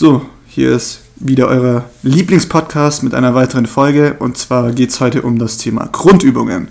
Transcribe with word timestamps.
So, 0.00 0.22
hier 0.46 0.76
ist 0.76 1.00
wieder 1.16 1.48
euer 1.48 1.84
Lieblingspodcast 2.04 3.02
mit 3.02 3.14
einer 3.14 3.34
weiteren 3.34 3.66
Folge 3.66 4.14
und 4.20 4.38
zwar 4.38 4.70
geht 4.70 4.90
es 4.90 5.00
heute 5.00 5.22
um 5.22 5.40
das 5.40 5.58
Thema 5.58 5.88
Grundübungen. 5.90 6.68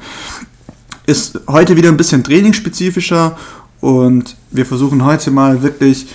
Ist 1.06 1.42
heute 1.46 1.76
wieder 1.76 1.90
ein 1.90 1.98
bisschen 1.98 2.24
trainingsspezifischer 2.24 3.38
und 3.82 4.38
wir 4.52 4.66
versuchen 4.66 5.04
heute 5.04 5.32
mal 5.32 5.62
wirklich 5.62 6.08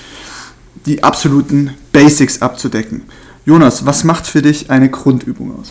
die 0.87 1.05
absoluten 1.05 1.75
Basics 1.93 2.41
abzudecken. 2.41 3.03
Jonas, 3.45 3.85
was 3.85 4.05
macht 4.05 4.27
für 4.27 4.41
dich 4.41 4.71
eine 4.71 4.89
Grundübung 4.89 5.61
aus? 5.61 5.71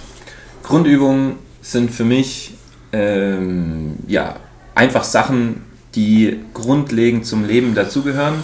Grundübungen 0.62 1.38
sind 1.64 1.90
für 1.90 2.06
mich 2.06 2.54
ähm, 2.92 3.96
ja, 4.06 4.36
einfach 4.76 5.04
Sachen, 5.04 5.64
die 5.96 6.38
grundlegend 6.54 7.26
zum 7.26 7.46
Leben 7.46 7.74
dazugehören 7.74 8.36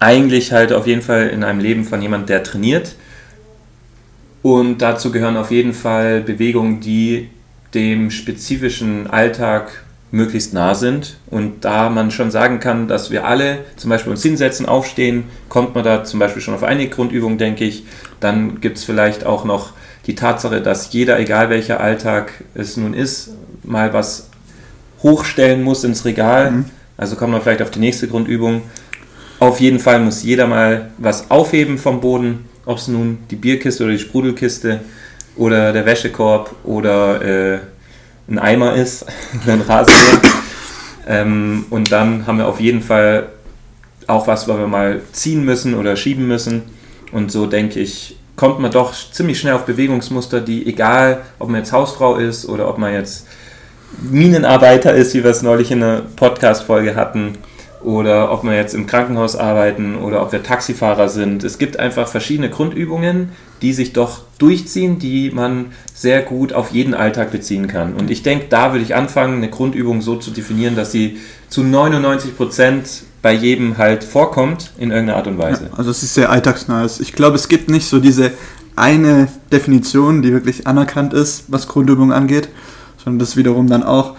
eigentlich 0.00 0.52
halt 0.52 0.72
auf 0.72 0.86
jeden 0.86 1.02
Fall 1.02 1.28
in 1.28 1.44
einem 1.44 1.60
Leben 1.60 1.84
von 1.84 2.00
jemand, 2.00 2.28
der 2.28 2.42
trainiert. 2.42 2.94
Und 4.42 4.78
dazu 4.78 5.10
gehören 5.10 5.36
auf 5.36 5.50
jeden 5.50 5.72
Fall 5.72 6.20
Bewegungen, 6.20 6.80
die 6.80 7.28
dem 7.74 8.10
spezifischen 8.10 9.08
Alltag 9.08 9.84
möglichst 10.10 10.54
nah 10.54 10.74
sind. 10.74 11.18
Und 11.26 11.64
da 11.64 11.90
man 11.90 12.10
schon 12.10 12.30
sagen 12.30 12.60
kann, 12.60 12.88
dass 12.88 13.10
wir 13.10 13.26
alle 13.26 13.58
zum 13.76 13.90
Beispiel 13.90 14.10
uns 14.10 14.22
hinsetzen, 14.22 14.66
aufstehen, 14.66 15.24
kommt 15.48 15.74
man 15.74 15.84
da 15.84 16.04
zum 16.04 16.18
Beispiel 16.18 16.40
schon 16.40 16.54
auf 16.54 16.62
einige 16.62 16.90
Grundübungen, 16.90 17.38
denke 17.38 17.64
ich. 17.64 17.84
Dann 18.20 18.60
gibt 18.60 18.78
es 18.78 18.84
vielleicht 18.84 19.26
auch 19.26 19.44
noch 19.44 19.72
die 20.06 20.14
Tatsache, 20.14 20.62
dass 20.62 20.92
jeder, 20.92 21.18
egal 21.20 21.50
welcher 21.50 21.80
Alltag 21.80 22.32
es 22.54 22.76
nun 22.76 22.94
ist, 22.94 23.30
mal 23.62 23.92
was 23.92 24.30
hochstellen 25.02 25.62
muss 25.62 25.84
ins 25.84 26.04
Regal. 26.04 26.50
Mhm. 26.50 26.64
Also 26.96 27.16
kommt 27.16 27.32
man 27.32 27.42
vielleicht 27.42 27.62
auf 27.62 27.70
die 27.70 27.80
nächste 27.80 28.08
Grundübung. 28.08 28.62
Auf 29.40 29.60
jeden 29.60 29.78
Fall 29.78 30.00
muss 30.00 30.22
jeder 30.22 30.46
mal 30.46 30.90
was 30.98 31.30
aufheben 31.30 31.78
vom 31.78 32.00
Boden, 32.00 32.46
ob 32.64 32.78
es 32.78 32.88
nun 32.88 33.18
die 33.30 33.36
Bierkiste 33.36 33.84
oder 33.84 33.92
die 33.92 33.98
Sprudelkiste 33.98 34.80
oder 35.36 35.72
der 35.72 35.86
Wäschekorb 35.86 36.54
oder 36.64 37.22
äh, 37.22 37.58
ein 38.28 38.38
Eimer 38.38 38.74
ist, 38.74 39.06
ein 39.46 39.60
Rasenmäher. 39.60 40.32
ähm, 41.06 41.66
und 41.70 41.92
dann 41.92 42.26
haben 42.26 42.38
wir 42.38 42.48
auf 42.48 42.60
jeden 42.60 42.82
Fall 42.82 43.28
auch 44.08 44.26
was, 44.26 44.48
was 44.48 44.58
wir 44.58 44.66
mal 44.66 45.02
ziehen 45.12 45.44
müssen 45.44 45.74
oder 45.74 45.94
schieben 45.94 46.26
müssen. 46.26 46.62
Und 47.12 47.30
so 47.30 47.46
denke 47.46 47.78
ich, 47.78 48.16
kommt 48.34 48.58
man 48.58 48.70
doch 48.70 48.92
ziemlich 49.12 49.38
schnell 49.38 49.54
auf 49.54 49.66
Bewegungsmuster, 49.66 50.40
die 50.40 50.66
egal, 50.66 51.22
ob 51.38 51.48
man 51.48 51.60
jetzt 51.60 51.72
Hausfrau 51.72 52.16
ist 52.16 52.48
oder 52.48 52.68
ob 52.68 52.78
man 52.78 52.92
jetzt 52.92 53.26
Minenarbeiter 54.00 54.94
ist, 54.94 55.14
wie 55.14 55.22
wir 55.22 55.30
es 55.30 55.42
neulich 55.42 55.70
in 55.70 55.82
einer 55.82 56.02
Podcast-Folge 56.16 56.94
hatten, 56.94 57.38
oder 57.82 58.32
ob 58.32 58.44
wir 58.44 58.54
jetzt 58.54 58.74
im 58.74 58.86
Krankenhaus 58.86 59.36
arbeiten 59.36 59.96
oder 59.96 60.22
ob 60.22 60.32
wir 60.32 60.42
Taxifahrer 60.42 61.08
sind. 61.08 61.44
Es 61.44 61.58
gibt 61.58 61.78
einfach 61.78 62.08
verschiedene 62.08 62.50
Grundübungen, 62.50 63.30
die 63.62 63.72
sich 63.72 63.92
doch 63.92 64.22
durchziehen, 64.38 64.98
die 64.98 65.30
man 65.30 65.66
sehr 65.94 66.22
gut 66.22 66.52
auf 66.52 66.70
jeden 66.70 66.94
Alltag 66.94 67.30
beziehen 67.30 67.66
kann. 67.66 67.94
Und 67.94 68.10
ich 68.10 68.22
denke, 68.22 68.46
da 68.48 68.72
würde 68.72 68.84
ich 68.84 68.94
anfangen, 68.94 69.38
eine 69.38 69.50
Grundübung 69.50 70.00
so 70.00 70.16
zu 70.16 70.30
definieren, 70.30 70.76
dass 70.76 70.92
sie 70.92 71.18
zu 71.48 71.62
99 71.62 72.36
Prozent 72.36 73.02
bei 73.22 73.32
jedem 73.32 73.78
halt 73.78 74.04
vorkommt 74.04 74.70
in 74.78 74.90
irgendeiner 74.90 75.18
Art 75.18 75.26
und 75.26 75.38
Weise. 75.38 75.64
Ja, 75.70 75.78
also 75.78 75.90
es 75.90 76.02
ist 76.02 76.14
sehr 76.14 76.30
alltagsnah. 76.30 76.86
Ich 77.00 77.12
glaube, 77.12 77.36
es 77.36 77.48
gibt 77.48 77.68
nicht 77.68 77.88
so 77.88 77.98
diese 77.98 78.32
eine 78.76 79.28
Definition, 79.50 80.22
die 80.22 80.32
wirklich 80.32 80.66
anerkannt 80.66 81.12
ist, 81.12 81.44
was 81.48 81.66
Grundübungen 81.66 82.12
angeht, 82.12 82.48
sondern 83.02 83.18
das 83.18 83.30
ist 83.30 83.36
wiederum 83.36 83.68
dann 83.68 83.82
auch 83.82 84.14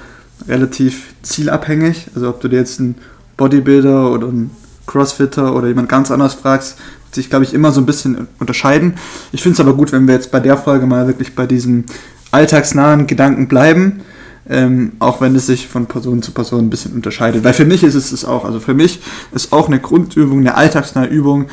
relativ 0.47 1.13
zielabhängig. 1.21 2.07
Also 2.13 2.29
ob 2.29 2.41
du 2.41 2.49
dir 2.49 2.57
jetzt 2.57 2.79
ein 2.79 2.95
Bodybuilder 3.39 4.11
oder 4.11 4.27
ein 4.27 4.51
Crossfitter 4.85 5.55
oder 5.55 5.67
jemand 5.67 5.87
ganz 5.87 6.11
anders 6.11 6.33
fragst, 6.33 6.77
wird 7.05 7.15
sich, 7.15 7.29
glaube 7.29 7.45
ich, 7.45 7.53
immer 7.53 7.71
so 7.71 7.79
ein 7.79 7.85
bisschen 7.85 8.27
unterscheiden. 8.39 8.95
Ich 9.31 9.41
finde 9.41 9.53
es 9.53 9.59
aber 9.59 9.73
gut, 9.73 9.91
wenn 9.91 10.07
wir 10.07 10.13
jetzt 10.13 10.31
bei 10.31 10.39
der 10.39 10.57
Folge 10.57 10.85
mal 10.85 11.07
wirklich 11.07 11.35
bei 11.35 11.45
diesen 11.45 11.85
alltagsnahen 12.31 13.07
Gedanken 13.07 13.47
bleiben, 13.47 14.01
ähm, 14.47 14.93
auch 14.99 15.21
wenn 15.21 15.35
es 15.35 15.45
sich 15.45 15.67
von 15.67 15.85
Person 15.85 16.21
zu 16.21 16.31
Person 16.31 16.65
ein 16.65 16.69
bisschen 16.69 16.93
unterscheidet. 16.93 17.43
Weil 17.43 17.53
für 17.53 17.65
mich 17.65 17.83
ist 17.83 17.95
es 17.95 18.11
es 18.11 18.25
auch. 18.25 18.43
Also 18.43 18.59
für 18.59 18.73
mich 18.73 18.99
ist 19.31 19.53
auch 19.53 19.67
eine 19.67 19.79
Grundübung, 19.79 20.39
eine 20.39 20.55
alltagsnahe 20.55 21.07
Übung, 21.07 21.45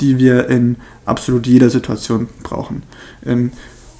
die 0.00 0.18
wir 0.18 0.48
in 0.48 0.76
absolut 1.04 1.46
jeder 1.46 1.70
Situation 1.70 2.28
brauchen. 2.42 2.82
Ähm, 3.26 3.52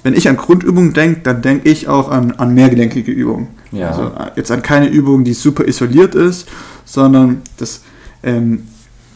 wenn 0.03 0.13
ich 0.13 0.27
an 0.27 0.37
Grundübungen 0.37 0.93
denke, 0.93 1.21
dann 1.21 1.41
denke 1.41 1.69
ich 1.69 1.87
auch 1.87 2.09
an, 2.09 2.33
an 2.33 2.53
mehrgelenkige 2.53 3.11
Übungen. 3.11 3.47
Ja. 3.71 3.89
Also 3.89 4.03
äh, 4.03 4.31
jetzt 4.35 4.51
an 4.51 4.61
keine 4.61 4.87
Übung, 4.87 5.23
die 5.23 5.33
super 5.33 5.65
isoliert 5.65 6.13
ist, 6.13 6.47
sondern 6.85 7.41
das 7.57 7.81
ähm, 8.21 8.67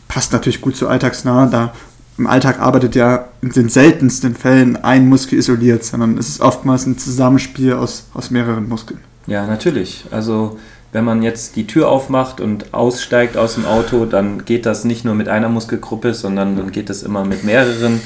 passt 0.07 0.31
natürlich 0.33 0.61
gut 0.61 0.75
zu 0.75 0.87
alltagsnah, 0.87 1.47
da 1.47 1.73
im 2.17 2.25
Alltag 2.25 2.59
arbeitet 2.59 2.95
ja 2.95 3.27
in 3.41 3.51
den 3.51 3.69
seltensten 3.69 4.33
Fällen 4.35 4.75
ein 4.75 5.07
Muskel 5.07 5.37
isoliert, 5.37 5.83
sondern 5.83 6.17
es 6.17 6.29
ist 6.29 6.41
oftmals 6.41 6.87
ein 6.87 6.97
Zusammenspiel 6.97 7.73
aus, 7.73 8.07
aus 8.13 8.31
mehreren 8.31 8.67
Muskeln. 8.67 8.99
Ja, 9.27 9.45
natürlich. 9.45 10.05
Also 10.09 10.57
wenn 10.93 11.03
man 11.03 11.21
jetzt 11.21 11.55
die 11.57 11.67
Tür 11.67 11.89
aufmacht 11.89 12.41
und 12.41 12.73
aussteigt 12.73 13.37
aus 13.37 13.55
dem 13.55 13.65
Auto, 13.65 14.05
dann 14.05 14.45
geht 14.45 14.65
das 14.65 14.83
nicht 14.83 15.05
nur 15.05 15.13
mit 15.13 15.27
einer 15.27 15.49
Muskelgruppe, 15.49 16.13
sondern 16.13 16.55
dann 16.55 16.71
geht 16.71 16.89
das 16.89 17.03
immer 17.03 17.23
mit 17.23 17.43
mehreren. 17.43 18.01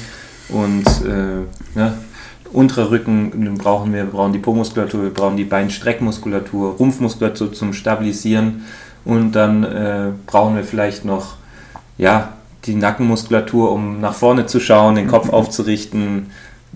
Und 0.48 0.84
äh, 1.06 1.78
ja, 1.78 1.94
unterer 2.52 2.90
Rücken 2.90 3.54
brauchen 3.58 3.92
wir, 3.92 4.04
wir 4.04 4.10
brauchen 4.10 4.32
die 4.32 4.38
Po-Muskulatur, 4.38 5.02
wir 5.02 5.14
brauchen 5.14 5.36
die 5.36 5.44
Beinstreckmuskulatur, 5.44 6.76
Rumpfmuskulatur 6.76 7.52
zum 7.52 7.72
Stabilisieren 7.72 8.64
und 9.04 9.32
dann 9.32 9.64
äh, 9.64 10.10
brauchen 10.26 10.56
wir 10.56 10.64
vielleicht 10.64 11.04
noch 11.04 11.34
ja, 11.98 12.34
die 12.64 12.74
Nackenmuskulatur, 12.74 13.72
um 13.72 14.00
nach 14.00 14.14
vorne 14.14 14.46
zu 14.46 14.60
schauen, 14.60 14.94
den 14.94 15.08
Kopf 15.08 15.28
aufzurichten, 15.32 16.26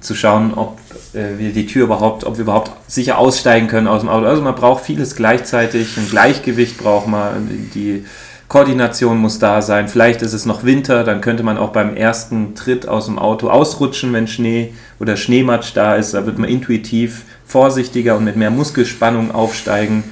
zu 0.00 0.14
schauen, 0.14 0.52
ob 0.54 0.78
äh, 1.14 1.38
wir 1.38 1.52
die 1.52 1.66
Tür 1.66 1.84
überhaupt, 1.84 2.24
ob 2.24 2.36
wir 2.36 2.42
überhaupt 2.42 2.70
sicher 2.86 3.18
aussteigen 3.18 3.66
können 3.66 3.88
aus 3.88 4.00
dem 4.00 4.10
Auto. 4.10 4.26
Also 4.26 4.42
man 4.42 4.54
braucht 4.54 4.84
vieles 4.84 5.16
gleichzeitig, 5.16 5.96
ein 5.96 6.08
Gleichgewicht 6.08 6.78
braucht 6.78 7.06
man, 7.06 7.70
die 7.74 8.04
Koordination 8.48 9.18
muss 9.18 9.38
da 9.38 9.60
sein. 9.60 9.88
Vielleicht 9.88 10.22
ist 10.22 10.32
es 10.32 10.46
noch 10.46 10.64
Winter, 10.64 11.02
dann 11.02 11.20
könnte 11.20 11.42
man 11.42 11.58
auch 11.58 11.70
beim 11.70 11.96
ersten 11.96 12.54
Tritt 12.54 12.86
aus 12.86 13.06
dem 13.06 13.18
Auto 13.18 13.48
ausrutschen, 13.50 14.12
wenn 14.12 14.28
Schnee 14.28 14.72
oder 15.00 15.16
Schneematsch 15.16 15.72
da 15.74 15.96
ist. 15.96 16.14
Da 16.14 16.26
wird 16.26 16.38
man 16.38 16.48
intuitiv 16.48 17.24
vorsichtiger 17.44 18.16
und 18.16 18.24
mit 18.24 18.36
mehr 18.36 18.50
Muskelspannung 18.50 19.32
aufsteigen 19.32 20.04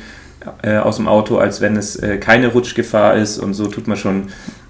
äh, 0.62 0.76
aus 0.76 0.96
dem 0.96 1.06
Auto, 1.06 1.38
als 1.38 1.60
wenn 1.60 1.76
es 1.76 1.96
äh, 1.96 2.18
keine 2.18 2.48
Rutschgefahr 2.48 3.16
ist. 3.16 3.38
Und 3.38 3.54
so 3.54 3.66
tut 3.66 3.86
man 3.86 3.96
schon 3.96 4.24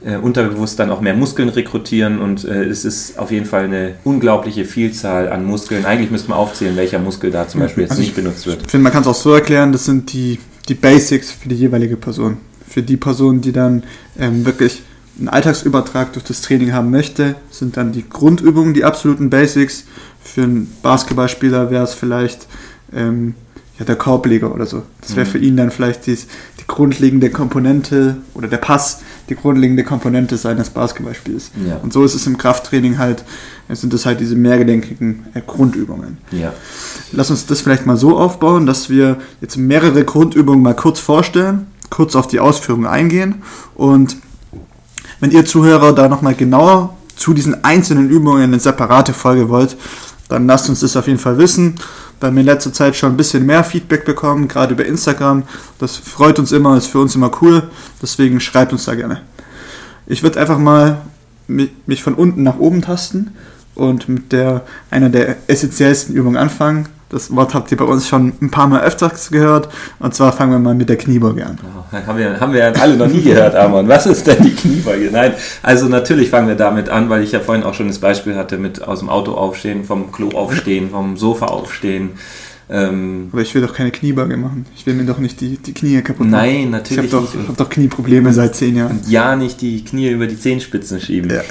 äh, 0.05 0.17
unterbewusst 0.17 0.79
dann 0.79 0.91
auch 0.91 1.01
mehr 1.01 1.15
Muskeln 1.15 1.49
rekrutieren. 1.49 2.21
Und 2.21 2.45
äh, 2.45 2.65
es 2.65 2.85
ist 2.85 3.19
auf 3.19 3.31
jeden 3.31 3.47
Fall 3.47 3.65
eine 3.65 3.95
unglaubliche 4.05 4.67
Vielzahl 4.67 5.31
an 5.31 5.45
Muskeln. 5.45 5.87
Eigentlich 5.87 6.11
müsste 6.11 6.29
man 6.29 6.39
aufzählen, 6.39 6.77
welcher 6.77 6.99
Muskel 6.99 7.31
da 7.31 7.49
zum 7.49 7.61
Beispiel 7.61 7.85
jetzt 7.85 7.93
also 7.93 8.03
nicht 8.03 8.15
benutzt 8.15 8.47
wird. 8.47 8.63
Ich 8.63 8.71
finde, 8.71 8.85
man 8.85 8.93
kann 8.93 9.03
es 9.03 9.09
auch 9.09 9.15
so 9.15 9.33
erklären, 9.33 9.73
das 9.73 9.87
sind 9.87 10.13
die, 10.13 10.39
die 10.69 10.75
Basics 10.75 11.33
für 11.33 11.49
die 11.49 11.57
jeweilige 11.57 11.97
Person. 11.97 12.37
Für 12.75 12.83
die 12.83 12.97
Person, 12.97 13.41
die 13.41 13.53
dann 13.53 13.85
ähm, 14.19 14.45
wirklich 14.45 14.83
einen 15.17 15.29
Alltagsübertrag 15.29 16.13
durch 16.13 16.25
das 16.25 16.41
Training 16.41 16.73
haben 16.73 16.91
möchte, 16.91 17.37
sind 17.49 17.77
dann 17.77 17.93
die 17.93 18.09
Grundübungen 18.09 18.75
die 18.75 18.83
absoluten 18.83 19.31
Basics. 19.31 19.85
Für 20.21 20.43
einen 20.43 20.73
Basketballspieler 20.83 21.71
wäre 21.71 21.85
es 21.85 21.95
vielleicht 21.95 22.49
ähm, 22.93 23.35
ja, 23.79 23.85
der 23.85 23.95
Korbleger 23.95 24.53
oder 24.53 24.67
so. 24.67 24.83
Das 25.03 25.15
wäre 25.15 25.25
mhm. 25.25 25.31
für 25.31 25.39
ihn 25.39 25.57
dann 25.57 25.71
vielleicht 25.71 26.07
dies, 26.07 26.27
die 26.59 26.65
grundlegende 26.67 27.31
Komponente 27.31 28.17
oder 28.35 28.49
der 28.49 28.57
Pass, 28.57 29.03
die 29.29 29.37
grundlegende 29.37 29.85
Komponente 29.85 30.37
seines 30.37 30.71
Basketballspiels. 30.71 31.53
Ja. 31.65 31.77
Und 31.77 31.93
so 31.93 32.05
ist 32.05 32.17
es 32.17 32.27
im 32.27 32.37
Krafttraining 32.37 32.99
halt, 32.99 33.23
sind 33.69 33.93
das 33.93 34.07
halt 34.07 34.19
diese 34.19 34.35
mehrgelenkigen 34.35 35.27
äh, 35.35 35.43
Grundübungen. 35.47 36.19
Ja. 36.33 36.53
Lass 37.13 37.31
uns 37.31 37.47
das 37.47 37.61
vielleicht 37.61 37.87
mal 37.87 37.97
so 37.97 38.19
aufbauen, 38.19 38.67
dass 38.67 38.91
wir 38.91 39.19
jetzt 39.41 39.57
mehrere 39.57 40.05
Grundübungen 40.05 40.61
mal 40.61 40.75
kurz 40.75 40.99
vorstellen, 40.99 41.69
kurz 41.95 42.17
auf 42.17 42.27
die 42.27 42.41
Ausführungen 42.41 42.87
eingehen 42.87 43.43
und 43.77 44.17
wenn 45.21 45.31
ihr 45.31 45.47
Zuhörer 45.47 45.93
da 45.93 46.09
nochmal 46.09 46.35
genauer 46.35 46.97
zu 47.17 47.33
diesen 47.35 47.63
einzelnen 47.65 48.11
Übungen 48.11 48.43
eine 48.43 48.59
separate 48.59 49.15
Folge 49.15 49.49
wollt, 49.49 49.77
dann 50.29 50.47
lasst 50.47 50.69
uns 50.69 50.81
das 50.81 50.97
auf 50.97 51.07
jeden 51.07 51.21
Fall 51.21 51.39
wissen. 51.39 51.77
Da 52.19 52.27
haben 52.27 52.35
wir 52.35 52.41
in 52.41 52.47
letzter 52.47 52.73
Zeit 52.73 52.97
schon 52.97 53.13
ein 53.13 53.17
bisschen 53.17 53.47
mehr 53.47 53.63
Feedback 53.63 54.05
bekommen, 54.05 54.49
gerade 54.49 54.75
über 54.75 54.85
Instagram. 54.85 55.45
Das 55.79 55.97
freut 55.97 56.39
uns 56.39 56.51
immer, 56.51 56.77
ist 56.77 56.89
für 56.89 56.99
uns 56.99 57.15
immer 57.15 57.31
cool. 57.41 57.63
Deswegen 58.03 58.41
schreibt 58.41 58.73
uns 58.73 58.87
da 58.87 58.95
gerne. 58.95 59.23
Ich 60.07 60.23
würde 60.23 60.41
einfach 60.41 60.59
mal 60.59 61.03
mich 61.47 62.03
von 62.03 62.15
unten 62.15 62.43
nach 62.43 62.59
oben 62.59 62.83
tasten 62.83 63.33
und 63.75 64.09
mit 64.09 64.33
der 64.33 64.63
einer 64.91 65.09
der 65.09 65.37
essentiellsten 65.47 66.15
Übungen 66.15 66.37
anfangen. 66.37 66.89
Das 67.11 67.35
Wort 67.35 67.55
habt 67.55 67.71
ihr 67.71 67.77
bei 67.77 67.85
uns 67.85 68.09
schon 68.09 68.33
ein 68.43 68.51
paar 68.51 68.67
Mal 68.67 68.83
öfters 68.83 69.31
gehört. 69.31 69.69
Und 70.01 70.15
zwar 70.17 70.33
fangen 70.33 70.51
wir 70.51 70.59
mal 70.59 70.75
mit 70.75 70.89
der 70.89 70.97
Kniebeuge 70.97 71.47
an. 71.47 71.59
Oh, 71.63 71.97
haben, 71.97 72.19
wir, 72.19 72.41
haben 72.41 72.53
wir 72.53 72.81
alle 72.81 72.97
noch 72.97 73.07
nie 73.07 73.23
gehört, 73.23 73.55
Amon. 73.55 73.87
Was 73.87 74.07
ist 74.07 74.27
denn 74.27 74.43
die 74.43 74.55
Kniebeuge? 74.55 75.11
Nein, 75.13 75.35
also 75.63 75.87
natürlich 75.87 76.31
fangen 76.31 76.49
wir 76.49 76.57
damit 76.57 76.89
an, 76.89 77.09
weil 77.11 77.23
ich 77.23 77.31
ja 77.31 77.39
vorhin 77.39 77.63
auch 77.63 77.75
schon 77.75 77.87
das 77.87 78.01
Beispiel 78.01 78.35
hatte 78.35 78.59
mit 78.59 78.83
aus 78.83 78.99
dem 78.99 79.11
Auto 79.11 79.33
aufstehen, 79.33 79.85
vom 79.85 80.11
Klo 80.11 80.31
aufstehen, 80.31 80.91
vom 80.91 81.17
Sofa 81.17 81.47
aufstehen. 81.47 82.19
Ähm, 82.71 83.29
Aber 83.31 83.43
ich 83.43 83.55
will 83.55 83.61
doch 83.61 83.75
keine 83.75 83.91
Kniebeuge 83.91 84.37
machen. 84.39 84.65
Ich 84.75 84.87
will 84.87 84.95
mir 84.95 85.05
doch 85.05 85.19
nicht 85.19 85.41
die, 85.41 85.59
die 85.59 85.75
Knie 85.75 86.01
kaputt 86.01 86.27
machen. 86.27 86.31
nein, 86.31 86.71
natürlich 86.71 87.05
ich 87.07 87.13
habe 87.13 87.25
doch, 87.27 87.35
nicht. 87.35 87.49
hab 87.49 87.57
doch 87.59 87.69
Knieprobleme 87.69 88.33
seit 88.33 88.57
zehn 88.57 88.77
Jahren. 88.77 89.01
Ja, 89.07 89.37
nicht 89.37 89.61
die 89.61 89.85
Knie 89.85 90.09
über 90.11 90.27
die 90.27 90.39
Zehenspitzen 90.39 90.99
schieben. 91.01 91.31
Ja. 91.31 91.43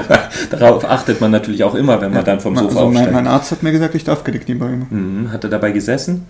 Darauf 0.50 0.84
achtet 0.84 1.20
man 1.22 1.30
natürlich 1.30 1.64
auch 1.64 1.74
immer, 1.74 2.00
wenn 2.02 2.12
man 2.12 2.24
dann 2.24 2.40
vom 2.40 2.54
Sofa 2.54 2.66
also 2.66 2.80
mein, 2.80 2.88
aufsteigt. 2.88 3.12
mein 3.12 3.26
Arzt 3.26 3.50
hat 3.50 3.62
mir 3.62 3.72
gesagt, 3.72 3.94
ich 3.94 4.04
darf 4.04 4.24
keine 4.24 4.38
Kniebeuge 4.38 4.76
machen. 4.76 5.22
Mhm. 5.22 5.32
Hat 5.32 5.42
er 5.44 5.50
dabei 5.50 5.70
gesessen? 5.72 6.26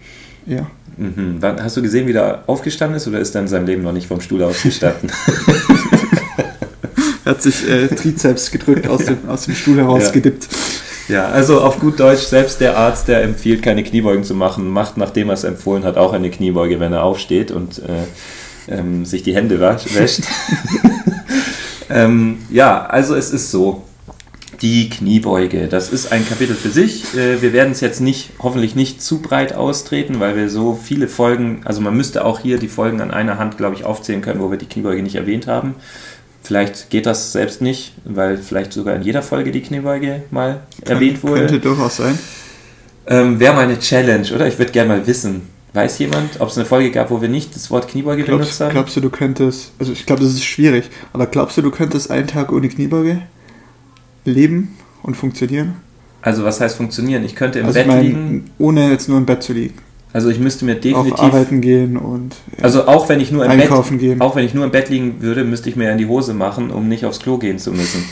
Ja. 0.47 0.67
Mhm. 0.97 1.39
Hast 1.43 1.77
du 1.77 1.83
gesehen, 1.83 2.07
wie 2.07 2.13
er 2.13 2.45
aufgestanden 2.47 2.97
ist 2.99 3.09
oder 3.09 3.19
ist 3.19 3.35
er 3.35 3.41
in 3.43 3.49
seinem 3.49 3.67
Leben 3.67 3.83
noch 3.83 3.93
nicht 3.93 4.07
vom 4.07 4.21
Stuhl 4.21 4.43
ausgestanden? 4.43 5.11
Er 7.25 7.31
hat 7.33 7.43
sich 7.43 7.69
äh, 7.69 7.89
Trizeps 7.89 8.53
gedrückt, 8.53 8.87
aus, 8.87 9.05
dem, 9.07 9.19
aus 9.27 9.47
dem 9.47 9.55
Stuhl 9.57 9.79
heraus 9.79 10.05
Ja. 10.05 10.11
Ja, 11.09 11.27
also 11.27 11.61
auf 11.61 11.79
gut 11.79 12.01
Deutsch, 12.01 12.23
selbst 12.23 12.61
der 12.61 12.77
Arzt, 12.77 13.09
der 13.09 13.23
empfiehlt, 13.23 13.63
keine 13.63 13.85
Kniebeugen 13.85 14.25
zu 14.25 14.35
machen, 14.35 14.71
macht, 14.71 14.97
nachdem 14.97 15.29
er 15.29 15.35
es 15.35 15.45
empfohlen 15.45 15.85
hat, 15.85 15.97
auch 15.97 16.13
eine 16.13 16.31
Kniebeuge, 16.31 16.81
wenn 16.81 16.93
er 16.93 17.05
aufsteht 17.05 17.51
und 17.51 17.79
äh, 17.79 18.73
ähm, 18.73 19.05
sich 19.05 19.23
die 19.23 19.35
Hände 19.35 19.61
wäscht. 19.61 20.25
ähm, 21.91 22.39
ja, 22.51 22.87
also 22.87 23.15
es 23.15 23.31
ist 23.31 23.51
so. 23.51 23.83
Die 24.63 24.89
Kniebeuge, 24.89 25.69
das 25.69 25.93
ist 25.93 26.13
ein 26.13 26.27
Kapitel 26.27 26.57
für 26.57 26.71
sich. 26.71 27.15
Äh, 27.15 27.43
Wir 27.43 27.53
werden 27.53 27.73
es 27.73 27.83
jetzt 27.83 28.01
nicht, 28.01 28.31
hoffentlich 28.39 28.75
nicht 28.75 29.03
zu 29.03 29.21
breit 29.21 29.55
austreten, 29.55 30.19
weil 30.19 30.35
wir 30.35 30.49
so 30.49 30.81
viele 30.83 31.09
Folgen, 31.09 31.61
also 31.67 31.83
man 31.83 31.95
müsste 31.95 32.25
auch 32.25 32.41
hier 32.41 32.59
die 32.59 32.69
Folgen 32.69 33.03
an 33.03 33.11
einer 33.11 33.39
Hand, 33.39 33.59
glaube 33.59 33.75
ich, 33.75 33.85
aufzählen 33.85 34.23
können, 34.23 34.41
wo 34.41 34.51
wir 34.51 34.57
die 34.57 34.65
Kniebeuge 34.65 35.03
nicht 35.03 35.17
erwähnt 35.17 35.47
haben. 35.47 35.75
Vielleicht 36.47 36.91
geht 36.91 37.07
das 37.07 37.33
selbst 37.33 37.61
nicht, 37.61 37.93
weil 38.05 38.39
vielleicht 38.39 38.73
sogar 38.73 38.95
in 38.95 39.03
jeder 39.03 39.21
Folge 39.21 39.51
die 39.51 39.63
Kniebeuge 39.63 40.23
mal 40.31 40.61
erwähnt 40.83 41.21
wurde. 41.25 41.41
Könnte 41.41 41.59
durchaus 41.59 41.97
sein. 41.97 42.17
Ähm, 43.09 43.41
Wäre 43.41 43.53
mal 43.53 43.65
eine 43.65 43.81
Challenge, 43.81 44.33
oder? 44.33 44.47
Ich 44.47 44.57
würde 44.57 44.71
gerne 44.71 44.91
mal 44.91 45.07
wissen. 45.09 45.43
Weiß 45.73 45.99
jemand, 45.99 46.41
ob 46.41 46.49
es 46.49 46.57
eine 46.57 46.65
Folge 46.65 46.93
gab, 46.93 47.11
wo 47.11 47.21
wir 47.21 47.29
nicht 47.29 47.57
das 47.57 47.69
Wort 47.73 47.89
Kniebeuge 47.89 48.23
benutzt 48.23 48.43
Glaubst, 48.43 48.61
haben? 48.61 48.71
glaubst 48.71 48.97
du, 48.97 49.01
du 49.01 49.11
könntest, 49.11 49.73
also 49.81 49.93
ich 49.93 50.07
glaube, 50.07 50.23
das 50.23 50.35
ist 50.35 50.45
schwierig, 50.45 50.85
aber 51.13 51.27
glaubst 51.27 51.59
du, 51.59 51.63
du 51.63 51.73
könntest 51.73 52.13
einen 52.13 52.29
Tag 52.29 52.53
ohne 52.53 52.69
Kniebeuge 52.69 53.23
leben 54.25 54.77
und 55.03 55.17
funktionieren? 55.17 55.75
Also 56.23 56.45
was 56.45 56.61
heißt 56.61 56.77
funktionieren? 56.77 57.25
Ich 57.25 57.35
könnte 57.35 57.59
im 57.59 57.67
also 57.67 57.75
Bett 57.75 57.87
ich 57.87 57.93
meine, 57.93 58.03
liegen, 58.03 58.51
ohne 58.59 58.91
jetzt 58.93 59.09
nur 59.09 59.19
im 59.19 59.27
Bett 59.27 59.43
zu 59.43 59.53
liegen. 59.53 59.75
Also 60.17 60.31
ich 60.31 60.39
müsste 60.39 60.65
mir 60.65 60.77
Auch 60.77 60.81
definitiv, 60.81 61.19
arbeiten 61.19 61.61
gehen 61.61 61.99
und 61.99 62.37
ja, 62.57 62.65
also 62.65 62.87
auch 62.89 63.07
wenn 63.11 63.21
ich 63.21 63.31
nur 63.31 63.45
im 63.45 63.51
Bett, 63.51 63.61
einkaufen 63.63 63.99
gehen. 63.99 64.23
auch 64.23 64.35
wenn 64.35 64.47
ich 64.47 64.55
nur 64.55 64.65
im 64.65 64.71
Bett 64.71 64.89
liegen 64.89 65.21
würde, 65.21 65.45
müsste 65.45 65.69
ich 65.69 65.77
mir 65.77 65.93
in 65.93 65.99
die 65.99 66.07
Hose 66.07 66.33
machen, 66.33 66.71
um 66.71 66.89
nicht 66.89 67.05
aufs 67.05 67.21
Klo 67.21 67.37
gehen 67.37 67.59
zu 67.59 67.71
müssen. 67.73 68.03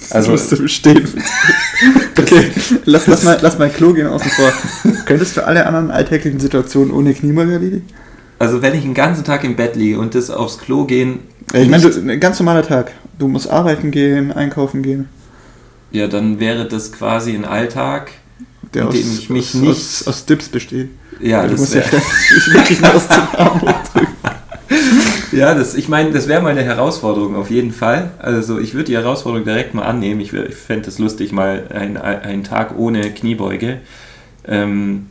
das 0.00 0.12
Also 0.12 0.30
musst 0.30 0.50
du 0.52 0.56
bestehen. 0.62 1.06
okay, 2.18 2.46
lass, 2.86 3.06
lass, 3.06 3.24
mal, 3.24 3.38
lass 3.42 3.58
mal 3.58 3.68
Klo 3.68 3.92
gehen 3.92 4.06
außen 4.06 4.30
vor. 4.30 4.52
Könntest 5.04 5.36
du 5.36 5.46
alle 5.46 5.66
anderen 5.66 5.90
alltäglichen 5.90 6.40
Situationen 6.40 6.90
ohne 6.90 7.12
Kniebeuge 7.12 7.52
erledigen? 7.52 7.86
Also 8.38 8.62
wenn 8.62 8.74
ich 8.74 8.80
den 8.82 8.94
ganzen 8.94 9.22
Tag 9.24 9.44
im 9.44 9.54
Bett 9.54 9.76
liege 9.76 9.98
und 9.98 10.14
das 10.14 10.30
aufs 10.30 10.56
Klo 10.56 10.84
gehen, 10.86 11.18
Ja, 11.52 11.60
ich 11.60 11.68
meine, 11.68 11.86
ein 11.86 12.20
ganz 12.20 12.38
normaler 12.40 12.62
Tag. 12.66 12.92
Du 13.18 13.28
musst 13.28 13.50
arbeiten 13.50 13.90
gehen, 13.90 14.32
einkaufen 14.32 14.82
gehen. 14.82 15.10
ja, 15.92 16.06
dann 16.06 16.40
wäre 16.40 16.66
das 16.66 16.90
quasi 16.90 17.34
ein 17.34 17.44
Alltag. 17.44 18.12
Der 18.72 18.82
In 18.84 18.88
aus, 18.88 18.94
dem 18.94 19.12
ich 19.12 19.28
mich 19.30 19.48
aus, 19.48 19.54
nicht- 19.54 19.70
aus, 19.70 20.08
aus 20.08 20.24
Dips 20.24 20.48
besteht. 20.48 20.88
Ja, 21.20 21.46
das 21.46 21.58
musst 21.60 21.74
ja 21.74 21.82
wirklich 22.52 22.80
nur 22.82 22.94
aus 22.94 23.08
dem 23.08 23.22
Arm 23.38 23.60
hochdrücken. 23.60 24.08
Ja, 25.32 25.52
das, 25.54 25.74
ich 25.74 25.88
meine, 25.88 26.12
das 26.12 26.28
wäre 26.28 26.40
mal 26.40 26.50
eine 26.50 26.62
Herausforderung 26.62 27.34
auf 27.34 27.50
jeden 27.50 27.72
Fall. 27.72 28.12
Also 28.20 28.60
ich 28.60 28.72
würde 28.74 28.84
die 28.84 28.94
Herausforderung 28.96 29.44
direkt 29.44 29.74
mal 29.74 29.82
annehmen. 29.82 30.20
Ich, 30.20 30.32
ich 30.32 30.54
fände 30.54 30.88
es 30.88 30.98
lustig, 31.00 31.32
mal 31.32 31.64
ein- 31.74 31.96
einen 31.96 32.44
Tag 32.44 32.78
ohne 32.78 33.10
Kniebeuge. 33.10 33.78
Ähm, 34.46 35.06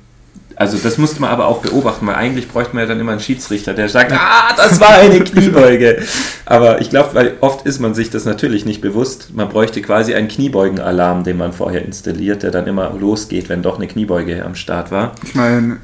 also 0.56 0.78
das 0.82 0.98
musste 0.98 1.20
man 1.20 1.30
aber 1.30 1.48
auch 1.48 1.60
beobachten, 1.62 2.08
weil 2.08 2.16
eigentlich 2.16 2.48
bräuchte 2.48 2.74
man 2.76 2.84
ja 2.84 2.88
dann 2.90 3.02
immer 3.02 3.12
einen 3.12 3.20
Schiedsrichter, 3.22 3.74
der 3.74 3.90
sagt, 3.90 4.14
ah, 4.14 4.54
das 4.56 4.80
war 4.80 4.92
eine 4.96 5.20
Kniebeuge. 5.24 6.02
Aber 6.46 6.80
ich 6.80 6.90
glaube, 6.90 7.10
weil 7.16 7.34
oft 7.42 7.66
ist 7.66 7.80
man 7.80 7.94
sich 7.94 8.10
das 8.10 8.24
natürlich 8.24 8.66
nicht 8.66 8.80
bewusst. 8.80 9.36
Man 9.36 9.50
bräuchte 9.50 9.82
quasi 9.82 10.14
einen 10.14 10.30
Kniebeugenalarm, 10.30 11.26
den 11.26 11.38
man 11.38 11.52
vorher 11.52 11.84
installiert, 11.84 12.44
der 12.44 12.52
dann 12.52 12.68
immer 12.68 12.94
losgeht, 12.98 13.50
wenn 13.50 13.62
doch 13.62 13.76
eine 13.76 13.88
Kniebeuge 13.88 14.46
am 14.46 14.56
Start 14.56 14.90
war. 14.90 15.16
Ich 15.26 15.36
meine, 15.36 15.58
ein 15.58 15.80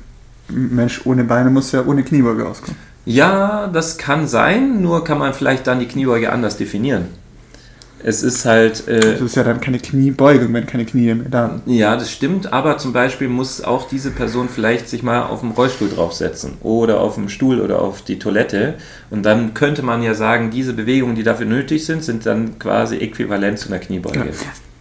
Mensch 0.50 1.01
ohne 1.06 1.24
Beine 1.24 1.50
muss 1.50 1.72
ja 1.72 1.84
ohne 1.86 2.04
Kniebeuge 2.04 2.48
auskommen. 2.48 2.78
Ja, 3.06 3.68
das 3.68 3.98
kann 3.98 4.28
sein, 4.28 4.81
nur 4.81 5.04
kann 5.04 5.18
man 5.18 5.34
vielleicht 5.34 5.66
dann 5.68 5.80
die 5.80 5.88
Kniebeuge 5.88 6.31
anders 6.31 6.57
definieren. 6.57 7.06
Es 8.01 8.24
ist 8.24 8.46
halt, 8.46 8.88
äh, 8.88 9.00
Das 9.00 9.22
ist 9.22 9.36
ja 9.36 9.44
dann 9.44 9.60
keine 9.60 9.78
Kniebeugung, 9.80 10.54
wenn 10.54 10.66
keine 10.66 10.86
Knie 10.86 11.13
mehr 11.13 11.25
da 11.30 11.50
sind. 11.66 11.75
ja, 11.75 11.96
das 11.98 12.10
stimmt, 12.12 12.54
aber 12.54 12.78
zum 12.78 12.94
Beispiel 12.94 13.28
muss 13.28 13.62
auch 13.62 13.90
diese 13.90 14.12
Person 14.12 14.48
vielleicht 14.48 14.88
sich 14.88 15.04
mal 15.04 15.24
auf 15.24 15.42
den 15.42 15.51
Rollstuhl 15.51 15.90
draufsetzen 15.90 16.54
oder 16.62 17.02
auf 17.02 17.16
den 17.16 17.28
Stuhl 17.28 17.60
oder 17.60 17.81
auf 17.81 18.02
die 18.02 18.18
Toilette 18.18 18.75
und 19.10 19.24
dann 19.25 19.54
könnte 19.54 19.81
man 19.81 20.02
ja 20.02 20.13
sagen, 20.13 20.50
diese 20.50 20.72
Bewegungen, 20.74 21.16
die 21.16 21.24
dafür 21.24 21.45
nötig 21.45 21.86
sind, 21.86 22.04
sind 22.04 22.25
dann 22.25 22.57
quasi 22.57 22.98
äquivalent 22.98 23.60
zu 23.60 23.68
einer 23.68 23.80
Kniebeuge. 23.80 24.19
Ja. 24.19 24.25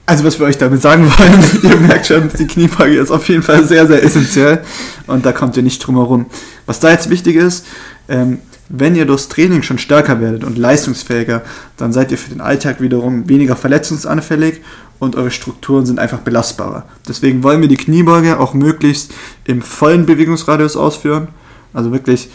Also 0.08 0.24
was 0.24 0.38
wir 0.38 0.46
euch 0.46 0.56
damit 0.56 0.80
sagen 0.80 1.04
wollen, 1.04 1.44
ihr 1.62 1.76
merkt 1.76 2.06
schon, 2.06 2.30
die 2.38 2.46
Kniebeuge 2.46 2.96
ist 2.96 3.10
auf 3.10 3.28
jeden 3.28 3.42
Fall 3.42 3.66
sehr, 3.66 3.86
sehr 3.86 4.02
essentiell 4.02 4.62
und 5.06 5.26
da 5.26 5.32
kommt 5.32 5.54
ihr 5.58 5.62
nicht 5.62 5.86
drum 5.86 5.96
herum. 5.96 6.24
Was 6.64 6.80
da 6.80 6.90
jetzt 6.90 7.10
wichtig 7.10 7.36
ist, 7.36 7.66
ähm, 8.08 8.38
wenn 8.70 8.96
ihr 8.96 9.04
durchs 9.04 9.28
Training 9.28 9.62
schon 9.62 9.76
stärker 9.76 10.18
werdet 10.18 10.44
und 10.44 10.56
leistungsfähiger, 10.56 11.42
dann 11.76 11.92
seid 11.92 12.10
ihr 12.10 12.16
für 12.16 12.30
den 12.30 12.40
Alltag 12.40 12.80
wiederum 12.80 13.28
weniger 13.28 13.54
verletzungsanfällig 13.54 14.62
und 14.98 15.14
eure 15.14 15.30
Strukturen 15.30 15.84
sind 15.84 15.98
einfach 15.98 16.20
belastbarer. 16.20 16.86
Deswegen 17.06 17.42
wollen 17.42 17.60
wir 17.60 17.68
die 17.68 17.76
Kniebeuge 17.76 18.40
auch 18.40 18.54
möglichst 18.54 19.12
im 19.44 19.60
vollen 19.60 20.06
Bewegungsradius 20.06 20.78
ausführen, 20.78 21.28
also 21.74 21.92
wirklich 21.92 22.30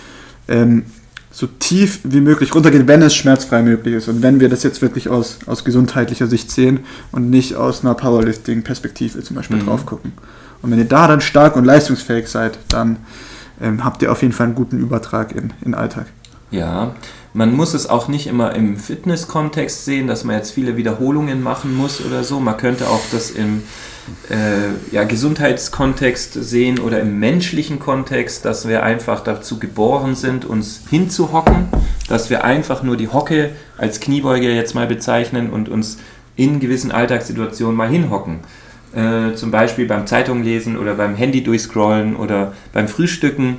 ähm, 0.47 0.85
so 1.35 1.47
tief 1.47 1.99
wie 2.03 2.21
möglich 2.21 2.53
runtergehen, 2.53 2.87
wenn 2.87 3.01
es 3.01 3.15
schmerzfrei 3.15 3.63
möglich 3.63 3.95
ist. 3.95 4.07
Und 4.07 4.21
wenn 4.21 4.39
wir 4.39 4.49
das 4.49 4.61
jetzt 4.61 4.83
wirklich 4.83 5.09
aus, 5.09 5.39
aus 5.47 5.65
gesundheitlicher 5.65 6.27
Sicht 6.27 6.51
sehen 6.51 6.81
und 7.11 7.31
nicht 7.31 7.55
aus 7.55 7.83
einer 7.83 7.95
Powerlifting-Perspektive 7.95 9.23
zum 9.23 9.35
Beispiel 9.35 9.57
Mhm. 9.57 9.65
drauf 9.65 9.85
gucken. 9.87 10.13
Und 10.61 10.69
wenn 10.71 10.77
ihr 10.77 10.85
da 10.85 11.07
dann 11.07 11.21
stark 11.21 11.55
und 11.55 11.65
leistungsfähig 11.65 12.27
seid, 12.27 12.59
dann 12.69 12.97
ähm, 13.59 13.83
habt 13.83 14.03
ihr 14.03 14.11
auf 14.11 14.21
jeden 14.21 14.33
Fall 14.33 14.45
einen 14.47 14.55
guten 14.55 14.77
Übertrag 14.77 15.31
in, 15.35 15.51
in 15.65 15.73
Alltag. 15.73 16.05
Ja, 16.51 16.93
man 17.33 17.55
muss 17.55 17.73
es 17.73 17.89
auch 17.89 18.07
nicht 18.07 18.27
immer 18.27 18.55
im 18.55 18.77
Fitness-Kontext 18.77 19.85
sehen, 19.85 20.07
dass 20.07 20.23
man 20.23 20.35
jetzt 20.35 20.51
viele 20.51 20.77
Wiederholungen 20.77 21.41
machen 21.41 21.75
muss 21.75 22.03
oder 22.05 22.23
so. 22.23 22.39
Man 22.39 22.57
könnte 22.57 22.89
auch 22.89 23.01
das 23.11 23.31
im 23.31 23.63
äh, 24.29 24.93
ja, 24.93 25.03
Gesundheitskontext 25.03 26.33
sehen 26.33 26.79
oder 26.79 26.99
im 26.99 27.19
menschlichen 27.19 27.79
Kontext, 27.79 28.45
dass 28.45 28.67
wir 28.67 28.83
einfach 28.83 29.21
dazu 29.21 29.57
geboren 29.59 30.15
sind, 30.15 30.45
uns 30.45 30.81
hinzuhocken, 30.89 31.69
dass 32.07 32.29
wir 32.29 32.43
einfach 32.43 32.83
nur 32.83 32.97
die 32.97 33.07
Hocke 33.07 33.51
als 33.77 33.99
Kniebeuge 33.99 34.53
jetzt 34.53 34.75
mal 34.75 34.87
bezeichnen 34.87 35.49
und 35.49 35.69
uns 35.69 35.97
in 36.35 36.59
gewissen 36.59 36.91
Alltagssituationen 36.91 37.75
mal 37.75 37.89
hinhocken. 37.89 38.39
Äh, 38.93 39.33
zum 39.33 39.49
Beispiel 39.49 39.87
beim 39.87 40.05
Zeitunglesen 40.05 40.77
oder 40.77 40.93
beim 40.93 41.15
Handy 41.15 41.43
durchscrollen 41.43 42.15
oder 42.15 42.53
beim 42.73 42.87
Frühstücken. 42.87 43.57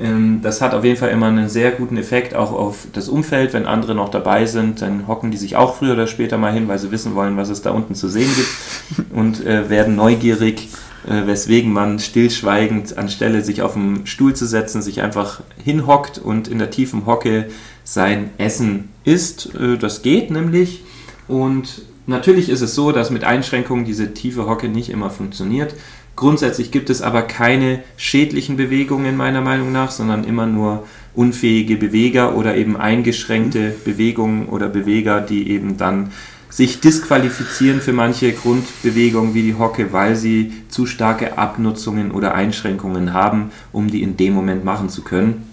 Ähm, 0.00 0.40
Das 0.42 0.60
hat 0.60 0.74
auf 0.74 0.84
jeden 0.84 0.96
Fall 0.96 1.10
immer 1.10 1.26
einen 1.26 1.48
sehr 1.48 1.70
guten 1.70 1.96
Effekt 1.96 2.34
auch 2.34 2.52
auf 2.52 2.86
das 2.92 3.08
Umfeld. 3.08 3.52
Wenn 3.52 3.66
andere 3.66 3.94
noch 3.94 4.08
dabei 4.08 4.46
sind, 4.46 4.82
dann 4.82 5.06
hocken 5.06 5.30
die 5.30 5.36
sich 5.36 5.56
auch 5.56 5.76
früher 5.76 5.94
oder 5.94 6.06
später 6.06 6.38
mal 6.38 6.52
hin, 6.52 6.68
weil 6.68 6.78
sie 6.78 6.90
wissen 6.90 7.14
wollen, 7.14 7.36
was 7.36 7.48
es 7.48 7.62
da 7.62 7.70
unten 7.70 7.94
zu 7.94 8.08
sehen 8.08 8.30
gibt 8.34 9.10
und 9.12 9.44
äh, 9.46 9.68
werden 9.70 9.96
neugierig, 9.96 10.68
äh, 11.08 11.26
weswegen 11.26 11.72
man 11.72 11.98
stillschweigend 11.98 12.98
anstelle 12.98 13.42
sich 13.42 13.62
auf 13.62 13.74
den 13.74 14.06
Stuhl 14.06 14.34
zu 14.34 14.46
setzen, 14.46 14.82
sich 14.82 15.02
einfach 15.02 15.40
hinhockt 15.62 16.18
und 16.18 16.48
in 16.48 16.58
der 16.58 16.70
tiefen 16.70 17.06
Hocke 17.06 17.46
sein 17.84 18.30
Essen 18.38 18.90
isst. 19.04 19.54
Äh, 19.54 19.76
Das 19.78 20.02
geht 20.02 20.30
nämlich 20.30 20.82
und 21.28 21.82
natürlich 22.06 22.48
ist 22.48 22.60
es 22.60 22.74
so, 22.74 22.92
dass 22.92 23.10
mit 23.10 23.24
Einschränkungen 23.24 23.84
diese 23.84 24.14
tiefe 24.14 24.46
Hocke 24.46 24.68
nicht 24.68 24.90
immer 24.90 25.10
funktioniert. 25.10 25.74
Grundsätzlich 26.16 26.70
gibt 26.70 26.88
es 26.88 27.02
aber 27.02 27.22
keine 27.22 27.80
schädlichen 27.98 28.56
Bewegungen 28.56 29.16
meiner 29.16 29.42
Meinung 29.42 29.70
nach, 29.70 29.90
sondern 29.90 30.24
immer 30.24 30.46
nur 30.46 30.86
unfähige 31.14 31.76
Beweger 31.76 32.34
oder 32.36 32.56
eben 32.56 32.76
eingeschränkte 32.76 33.74
Bewegungen 33.84 34.46
oder 34.48 34.68
Beweger, 34.68 35.20
die 35.20 35.50
eben 35.50 35.76
dann 35.76 36.12
sich 36.48 36.80
disqualifizieren 36.80 37.82
für 37.82 37.92
manche 37.92 38.32
Grundbewegungen 38.32 39.34
wie 39.34 39.42
die 39.42 39.56
Hocke, 39.56 39.92
weil 39.92 40.16
sie 40.16 40.52
zu 40.68 40.86
starke 40.86 41.36
Abnutzungen 41.36 42.10
oder 42.12 42.34
Einschränkungen 42.34 43.12
haben, 43.12 43.50
um 43.72 43.90
die 43.90 44.02
in 44.02 44.16
dem 44.16 44.32
Moment 44.32 44.64
machen 44.64 44.88
zu 44.88 45.02
können. 45.02 45.50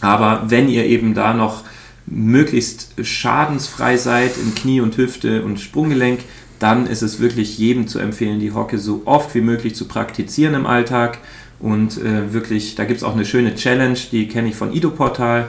Aber 0.00 0.44
wenn 0.46 0.68
ihr 0.68 0.84
eben 0.86 1.14
da 1.14 1.34
noch 1.34 1.64
möglichst 2.06 2.92
schadensfrei 3.02 3.96
seid 3.96 4.36
in 4.36 4.54
Knie 4.54 4.80
und 4.80 4.96
Hüfte 4.96 5.42
und 5.42 5.58
Sprunggelenk, 5.58 6.20
dann 6.58 6.86
ist 6.86 7.02
es 7.02 7.20
wirklich 7.20 7.58
jedem 7.58 7.88
zu 7.88 7.98
empfehlen, 7.98 8.40
die 8.40 8.52
Hocke 8.52 8.78
so 8.78 9.02
oft 9.04 9.34
wie 9.34 9.40
möglich 9.40 9.74
zu 9.74 9.86
praktizieren 9.86 10.54
im 10.54 10.66
Alltag. 10.66 11.18
Und 11.58 11.98
äh, 11.98 12.32
wirklich, 12.32 12.74
da 12.74 12.84
gibt 12.84 12.98
es 12.98 13.04
auch 13.04 13.14
eine 13.14 13.24
schöne 13.24 13.54
Challenge, 13.54 13.98
die 14.12 14.28
kenne 14.28 14.48
ich 14.48 14.56
von 14.56 14.72
Ido 14.72 14.90
Portal, 14.90 15.48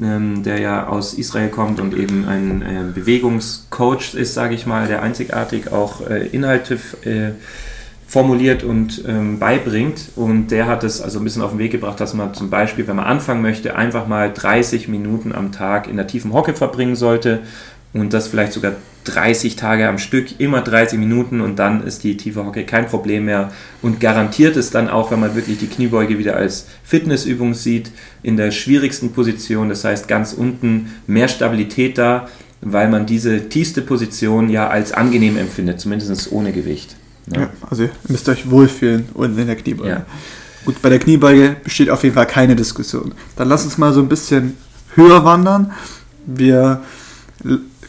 ähm, 0.00 0.42
der 0.42 0.60
ja 0.60 0.86
aus 0.86 1.14
Israel 1.14 1.48
kommt 1.48 1.80
und 1.80 1.96
eben 1.96 2.26
ein 2.28 2.62
äh, 2.62 2.92
Bewegungscoach 2.94 4.14
ist, 4.14 4.34
sage 4.34 4.54
ich 4.54 4.66
mal, 4.66 4.86
der 4.86 5.02
einzigartig 5.02 5.72
auch 5.72 6.08
äh, 6.08 6.28
Inhalte 6.28 6.78
äh, 7.04 7.32
formuliert 8.06 8.64
und 8.64 9.04
ähm, 9.06 9.38
beibringt. 9.38 10.10
Und 10.16 10.48
der 10.48 10.66
hat 10.66 10.84
es 10.84 11.00
also 11.00 11.18
ein 11.18 11.24
bisschen 11.24 11.42
auf 11.42 11.50
den 11.50 11.58
Weg 11.58 11.72
gebracht, 11.72 12.00
dass 12.00 12.14
man 12.14 12.34
zum 12.34 12.50
Beispiel, 12.50 12.86
wenn 12.86 12.96
man 12.96 13.06
anfangen 13.06 13.42
möchte, 13.42 13.76
einfach 13.76 14.06
mal 14.06 14.32
30 14.32 14.88
Minuten 14.88 15.32
am 15.32 15.52
Tag 15.52 15.88
in 15.88 15.96
der 15.96 16.06
tiefen 16.06 16.32
Hocke 16.32 16.54
verbringen 16.54 16.96
sollte 16.96 17.40
und 17.92 18.12
das 18.12 18.28
vielleicht 18.28 18.52
sogar 18.52 18.72
30 19.04 19.56
Tage 19.56 19.88
am 19.88 19.98
Stück, 19.98 20.40
immer 20.40 20.60
30 20.60 20.98
Minuten 20.98 21.40
und 21.40 21.58
dann 21.58 21.86
ist 21.86 22.04
die 22.04 22.16
tiefe 22.16 22.44
Hocke 22.44 22.64
kein 22.64 22.86
Problem 22.86 23.24
mehr 23.24 23.50
und 23.82 23.98
garantiert 23.98 24.56
es 24.56 24.70
dann 24.70 24.88
auch, 24.88 25.10
wenn 25.10 25.20
man 25.20 25.34
wirklich 25.34 25.58
die 25.58 25.68
Kniebeuge 25.68 26.18
wieder 26.18 26.36
als 26.36 26.66
Fitnessübung 26.84 27.54
sieht, 27.54 27.90
in 28.22 28.36
der 28.36 28.50
schwierigsten 28.50 29.12
Position, 29.12 29.70
das 29.70 29.84
heißt 29.84 30.06
ganz 30.06 30.32
unten 30.32 30.94
mehr 31.06 31.28
Stabilität 31.28 31.96
da, 31.96 32.28
weil 32.60 32.88
man 32.88 33.06
diese 33.06 33.48
tiefste 33.48 33.80
Position 33.80 34.50
ja 34.50 34.68
als 34.68 34.92
angenehm 34.92 35.38
empfindet, 35.38 35.80
zumindest 35.80 36.30
ohne 36.30 36.52
Gewicht. 36.52 36.96
Ja. 37.32 37.42
ja, 37.42 37.50
also 37.68 37.84
ihr 37.84 37.90
müsst 38.08 38.28
euch 38.28 38.50
wohlfühlen 38.50 39.08
unten 39.14 39.38
in 39.38 39.46
der 39.46 39.56
Kniebeuge. 39.56 39.90
Ja. 39.90 40.06
Gut, 40.64 40.82
bei 40.82 40.90
der 40.90 40.98
Kniebeuge 40.98 41.56
besteht 41.64 41.88
auf 41.88 42.02
jeden 42.02 42.14
Fall 42.14 42.26
keine 42.26 42.54
Diskussion. 42.54 43.14
Dann 43.36 43.48
lass 43.48 43.64
uns 43.64 43.78
mal 43.78 43.94
so 43.94 44.00
ein 44.00 44.08
bisschen 44.08 44.58
höher 44.94 45.24
wandern. 45.24 45.72
Wir 46.26 46.82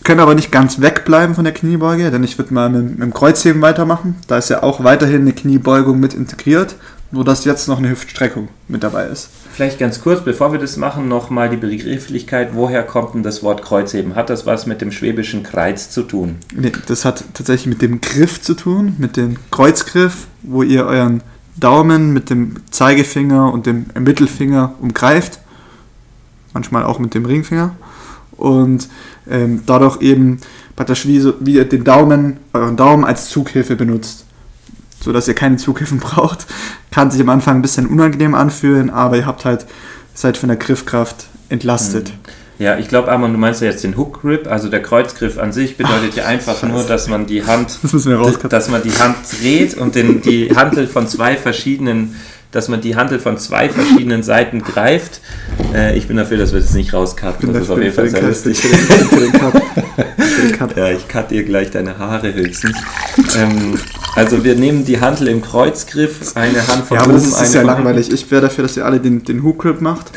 können 0.04 0.20
aber 0.20 0.36
nicht 0.36 0.52
ganz 0.52 0.82
wegbleiben 0.82 1.36
von 1.36 1.44
der 1.44 1.54
Kniebeuge, 1.54 2.10
denn 2.12 2.24
ich 2.24 2.38
würde 2.38 2.54
mal 2.54 2.70
mit, 2.70 2.92
mit 2.92 3.02
dem 3.02 3.14
Kreuzheben 3.14 3.62
weitermachen. 3.62 4.16
Da 4.28 4.38
ist 4.38 4.50
ja 4.50 4.64
auch 4.64 4.84
weiterhin 4.84 5.22
eine 5.22 5.34
Kniebeugung 5.34 6.00
mit 6.00 6.14
integriert, 6.14 6.76
nur 7.12 7.24
dass 7.24 7.46
jetzt 7.46 7.68
noch 7.68 7.78
eine 7.78 7.90
Hüftstreckung 7.90 8.48
mit 8.68 8.84
dabei 8.84 9.06
ist. 9.06 9.30
Vielleicht 9.54 9.80
ganz 9.80 10.02
kurz, 10.02 10.24
bevor 10.24 10.54
wir 10.54 10.60
das 10.60 10.78
machen, 10.78 11.08
nochmal 11.10 11.50
die 11.50 11.58
Begrifflichkeit. 11.58 12.52
Woher 12.54 12.84
kommt 12.84 13.14
denn 13.14 13.24
das 13.24 13.44
Wort 13.44 13.62
Kreuzheben? 13.62 14.16
Hat 14.16 14.30
das 14.30 14.46
was 14.46 14.66
mit 14.66 14.82
dem 14.82 14.92
schwäbischen 14.92 15.44
Kreuz 15.44 15.90
zu 15.90 16.04
tun? 16.04 16.38
Nee, 16.56 16.72
das 16.88 17.04
hat 17.04 17.24
tatsächlich 17.34 17.68
mit 17.68 17.82
dem 17.82 18.00
Griff 18.00 18.42
zu 18.42 18.54
tun, 18.54 18.96
mit 18.98 19.18
dem 19.18 19.36
Kreuzgriff, 19.52 20.28
wo 20.42 20.64
ihr 20.64 20.86
euren 20.86 21.22
Daumen 21.58 22.14
mit 22.14 22.30
dem 22.30 22.56
Zeigefinger 22.72 23.52
und 23.52 23.66
dem 23.66 23.88
Mittelfinger 24.00 24.74
umgreift. 24.80 25.40
Manchmal 26.54 26.84
auch 26.84 27.00
mit 27.00 27.14
dem 27.14 27.26
Ringfinger. 27.26 27.76
Und 28.38 28.90
ähm, 29.30 29.64
dadurch 29.66 30.02
eben 30.02 30.40
praktisch 30.76 31.06
wie, 31.06 31.20
so, 31.20 31.34
wie 31.40 31.56
ihr 31.56 31.66
den 31.66 31.84
Daumen, 31.84 32.38
euren 32.54 32.78
Daumen 32.78 33.06
als 33.06 33.30
Zughilfe 33.30 33.76
benutzt 33.76 34.26
so 35.04 35.12
dass 35.12 35.28
ihr 35.28 35.34
keine 35.34 35.58
Zughilfen 35.58 36.00
braucht. 36.00 36.46
Kann 36.92 37.12
sich 37.12 37.22
am 37.22 37.30
Anfang 37.30 37.58
ein 37.58 37.62
bisschen 37.62 37.88
unangenehm 37.88 38.36
anfühlen, 38.36 38.90
aber 38.90 39.18
ihr 39.18 39.26
habt 39.26 39.46
halt, 39.46 39.66
seid 40.14 40.38
von 40.38 40.50
der 40.50 40.58
Griffkraft 40.58 41.28
entlastet. 41.50 42.10
Hm. 42.10 42.16
Ja, 42.60 42.78
ich 42.78 42.88
glaube, 42.88 43.12
Armand, 43.12 43.34
du 43.34 43.40
meinst 43.40 43.62
ja 43.62 43.68
jetzt 43.68 43.84
den 43.84 43.98
Hook 43.98 44.22
Grip, 44.22 44.46
also 44.46 44.70
der 44.70 44.84
Kreuzgriff 44.84 45.40
an 45.40 45.52
sich 45.52 45.78
bedeutet 45.78 46.12
Ach, 46.12 46.18
ja 46.18 46.26
einfach 46.26 46.54
Scheiße. 46.54 46.68
nur, 46.68 46.84
dass 46.84 47.08
man 47.08 47.26
die 47.26 47.44
Hand, 47.44 47.80
das 47.92 48.38
dass 48.50 48.70
man 48.70 48.84
die 48.84 48.92
Hand 48.92 49.16
dreht 49.40 49.76
und 49.76 49.96
den, 49.96 50.22
die 50.22 50.56
Handel 50.56 50.86
von 50.86 51.08
zwei 51.08 51.38
verschiedenen 51.38 52.16
dass 52.52 52.68
man 52.68 52.82
die 52.82 52.96
Handel 52.96 53.20
von 53.20 53.38
zwei 53.38 53.70
verschiedenen 53.70 54.24
Seiten 54.24 54.62
greift. 54.62 55.22
Äh, 55.74 55.98
ich 55.98 56.08
bin 56.08 56.18
dafür, 56.18 56.38
dass 56.38 56.54
wir 56.54 56.60
das 56.60 56.74
nicht 56.74 56.94
rauscutten. 56.94 57.54
Das 57.54 57.64
ist 57.64 57.70
auf 57.70 57.82
jeden 57.82 57.94
Fall 57.94 58.10
sehr 58.10 58.22
lustig. 58.22 58.62
ja, 60.76 60.92
ich 60.92 61.08
cut 61.08 61.32
dir 61.32 61.44
gleich 61.44 61.72
deine 61.72 61.98
Haare 61.98 62.34
höchstens. 62.34 62.78
Ähm, 63.38 63.78
also 64.16 64.44
wir 64.44 64.56
nehmen 64.56 64.84
die 64.84 65.00
Handel 65.00 65.30
im 65.30 65.42
Kreuzgriff, 65.42 66.36
eine 66.36 66.68
Hand 66.68 66.86
von 66.86 66.98
ja, 66.98 67.04
aber 67.04 67.14
oben, 67.14 67.24
das 67.24 67.42
ist, 67.42 67.56
ja 67.56 67.62
langweilig. 67.62 68.12
Ich 68.12 68.30
wäre 68.30 68.42
dafür, 68.42 68.64
dass 68.64 68.76
ihr 68.76 68.86
alle 68.86 69.00
den, 69.00 69.24
den 69.24 69.44
Hook 69.44 69.60
Grip 69.60 69.80
macht. 69.80 70.12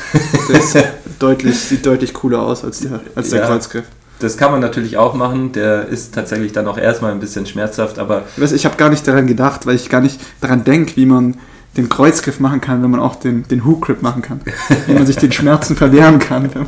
Das 0.50 0.74
deutlich, 1.20 1.58
sieht 1.58 1.86
deutlich 1.86 2.12
cooler 2.12 2.42
aus 2.42 2.64
als 2.64 2.80
der, 2.80 3.00
als 3.14 3.30
der 3.30 3.40
ja. 3.40 3.46
Kreuzgriff. 3.46 3.84
Das 4.18 4.36
kann 4.36 4.52
man 4.52 4.60
natürlich 4.60 4.96
auch 4.96 5.14
machen. 5.14 5.52
Der 5.52 5.86
ist 5.86 6.14
tatsächlich 6.14 6.52
dann 6.52 6.66
auch 6.66 6.78
erstmal 6.78 7.12
ein 7.12 7.20
bisschen 7.20 7.46
schmerzhaft, 7.46 7.98
aber. 7.98 8.24
Ich 8.38 8.64
habe 8.64 8.76
gar 8.76 8.88
nicht 8.88 9.06
daran 9.06 9.26
gedacht, 9.26 9.66
weil 9.66 9.76
ich 9.76 9.88
gar 9.88 10.00
nicht 10.00 10.20
daran 10.40 10.64
denke, 10.64 10.96
wie 10.96 11.06
man 11.06 11.36
den 11.76 11.88
Kreuzgriff 11.88 12.40
machen 12.40 12.60
kann, 12.60 12.82
wenn 12.82 12.90
man 12.90 13.00
auch 13.00 13.16
den, 13.16 13.46
den 13.48 13.64
Hook 13.64 13.82
Grip 13.86 14.02
machen 14.02 14.22
kann. 14.22 14.40
Wenn 14.86 14.94
man 14.94 15.06
sich 15.06 15.16
den 15.16 15.32
Schmerzen 15.32 15.76
verwehren 15.76 16.18
kann. 16.18 16.50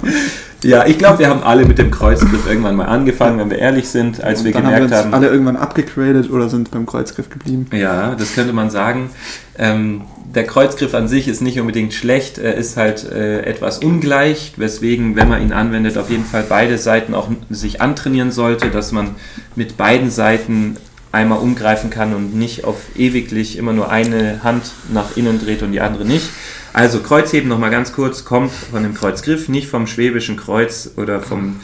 Ja, 0.62 0.86
ich 0.86 0.98
glaube, 0.98 1.20
wir 1.20 1.28
haben 1.28 1.42
alle 1.42 1.64
mit 1.64 1.78
dem 1.78 1.90
Kreuzgriff 1.90 2.48
irgendwann 2.48 2.76
mal 2.76 2.86
angefangen, 2.86 3.38
wenn 3.38 3.50
wir 3.50 3.58
ehrlich 3.58 3.88
sind, 3.88 4.25
als 4.25 4.42
wir 4.42 4.52
gemerkt 4.52 4.80
haben. 4.80 4.90
Wir 4.90 4.96
haben 4.96 5.14
alle 5.14 5.28
irgendwann 5.28 5.56
abgegradet 5.56 6.30
oder 6.30 6.48
sind 6.48 6.70
beim 6.70 6.86
Kreuzgriff 6.86 7.30
geblieben. 7.30 7.66
Ja, 7.72 8.14
das 8.14 8.34
könnte 8.34 8.52
man 8.52 8.70
sagen. 8.70 9.10
Ähm, 9.58 10.02
der 10.34 10.44
Kreuzgriff 10.44 10.94
an 10.94 11.08
sich 11.08 11.28
ist 11.28 11.40
nicht 11.40 11.60
unbedingt 11.60 11.94
schlecht, 11.94 12.38
er 12.38 12.54
ist 12.54 12.76
halt 12.76 13.04
äh, 13.04 13.42
etwas 13.42 13.78
ungleich, 13.78 14.54
weswegen, 14.56 15.14
wenn 15.14 15.28
man 15.28 15.40
ihn 15.40 15.52
anwendet, 15.52 15.96
auf 15.98 16.10
jeden 16.10 16.25
Fall 16.25 16.44
beide 16.48 16.78
Seiten 16.78 17.14
auch 17.14 17.28
sich 17.48 17.80
antrainieren 17.80 18.32
sollte, 18.32 18.70
dass 18.70 18.92
man 18.92 19.10
mit 19.54 19.76
beiden 19.76 20.10
Seiten 20.10 20.76
einmal 21.12 21.38
umgreifen 21.38 21.90
kann 21.90 22.14
und 22.14 22.34
nicht 22.34 22.64
auf 22.64 22.76
ewiglich 22.96 23.56
immer 23.56 23.72
nur 23.72 23.90
eine 23.90 24.42
Hand 24.42 24.72
nach 24.92 25.16
innen 25.16 25.40
dreht 25.40 25.62
und 25.62 25.72
die 25.72 25.80
andere 25.80 26.04
nicht. 26.04 26.28
Also 26.72 27.00
Kreuzheben 27.00 27.48
nochmal 27.48 27.70
ganz 27.70 27.92
kurz, 27.92 28.25
kommt 28.25 28.52
von 28.52 28.82
dem 28.82 28.92
Kreuzgriff, 28.92 29.48
nicht 29.48 29.68
vom 29.68 29.86
schwäbischen 29.86 30.36
Kreuz 30.36 30.90
oder 30.96 31.20
vom 31.20 31.60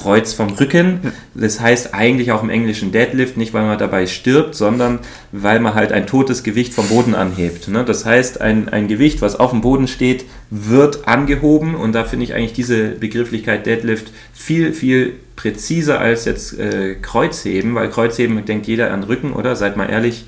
Kreuz 0.00 0.32
vom 0.32 0.50
Rücken. 0.50 1.12
Das 1.34 1.60
heißt 1.60 1.94
eigentlich 1.94 2.32
auch 2.32 2.42
im 2.42 2.50
Englischen 2.50 2.92
Deadlift, 2.92 3.36
nicht 3.36 3.52
weil 3.52 3.64
man 3.64 3.78
dabei 3.78 4.06
stirbt, 4.06 4.54
sondern 4.54 5.00
weil 5.32 5.60
man 5.60 5.74
halt 5.74 5.92
ein 5.92 6.06
totes 6.06 6.42
Gewicht 6.42 6.72
vom 6.72 6.88
Boden 6.88 7.14
anhebt. 7.14 7.68
Ne? 7.68 7.84
Das 7.84 8.06
heißt, 8.06 8.40
ein, 8.40 8.68
ein 8.68 8.88
Gewicht, 8.88 9.20
was 9.20 9.36
auf 9.36 9.50
dem 9.50 9.60
Boden 9.60 9.88
steht, 9.88 10.24
wird 10.50 11.06
angehoben 11.06 11.74
und 11.74 11.92
da 11.92 12.04
finde 12.04 12.24
ich 12.24 12.34
eigentlich 12.34 12.54
diese 12.54 12.90
Begrifflichkeit 12.90 13.66
Deadlift 13.66 14.12
viel, 14.32 14.72
viel 14.72 15.14
präziser 15.36 16.00
als 16.00 16.24
jetzt 16.24 16.58
äh, 16.58 16.96
Kreuzheben, 16.96 17.74
weil 17.74 17.88
Kreuzheben 17.88 18.44
denkt 18.44 18.66
jeder 18.66 18.92
an 18.92 19.04
Rücken, 19.04 19.32
oder? 19.32 19.56
Seid 19.56 19.76
mal 19.76 19.88
ehrlich. 19.88 20.24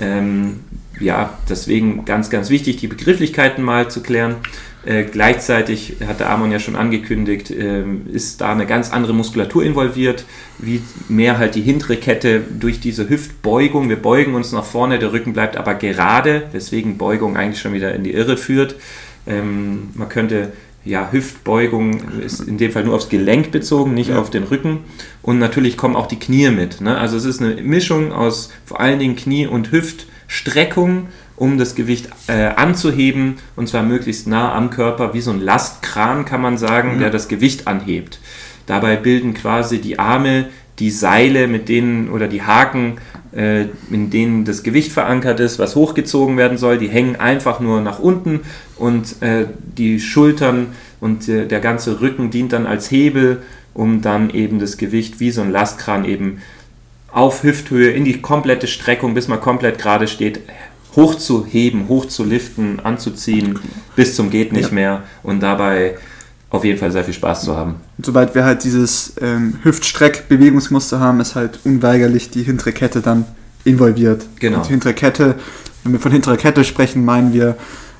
Ähm, 0.00 0.60
ja, 0.98 1.38
deswegen 1.48 2.04
ganz, 2.04 2.30
ganz 2.30 2.50
wichtig, 2.50 2.76
die 2.76 2.86
Begrifflichkeiten 2.86 3.64
mal 3.64 3.90
zu 3.90 4.02
klären. 4.02 4.36
Äh, 4.84 5.04
gleichzeitig 5.04 5.96
hat 6.06 6.20
der 6.20 6.30
Amon 6.30 6.50
ja 6.50 6.58
schon 6.58 6.74
angekündigt, 6.74 7.50
äh, 7.50 7.84
ist 8.10 8.40
da 8.40 8.52
eine 8.52 8.64
ganz 8.64 8.90
andere 8.90 9.12
Muskulatur 9.12 9.62
involviert, 9.62 10.24
wie 10.58 10.80
mehr 11.08 11.36
halt 11.36 11.54
die 11.54 11.60
hintere 11.60 11.96
Kette 11.96 12.40
durch 12.58 12.80
diese 12.80 13.08
Hüftbeugung. 13.08 13.90
Wir 13.90 14.00
beugen 14.00 14.34
uns 14.34 14.52
nach 14.52 14.64
vorne, 14.64 14.98
der 14.98 15.12
Rücken 15.12 15.34
bleibt 15.34 15.58
aber 15.58 15.74
gerade, 15.74 16.44
weswegen 16.52 16.96
Beugung 16.96 17.36
eigentlich 17.36 17.60
schon 17.60 17.74
wieder 17.74 17.94
in 17.94 18.04
die 18.04 18.12
Irre 18.12 18.38
führt. 18.38 18.76
Ähm, 19.26 19.90
man 19.94 20.08
könnte 20.08 20.52
ja, 20.84 21.10
Hüftbeugung 21.12 22.20
ist 22.20 22.40
in 22.40 22.56
dem 22.56 22.72
Fall 22.72 22.84
nur 22.84 22.94
aufs 22.94 23.10
Gelenk 23.10 23.50
bezogen, 23.50 23.92
nicht 23.92 24.10
ja. 24.10 24.18
auf 24.18 24.30
den 24.30 24.44
Rücken. 24.44 24.78
Und 25.20 25.38
natürlich 25.38 25.76
kommen 25.76 25.94
auch 25.94 26.06
die 26.06 26.18
Knie 26.18 26.50
mit. 26.50 26.80
Ne? 26.80 26.96
Also 26.96 27.18
es 27.18 27.26
ist 27.26 27.42
eine 27.42 27.60
Mischung 27.60 28.12
aus 28.12 28.50
vor 28.64 28.80
allen 28.80 28.98
Dingen 28.98 29.16
Knie- 29.16 29.46
und 29.46 29.72
Hüftstreckung 29.72 31.08
um 31.40 31.56
das 31.56 31.74
Gewicht 31.74 32.10
äh, 32.26 32.48
anzuheben 32.48 33.36
und 33.56 33.66
zwar 33.66 33.82
möglichst 33.82 34.26
nah 34.26 34.54
am 34.54 34.68
Körper, 34.68 35.14
wie 35.14 35.22
so 35.22 35.30
ein 35.30 35.40
Lastkran 35.40 36.26
kann 36.26 36.42
man 36.42 36.58
sagen, 36.58 36.96
mhm. 36.96 36.98
der 36.98 37.08
das 37.08 37.28
Gewicht 37.28 37.66
anhebt. 37.66 38.20
Dabei 38.66 38.96
bilden 38.96 39.32
quasi 39.32 39.80
die 39.80 39.98
Arme 39.98 40.48
die 40.78 40.90
Seile, 40.90 41.48
mit 41.48 41.70
denen 41.70 42.10
oder 42.10 42.28
die 42.28 42.42
Haken, 42.42 42.98
äh, 43.34 43.62
in 43.90 44.10
denen 44.10 44.44
das 44.44 44.62
Gewicht 44.62 44.92
verankert 44.92 45.40
ist, 45.40 45.58
was 45.58 45.76
hochgezogen 45.76 46.36
werden 46.36 46.58
soll, 46.58 46.76
die 46.76 46.88
hängen 46.88 47.16
einfach 47.16 47.58
nur 47.58 47.80
nach 47.80 48.00
unten 48.00 48.40
und 48.76 49.22
äh, 49.22 49.46
die 49.78 49.98
Schultern 49.98 50.68
und 51.00 51.26
äh, 51.26 51.46
der 51.46 51.60
ganze 51.60 52.02
Rücken 52.02 52.30
dient 52.30 52.52
dann 52.52 52.66
als 52.66 52.90
Hebel, 52.90 53.42
um 53.72 54.02
dann 54.02 54.28
eben 54.28 54.58
das 54.58 54.76
Gewicht 54.76 55.20
wie 55.20 55.30
so 55.30 55.40
ein 55.40 55.50
Lastkran 55.50 56.04
eben 56.04 56.42
auf 57.12 57.42
Hüfthöhe 57.42 57.90
in 57.90 58.04
die 58.04 58.20
komplette 58.20 58.66
Streckung, 58.66 59.14
bis 59.14 59.26
man 59.26 59.40
komplett 59.40 59.78
gerade 59.78 60.06
steht, 60.06 60.40
hochzuheben, 60.96 61.88
hochzuliften, 61.88 62.80
anzuziehen, 62.80 63.58
bis 63.96 64.16
zum 64.16 64.30
geht 64.30 64.52
nicht 64.52 64.68
ja. 64.68 64.74
mehr 64.74 65.02
und 65.22 65.40
dabei 65.40 65.96
auf 66.50 66.64
jeden 66.64 66.78
Fall 66.78 66.90
sehr 66.90 67.04
viel 67.04 67.14
Spaß 67.14 67.44
zu 67.44 67.56
haben. 67.56 67.76
Und 67.96 68.06
sobald 68.06 68.34
wir 68.34 68.44
halt 68.44 68.64
dieses 68.64 69.14
ähm, 69.20 69.58
Hüftstreck-Bewegungsmuster 69.62 70.98
haben, 70.98 71.20
ist 71.20 71.36
halt 71.36 71.60
unweigerlich 71.64 72.30
die 72.30 72.42
hintere 72.42 72.72
Kette 72.72 73.00
dann 73.00 73.24
involviert. 73.64 74.26
Genau. 74.40 74.58
Und 74.58 74.66
die 74.66 74.70
hintere 74.70 74.94
Kette, 74.94 75.36
wenn 75.84 75.92
wir 75.92 76.00
von 76.00 76.12
hinterer 76.12 76.36
Kette 76.36 76.64
sprechen, 76.64 77.04
meinen 77.04 77.32
wir 77.32 77.56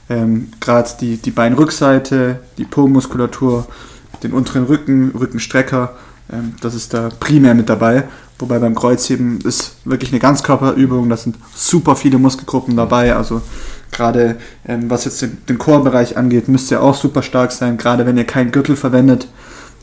ähm, 0.08 0.48
gerade 0.58 0.90
die, 1.00 1.16
die 1.16 1.30
Beinrückseite, 1.30 2.40
die 2.58 2.64
Po-Muskulatur, 2.64 3.68
den 4.24 4.32
unteren 4.32 4.64
Rücken, 4.64 5.12
Rückenstrecker, 5.12 5.96
das 6.60 6.74
ist 6.74 6.94
da 6.94 7.08
primär 7.18 7.54
mit 7.54 7.68
dabei. 7.68 8.04
Wobei 8.38 8.58
beim 8.58 8.74
Kreuzheben 8.74 9.40
ist 9.42 9.76
wirklich 9.84 10.12
eine 10.12 10.20
Ganzkörperübung, 10.20 11.10
da 11.10 11.16
sind 11.16 11.36
super 11.54 11.94
viele 11.94 12.18
Muskelgruppen 12.18 12.74
dabei. 12.74 13.14
Also 13.14 13.42
gerade 13.90 14.36
ähm, 14.66 14.88
was 14.88 15.04
jetzt 15.04 15.20
den, 15.20 15.38
den 15.46 15.58
Chorbereich 15.58 16.16
angeht, 16.16 16.48
müsst 16.48 16.70
ihr 16.70 16.82
auch 16.82 16.94
super 16.94 17.22
stark 17.22 17.52
sein, 17.52 17.76
gerade 17.76 18.06
wenn 18.06 18.16
ihr 18.16 18.24
keinen 18.24 18.50
Gürtel 18.50 18.76
verwendet. 18.76 19.28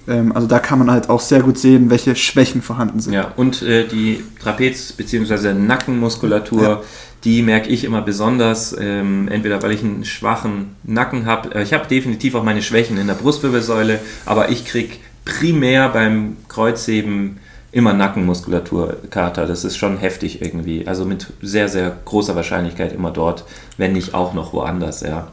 Ähm, 0.08 0.32
also 0.32 0.48
da 0.48 0.60
kann 0.60 0.80
man 0.80 0.90
halt 0.90 1.10
auch 1.10 1.22
sehr 1.22 1.42
gut 1.42 1.60
sehen, 1.60 1.90
welche 1.90 2.16
Schwächen 2.16 2.62
vorhanden 2.62 3.00
sind. 3.00 3.14
Ja, 3.14 3.32
und 3.36 3.62
äh, 3.62 3.88
die 3.88 4.24
Trapez- 4.44 4.94
bzw. 4.96 5.54
Nackenmuskulatur, 5.54 6.64
ja. 6.64 6.82
die 7.24 7.44
merke 7.44 7.70
ich 7.70 7.84
immer 7.84 8.02
besonders, 8.02 8.76
ähm, 8.80 9.28
entweder 9.28 9.62
weil 9.62 9.74
ich 9.74 9.84
einen 9.84 10.06
schwachen 10.06 10.76
Nacken 10.84 11.26
habe. 11.26 11.54
Äh, 11.54 11.64
ich 11.64 11.74
habe 11.74 11.88
definitiv 11.88 12.36
auch 12.36 12.44
meine 12.44 12.62
Schwächen 12.62 12.98
in 12.98 13.08
der 13.08 13.16
Brustwirbelsäule, 13.16 14.00
aber 14.26 14.50
ich 14.50 14.66
kriege 14.66 14.96
primär 15.28 15.90
beim 15.90 16.38
Kreuzheben 16.48 17.40
immer 17.72 17.94
Nackenmuskulaturkater. 17.94 19.46
Das 19.46 19.64
ist 19.64 19.78
schon 19.78 19.98
heftig 19.98 20.42
irgendwie. 20.42 20.88
Also 20.88 21.06
mit 21.06 21.28
sehr, 21.42 21.70
sehr 21.70 21.96
großer 22.06 22.36
Wahrscheinlichkeit 22.36 22.94
immer 22.94 23.12
dort, 23.12 23.46
wenn 23.78 23.94
nicht 23.94 24.14
auch 24.14 24.34
noch 24.34 24.54
woanders, 24.54 25.02
ja. 25.02 25.28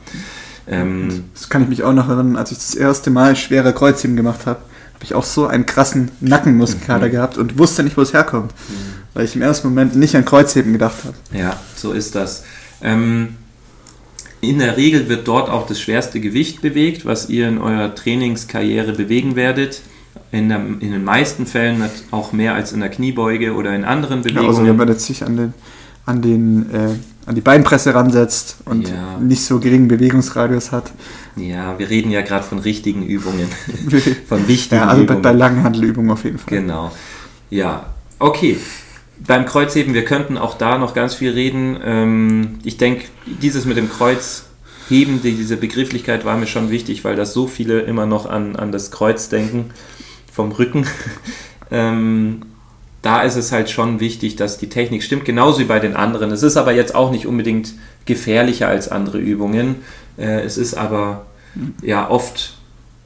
Ähm, 0.66 1.24
das 1.34 1.48
kann 1.48 1.62
ich 1.62 1.68
mich 1.68 1.82
auch 1.82 1.92
noch 1.92 2.08
erinnern, 2.08 2.36
als 2.36 2.50
ich 2.50 2.58
das 2.58 2.74
erste 2.74 3.10
Mal 3.10 3.36
schwere 3.36 3.74
Kreuzheben 3.74 4.16
gemacht 4.16 4.46
habe, 4.46 4.60
habe 4.94 5.04
ich 5.04 5.14
auch 5.14 5.24
so 5.24 5.46
einen 5.46 5.66
krassen 5.66 6.10
Nackenmuskelkater 6.20 7.06
mhm. 7.08 7.10
gehabt 7.10 7.38
und 7.38 7.58
wusste 7.58 7.82
nicht, 7.82 7.96
wo 7.96 8.00
es 8.00 8.14
herkommt, 8.14 8.52
mhm. 8.52 8.74
weil 9.12 9.26
ich 9.26 9.36
im 9.36 9.42
ersten 9.42 9.68
Moment 9.68 9.94
nicht 9.94 10.16
an 10.16 10.24
Kreuzheben 10.24 10.72
gedacht 10.72 11.04
habe. 11.04 11.14
Ja, 11.38 11.56
so 11.76 11.92
ist 11.92 12.14
das. 12.14 12.44
Ähm, 12.82 13.36
in 14.48 14.58
der 14.58 14.76
Regel 14.76 15.08
wird 15.08 15.28
dort 15.28 15.48
auch 15.48 15.66
das 15.66 15.80
schwerste 15.80 16.20
Gewicht 16.20 16.62
bewegt, 16.62 17.04
was 17.04 17.28
ihr 17.28 17.48
in 17.48 17.58
eurer 17.58 17.94
Trainingskarriere 17.94 18.92
bewegen 18.92 19.36
werdet. 19.36 19.82
In, 20.30 20.48
der, 20.48 20.58
in 20.58 20.90
den 20.90 21.04
meisten 21.04 21.46
Fällen 21.46 21.84
auch 22.10 22.32
mehr 22.32 22.54
als 22.54 22.72
in 22.72 22.80
der 22.80 22.88
Kniebeuge 22.88 23.54
oder 23.54 23.74
in 23.74 23.84
anderen 23.84 24.22
Bewegungen. 24.22 24.44
Ja, 24.44 24.50
also 24.50 24.66
wenn 24.66 24.76
man 24.76 24.88
jetzt 24.88 25.06
sich 25.06 25.24
an 25.24 25.36
den, 25.36 25.54
an, 26.06 26.22
den, 26.22 26.70
äh, 26.72 26.88
an 27.26 27.34
die 27.36 27.40
Beinpresse 27.40 27.94
ransetzt 27.94 28.56
und 28.64 28.88
ja. 28.88 29.18
nicht 29.20 29.44
so 29.44 29.60
geringen 29.60 29.86
Bewegungsradius 29.86 30.72
hat. 30.72 30.90
Ja, 31.36 31.78
wir 31.78 31.88
reden 31.88 32.10
ja 32.10 32.22
gerade 32.22 32.44
von 32.44 32.58
richtigen 32.58 33.04
Übungen, 33.06 33.46
von 34.28 34.48
wichtigen 34.48 34.82
ja, 34.82 34.88
also 34.88 35.02
Übungen. 35.02 35.22
bei 35.22 35.32
Langhandelübungen 35.32 36.10
auf 36.10 36.24
jeden 36.24 36.38
Fall. 36.38 36.58
Genau. 36.58 36.90
Ja, 37.50 37.86
okay 38.18 38.56
beim 39.18 39.46
Kreuzheben, 39.46 39.94
wir 39.94 40.04
könnten 40.04 40.38
auch 40.38 40.56
da 40.56 40.78
noch 40.78 40.94
ganz 40.94 41.14
viel 41.14 41.32
reden. 41.32 41.78
Ähm, 41.84 42.58
ich 42.64 42.76
denke, 42.76 43.04
dieses 43.26 43.64
mit 43.64 43.76
dem 43.76 43.88
Kreuzheben, 43.88 45.22
diese 45.22 45.56
Begrifflichkeit 45.56 46.24
war 46.24 46.36
mir 46.36 46.46
schon 46.46 46.70
wichtig, 46.70 47.04
weil 47.04 47.16
das 47.16 47.32
so 47.32 47.46
viele 47.46 47.80
immer 47.80 48.06
noch 48.06 48.26
an, 48.26 48.56
an 48.56 48.72
das 48.72 48.90
Kreuz 48.90 49.28
denken 49.28 49.70
vom 50.32 50.52
Rücken. 50.52 50.86
ähm, 51.70 52.42
da 53.02 53.22
ist 53.22 53.36
es 53.36 53.52
halt 53.52 53.70
schon 53.70 54.00
wichtig, 54.00 54.36
dass 54.36 54.58
die 54.58 54.68
Technik 54.68 55.02
stimmt, 55.02 55.24
genauso 55.24 55.60
wie 55.60 55.64
bei 55.64 55.78
den 55.78 55.94
anderen. 55.94 56.30
Es 56.30 56.42
ist 56.42 56.56
aber 56.56 56.72
jetzt 56.72 56.94
auch 56.94 57.10
nicht 57.10 57.26
unbedingt 57.26 57.74
gefährlicher 58.06 58.68
als 58.68 58.88
andere 58.88 59.18
Übungen. 59.18 59.76
Äh, 60.16 60.40
es 60.40 60.56
ist 60.56 60.74
aber 60.74 61.26
ja 61.82 62.08
oft 62.10 62.56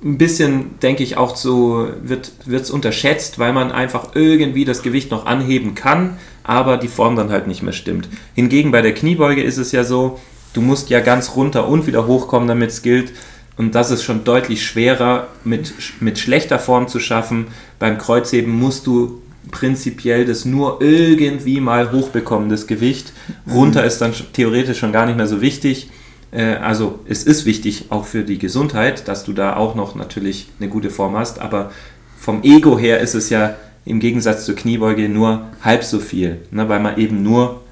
ein 0.03 0.19
bisschen, 0.19 0.79
denke 0.81 1.03
ich, 1.03 1.17
auch 1.17 1.35
so 1.35 1.89
wird 2.03 2.33
es 2.47 2.71
unterschätzt, 2.71 3.39
weil 3.39 3.53
man 3.53 3.73
einfach 3.73 4.15
irgendwie 4.15 4.65
das 4.65 4.83
Gewicht 4.83 5.11
noch 5.11 5.27
anheben 5.27 5.75
kann, 5.75 6.17
aber 6.45 6.77
die 6.77 6.89
Form 6.89 7.17
dann 7.17 7.31
halt 7.31 7.47
nicht 7.47 7.63
mehr 7.63 7.73
stimmt. 7.73 8.09
Hingegen 8.35 8.71
bei 8.71 8.81
der 8.81 8.95
Kniebeuge 8.95 9.43
ist 9.43 9.59
es 9.59 9.73
ja 9.73 9.83
so, 9.83 10.21
du 10.53 10.61
musst 10.61 10.89
ja 10.91 11.01
ganz 11.01 11.35
runter 11.35 11.69
und 11.69 11.87
wieder 11.87 12.07
hochkommen, 12.07 12.49
damit 12.49 12.71
es 12.71 12.83
gilt. 12.83 13.13
Und 13.57 13.75
das 13.75 13.91
ist 13.91 14.05
schon 14.05 14.23
deutlich 14.23 14.65
schwerer 14.65 15.27
mit, 15.43 15.75
mit 15.99 16.19
schlechter 16.19 16.61
Form 16.61 16.87
zu 16.87 17.01
schaffen. 17.01 17.49
Beim 17.81 17.99
Kreuzheben 17.99 18.53
musst 18.53 18.87
du 18.87 19.21
prinzipiell 19.51 20.25
das 20.25 20.45
nur 20.45 20.81
irgendwie 20.81 21.61
mal 21.61 21.91
hochbekommen, 21.91 22.51
das 22.51 22.69
Gewicht. 22.69 23.13
Runter 23.51 23.85
ist 23.85 23.99
dann 23.99 24.15
theoretisch 24.33 24.79
schon 24.79 24.93
gar 24.93 25.07
nicht 25.07 25.17
mehr 25.17 25.27
so 25.27 25.41
wichtig. 25.41 25.91
Äh, 26.31 26.55
also 26.57 27.01
es 27.09 27.25
ist 27.25 27.47
wichtig 27.47 27.87
auch 27.91 28.05
für 28.05 28.23
die 28.23 28.39
Gesundheit, 28.39 29.09
dass 29.09 29.25
du 29.25 29.33
da 29.33 29.57
auch 29.57 29.75
noch 29.75 29.95
natürlich 29.95 30.49
eine 30.61 30.69
gute 30.69 30.91
Form 30.91 31.17
hast, 31.17 31.41
aber 31.41 31.71
vom 32.19 32.43
Ego 32.43 32.79
her 32.79 33.01
ist 33.01 33.15
es 33.15 33.31
ja 33.31 33.57
im 33.85 34.01
Gegensatz 34.01 34.45
zur 34.45 34.55
Kniebeuge 34.55 35.09
nur 35.09 35.47
halb 35.63 35.83
so 35.83 35.99
viel, 35.99 36.39
ne, 36.51 36.69
weil 36.69 36.81
man 36.81 36.99
eben 36.99 37.23
nur, 37.23 37.63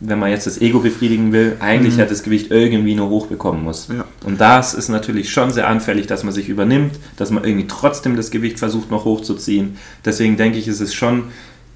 wenn 0.00 0.18
man 0.18 0.30
jetzt 0.30 0.46
das 0.46 0.60
Ego 0.60 0.80
befriedigen 0.80 1.32
will, 1.32 1.56
eigentlich 1.60 1.94
mhm. 1.94 2.00
ja 2.00 2.06
das 2.06 2.22
Gewicht 2.22 2.50
irgendwie 2.50 2.94
nur 2.94 3.08
hochbekommen 3.08 3.62
muss. 3.62 3.88
Ja. 3.88 4.04
Und 4.24 4.40
das 4.40 4.74
ist 4.74 4.88
natürlich 4.88 5.30
schon 5.30 5.52
sehr 5.52 5.68
anfällig, 5.68 6.06
dass 6.06 6.24
man 6.24 6.32
sich 6.32 6.48
übernimmt, 6.48 6.98
dass 7.16 7.30
man 7.30 7.44
irgendwie 7.44 7.68
trotzdem 7.68 8.16
das 8.16 8.30
Gewicht 8.30 8.58
versucht 8.58 8.90
noch 8.90 9.04
hochzuziehen. 9.04 9.76
Deswegen 10.04 10.36
denke 10.36 10.58
ich, 10.58 10.66
ist 10.66 10.80
es 10.80 10.94
schon 10.94 11.24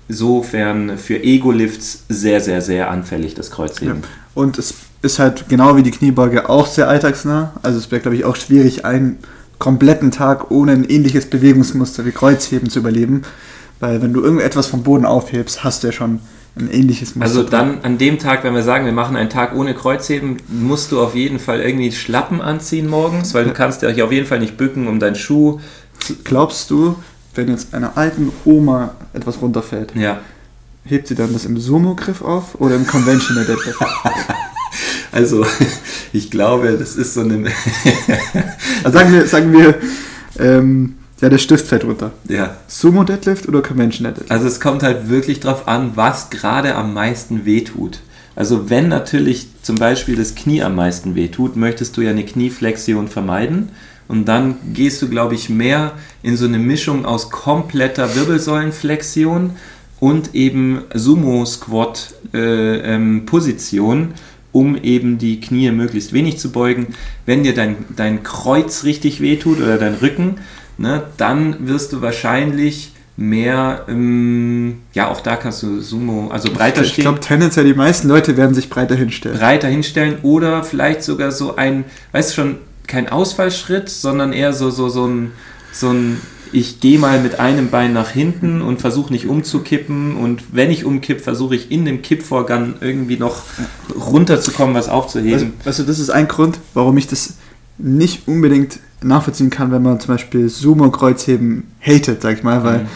insofern 0.09 0.99
für 0.99 1.23
Ego-Lifts 1.23 2.05
sehr, 2.09 2.41
sehr, 2.41 2.61
sehr 2.63 2.91
anfällig, 2.91 3.35
das 3.35 3.51
Kreuzheben. 3.51 4.03
Ja. 4.03 4.09
Und 4.35 4.59
es 4.59 4.75
ist 5.05 5.19
halt 5.19 5.49
genau 5.49 5.77
wie 5.77 5.83
die 5.83 5.91
Kniebeuge 5.91 6.49
auch 6.49 6.67
sehr 6.67 6.89
alltagsnah. 6.89 7.53
Also 7.63 7.79
es 7.79 7.91
wäre, 7.91 8.01
glaube 8.01 8.17
ich, 8.17 8.25
auch 8.25 8.37
schwierig, 8.37 8.85
einen 8.85 9.19
kompletten 9.59 10.11
Tag 10.11 10.51
ohne 10.51 10.73
ein 10.73 10.85
ähnliches 10.85 11.27
Bewegungsmuster 11.27 12.05
wie 12.05 12.11
Kreuzheben 12.11 12.71
zu 12.71 12.81
überleben. 12.81 13.23
Weil 13.81 14.03
wenn 14.03 14.13
du 14.13 14.23
irgendetwas 14.23 14.67
vom 14.67 14.83
Boden 14.83 15.05
aufhebst, 15.07 15.63
hast 15.63 15.83
du 15.83 15.89
ja 15.89 15.93
schon 15.93 16.21
ein 16.57 16.71
ähnliches 16.71 17.17
Muster. 17.17 17.25
Also 17.25 17.43
dann 17.43 17.83
an 17.83 17.99
dem 17.99 18.19
Tag, 18.19 18.45
wenn 18.45 18.55
wir 18.55 18.63
sagen, 18.63 18.85
wir 18.85 18.93
machen 18.93 19.17
einen 19.17 19.31
Tag 19.31 19.55
ohne 19.55 19.75
Kreuzheben, 19.75 20.39
musst 20.49 20.93
du 20.93 21.01
auf 21.03 21.15
jeden 21.15 21.39
Fall 21.39 21.61
irgendwie 21.61 21.93
Schlappen 21.93 22.41
anziehen 22.41 22.89
morgens, 22.89 23.35
weil 23.35 23.45
du 23.45 23.53
kannst 23.53 23.83
ja 23.83 24.05
auf 24.05 24.13
jeden 24.13 24.27
Fall 24.27 24.39
nicht 24.39 24.57
bücken 24.57 24.87
um 24.87 25.01
deinen 25.01 25.17
Schuh. 25.17 25.61
Glaubst 26.23 26.71
du, 26.71 26.97
wenn 27.35 27.49
jetzt 27.49 27.75
einer 27.75 27.97
alten 27.97 28.33
Oma 28.45 28.95
etwas 29.13 29.43
runterfällt, 29.43 29.95
ja. 29.97 30.21
hebt 30.85 31.09
sie 31.09 31.15
dann 31.15 31.33
das 31.33 31.45
im 31.45 31.59
Sumo-Griff 31.59 32.23
auf 32.23 32.61
oder 32.61 32.77
im 32.77 32.87
Conventional 32.87 33.45
Deadlift? 33.45 33.81
Also, 35.13 35.45
ich 36.13 36.31
glaube, 36.31 36.77
das 36.79 36.97
ist 36.97 37.15
so 37.15 37.21
eine. 37.21 37.45
also 38.85 38.99
sagen 38.99 39.13
wir, 39.13 39.27
sagen 39.27 39.53
wir 39.53 39.75
ähm, 40.39 40.95
ja, 41.21 41.29
der 41.29 41.39
Stift 41.39 41.67
fällt 41.67 41.85
runter. 41.85 42.13
Ja. 42.29 42.57
Sumo 42.67 43.05
Deadlift 43.05 43.49
oder 43.49 43.63
Convention 43.63 44.05
Deadlift? 44.05 44.31
Also, 44.31 44.47
es 44.47 44.61
kommt 44.61 44.83
halt 44.83 45.09
wirklich 45.09 45.41
drauf 45.41 45.69
an, 45.69 45.93
was 45.95 46.31
gerade 46.31 46.75
am 46.75 46.95
meisten 46.95 47.45
wehtut. 47.45 48.01
Also, 48.37 48.69
wenn 48.69 48.89
natürlich 48.89 49.47
zum 49.63 49.77
Beispiel 49.77 50.17
das 50.17 50.35
Knie 50.35 50.63
am 50.63 50.75
meisten 50.75 51.15
wehtut, 51.15 51.57
möchtest 51.57 51.97
du 51.97 52.01
ja 52.01 52.11
eine 52.11 52.25
Knieflexion 52.25 53.09
vermeiden. 53.09 53.71
Und 54.07 54.27
dann 54.27 54.57
gehst 54.73 55.01
du, 55.03 55.09
glaube 55.09 55.35
ich, 55.35 55.49
mehr 55.49 55.93
in 56.23 56.37
so 56.37 56.45
eine 56.45 56.59
Mischung 56.59 57.07
aus 57.07 57.31
kompletter 57.31 58.15
Wirbelsäulenflexion 58.15 59.57
und 60.01 60.35
eben 60.35 60.83
Sumo-Squat-Position. 60.93 62.35
Äh, 62.35 62.95
ähm, 62.95 63.25
um 64.55 64.77
eben 64.77 65.19
die 65.19 65.41
Knie 65.41 65.71
möglichst 65.73 66.13
wenig 66.13 66.39
zu 66.39 66.53
beugen. 66.53 66.95
Wenn 67.27 67.43
dir 67.43 67.55
dein, 67.55 67.77
dein 67.97 68.23
Kreuz 68.23 68.85
richtig 68.85 69.21
wehtut 69.21 69.61
oder 69.61 69.79
dein 69.79 69.95
Rücken, 69.95 70.37
ne, 70.79 71.03
dann 71.17 71.67
wirst 71.67 71.93
du 71.93 72.01
wahrscheinlich 72.01 72.93
mehr, 73.17 73.85
ähm, 73.89 74.83
ja, 74.93 75.11
auch 75.11 75.21
da 75.21 75.37
kannst 75.37 75.65
du 75.65 75.81
Sumo, 75.81 76.29
also 76.31 76.53
breiter 76.53 76.83
ich, 76.83 76.93
stehen. 76.93 77.03
Ich 77.03 77.05
glaube, 77.05 77.21
tendenziell 77.21 77.65
die 77.65 77.75
meisten 77.75 78.09
Leute 78.09 78.37
werden 78.37 78.55
sich 78.55 78.71
breiter 78.71 78.95
hinstellen. 78.95 79.39
Breiter 79.39 79.69
hinstellen 79.69 80.19
oder 80.23 80.63
vielleicht 80.63 81.03
sogar 81.03 81.33
so 81.33 81.57
ein, 81.57 81.85
weißt 82.13 82.31
du 82.31 82.35
schon, 82.35 82.57
kein 82.87 83.09
Ausfallschritt, 83.09 83.89
sondern 83.89 84.33
eher 84.33 84.53
so, 84.53 84.71
so, 84.71 84.89
so 84.89 85.07
ein, 85.07 85.33
so 85.73 85.91
ein 85.91 86.21
ich 86.55 86.79
gehe 86.79 86.99
mal 87.01 87.21
mit 87.21 87.41
einem 87.41 87.69
Bein 87.69 87.93
nach 87.93 88.11
hinten 88.11 88.63
und 88.63 88.81
versuche 88.81 89.13
nicht 89.13 89.27
umzukippen 89.27 90.17
und 90.17 90.43
wenn 90.53 90.71
ich 90.71 90.85
umkipp, 90.85 91.21
versuche 91.21 91.57
ich 91.57 91.73
in 91.73 91.85
dem 91.85 92.01
Kippvorgang 92.01 92.75
irgendwie 92.81 93.17
noch 93.17 93.43
runterzukommen, 93.95 94.75
was 94.75 94.89
aufzuheben. 94.89 95.33
Also, 95.33 95.47
weißt 95.65 95.79
du, 95.81 95.83
das 95.83 95.99
ist 95.99 96.11
ein 96.11 96.29
Grund, 96.29 96.61
warum 96.73 96.97
ich 96.97 97.09
das 97.09 97.35
nicht 97.77 98.29
unbedingt 98.29 98.79
nachvollziehen 99.03 99.51
kann, 99.51 99.73
wenn 99.73 99.83
man 99.83 99.99
zum 99.99 100.15
Beispiel 100.15 100.49
Sumo-Kreuzheben 100.49 101.65
hatet, 101.81 102.23
sag 102.23 102.37
ich 102.37 102.45
mal, 102.45 102.63
weil 102.63 102.79
mhm. 102.79 102.87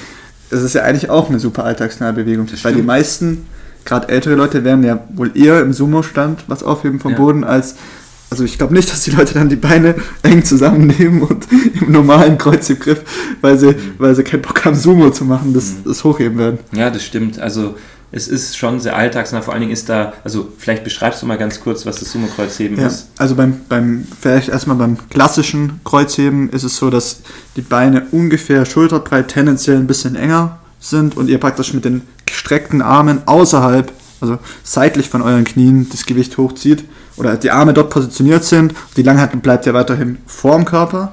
es 0.51 0.63
ist 0.63 0.75
ja 0.75 0.83
eigentlich 0.83 1.11
auch 1.11 1.29
eine 1.29 1.41
super 1.41 1.65
alltagsnahe 1.65 2.13
Bewegung. 2.13 2.47
Weil 2.63 2.75
die 2.75 2.83
meisten, 2.83 3.47
gerade 3.85 4.09
ältere 4.09 4.37
Leute, 4.37 4.63
werden 4.63 4.85
ja 4.85 5.01
wohl 5.15 5.37
eher 5.37 5.61
im 5.61 5.73
Sumo-Stand 5.73 6.45
was 6.47 6.63
aufheben 6.63 7.01
vom 7.01 7.13
ja. 7.13 7.19
Boden, 7.19 7.43
als 7.43 7.75
also 8.31 8.45
ich 8.45 8.59
glaube 8.59 8.75
nicht, 8.75 8.91
dass 8.91 9.03
die 9.03 9.11
Leute 9.11 9.35
dann 9.35 9.49
die 9.49 9.57
Beine 9.57 9.95
eng 10.23 10.45
zusammennehmen 10.45 11.23
und 11.23 11.47
im 11.81 11.93
normalen 11.93 12.37
Kreuzhebgriff, 12.37 13.03
weil 13.41 13.59
sie, 13.59 13.69
mhm. 13.69 13.95
weil 13.99 14.15
sie 14.15 14.23
keinen 14.23 14.43
Bock 14.43 14.65
haben, 14.65 14.75
Sumo 14.75 15.11
zu 15.11 15.25
machen, 15.25 15.55
das, 15.55 15.71
mhm. 15.71 15.85
das 15.87 16.05
hochheben 16.05 16.39
werden. 16.39 16.59
Ja, 16.73 16.91
das 16.91 17.05
stimmt. 17.05 17.39
Also 17.39 17.77
es 18.11 18.29
ist 18.29 18.57
schon 18.57 18.81
sehr 18.81 18.97
alltagsnah. 18.97 19.43
Vor 19.43 19.53
allen 19.55 19.63
Dingen 19.63 19.73
ist 19.73 19.89
da, 19.89 20.13
also 20.25 20.53
vielleicht 20.59 20.85
beschreibst 20.85 21.23
du 21.23 21.27
mal 21.27 21.39
ganz 21.39 21.61
kurz, 21.61 21.85
was 21.87 22.01
das 22.01 22.13
Sumo-Kreuzheben 22.13 22.79
ja, 22.79 22.87
ist. 22.87 23.09
Also 23.17 23.35
beim, 23.35 23.61
beim, 23.69 24.07
vielleicht 24.21 24.49
erstmal 24.49 24.77
beim 24.77 24.97
klassischen 25.09 25.81
Kreuzheben 25.85 26.51
ist 26.51 26.65
es 26.65 26.77
so, 26.77 26.91
dass 26.91 27.21
die 27.57 27.63
Beine 27.63 28.07
ungefähr 28.11 28.65
schulterbreit, 28.67 29.29
tendenziell 29.29 29.77
ein 29.77 29.87
bisschen 29.87 30.17
enger 30.17 30.59
sind 30.81 31.17
und 31.17 31.29
ihr 31.29 31.39
praktisch 31.39 31.75
mit 31.75 31.85
den 31.85 32.03
gestreckten 32.25 32.83
Armen 32.83 33.23
außerhalb, 33.27 33.93
also 34.21 34.39
seitlich 34.63 35.09
von 35.09 35.23
euren 35.23 35.45
Knien, 35.45 35.89
das 35.91 36.07
Gewicht 36.07 36.37
hochzieht 36.39 36.85
oder 37.19 37.37
die 37.37 37.51
Arme 37.51 37.75
dort 37.75 37.91
positioniert 37.91 38.45
sind. 38.45 38.75
Die 38.97 39.03
Langhantel 39.03 39.41
bleibt 39.41 39.67
ja 39.67 39.75
weiterhin 39.75 40.19
vorm 40.27 40.65
Körper. 40.65 41.13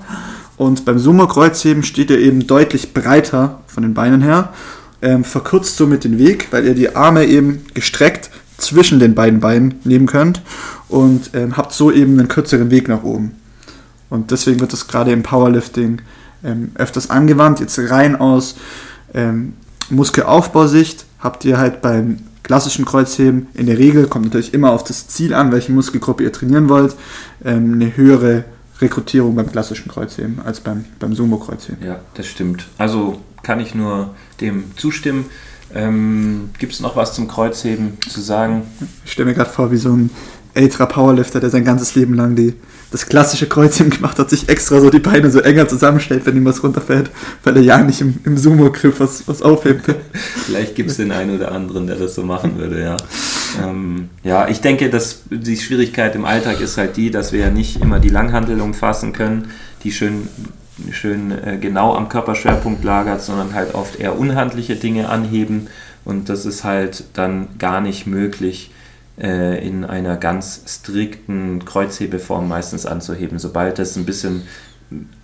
Und 0.57 0.85
beim 0.85 0.99
Sumo-Kreuzheben 0.99 1.83
steht 1.83 2.09
ihr 2.09 2.19
eben 2.19 2.47
deutlich 2.47 2.93
breiter 2.93 3.59
von 3.67 3.83
den 3.83 3.93
Beinen 3.93 4.21
her, 4.21 4.53
ähm, 5.01 5.23
verkürzt 5.23 5.75
somit 5.75 6.05
den 6.05 6.17
Weg, 6.17 6.47
weil 6.51 6.65
ihr 6.65 6.75
die 6.75 6.95
Arme 6.95 7.25
eben 7.25 7.65
gestreckt 7.73 8.29
zwischen 8.57 8.99
den 8.99 9.15
beiden 9.15 9.41
Beinen 9.41 9.75
nehmen 9.83 10.05
könnt 10.05 10.41
und 10.87 11.31
ähm, 11.33 11.57
habt 11.57 11.73
so 11.73 11.91
eben 11.91 12.17
einen 12.17 12.29
kürzeren 12.29 12.71
Weg 12.71 12.87
nach 12.87 13.03
oben. 13.03 13.33
Und 14.09 14.31
deswegen 14.31 14.61
wird 14.61 14.71
das 14.71 14.87
gerade 14.87 15.11
im 15.11 15.23
Powerlifting 15.23 16.01
ähm, 16.43 16.71
öfters 16.75 17.09
angewandt. 17.09 17.59
Jetzt 17.59 17.77
rein 17.89 18.15
aus 18.15 18.55
ähm, 19.13 19.53
Muskelaufbausicht 19.89 21.05
habt 21.19 21.43
ihr 21.43 21.57
halt 21.57 21.81
beim 21.81 22.19
klassischen 22.45 22.85
Kreuzheben 22.85 23.47
in 23.55 23.65
der 23.65 23.79
Regel 23.79 24.07
kommt 24.07 24.25
natürlich 24.25 24.53
immer 24.53 24.71
auf 24.71 24.83
das 24.83 25.07
Ziel 25.07 25.33
an, 25.33 25.51
welche 25.51 25.71
Muskelgruppe 25.71 26.23
ihr 26.23 26.31
trainieren 26.31 26.69
wollt, 26.69 26.95
ähm, 27.43 27.73
eine 27.73 27.97
höhere 27.97 28.45
Rekrutierung 28.79 29.35
beim 29.35 29.51
klassischen 29.51 29.89
Kreuzheben 29.89 30.39
als 30.45 30.59
beim, 30.59 30.85
beim 30.99 31.15
Sumo-Kreuzheben. 31.15 31.83
Ja, 31.83 31.99
das 32.13 32.27
stimmt. 32.27 32.67
Also 32.77 33.19
kann 33.41 33.59
ich 33.59 33.73
nur 33.73 34.13
dem 34.41 34.65
zustimmen. 34.77 35.25
Ähm, 35.73 36.51
Gibt 36.59 36.73
es 36.73 36.81
noch 36.81 36.95
was 36.95 37.15
zum 37.15 37.27
Kreuzheben 37.27 37.97
zu 38.07 38.21
sagen? 38.21 38.61
Ich 39.05 39.13
stelle 39.13 39.29
mir 39.29 39.35
gerade 39.35 39.49
vor, 39.49 39.71
wie 39.71 39.77
so 39.77 39.93
ein 39.93 40.11
älterer 40.53 40.85
Powerlifter, 40.85 41.39
der 41.39 41.49
sein 41.49 41.65
ganzes 41.65 41.95
Leben 41.95 42.13
lang 42.13 42.35
die, 42.35 42.53
das 42.95 43.07
klassische 43.07 43.47
Kreuzheben 43.47 43.89
gemacht 43.89 44.17
hat, 44.19 44.29
sich 44.29 44.47
extra 44.47 44.79
so 44.79 44.89
die 44.89 44.99
Beine 44.99 45.29
so 45.29 45.41
enger 45.41 45.67
zusammenstellt, 45.67 46.25
wenn 46.25 46.37
ihm 46.37 46.45
was 46.45 46.63
runterfällt, 46.63 47.11
weil 47.43 47.57
er 47.57 47.61
ja 47.61 47.77
nicht 47.79 47.99
im, 47.99 48.19
im 48.23 48.37
Sumo-Griff 48.37 49.01
was, 49.01 49.27
was 49.27 49.41
aufhebt. 49.41 49.93
Vielleicht 50.45 50.75
gibt 50.75 50.91
es 50.91 50.95
den 50.95 51.11
einen 51.11 51.35
oder 51.35 51.51
anderen, 51.51 51.87
der 51.87 51.97
das 51.97 52.15
so 52.15 52.23
machen 52.23 52.57
würde, 52.57 52.81
ja. 52.81 52.95
Ähm, 53.61 54.07
ja, 54.23 54.47
ich 54.47 54.61
denke, 54.61 54.89
dass 54.89 55.23
die 55.29 55.57
Schwierigkeit 55.57 56.15
im 56.15 56.23
Alltag 56.23 56.61
ist 56.61 56.77
halt 56.77 56.95
die, 56.95 57.11
dass 57.11 57.33
wir 57.33 57.41
ja 57.41 57.49
nicht 57.49 57.81
immer 57.81 57.99
die 57.99 58.07
Langhandel 58.07 58.61
umfassen 58.61 59.11
können, 59.11 59.49
die 59.83 59.91
schön 59.91 60.29
schön 60.91 61.31
äh, 61.31 61.57
genau 61.59 61.95
am 61.95 62.09
Körperschwerpunkt 62.09 62.83
lagert, 62.83 63.21
sondern 63.21 63.53
halt 63.53 63.75
oft 63.75 63.99
eher 63.99 64.17
unhandliche 64.17 64.75
Dinge 64.75 65.09
anheben 65.09 65.67
und 66.03 66.27
das 66.27 66.45
ist 66.45 66.63
halt 66.63 67.05
dann 67.13 67.47
gar 67.59 67.81
nicht 67.81 68.07
möglich 68.07 68.71
äh, 69.19 69.65
in 69.65 69.85
einer 69.85 70.17
ganz 70.17 70.61
strikten 70.67 71.63
Kreuzhebeform 71.65 72.47
meistens 72.47 72.85
anzuheben. 72.85 73.39
Sobald 73.39 73.79
das 73.79 73.95
ein 73.95 74.05
bisschen 74.05 74.43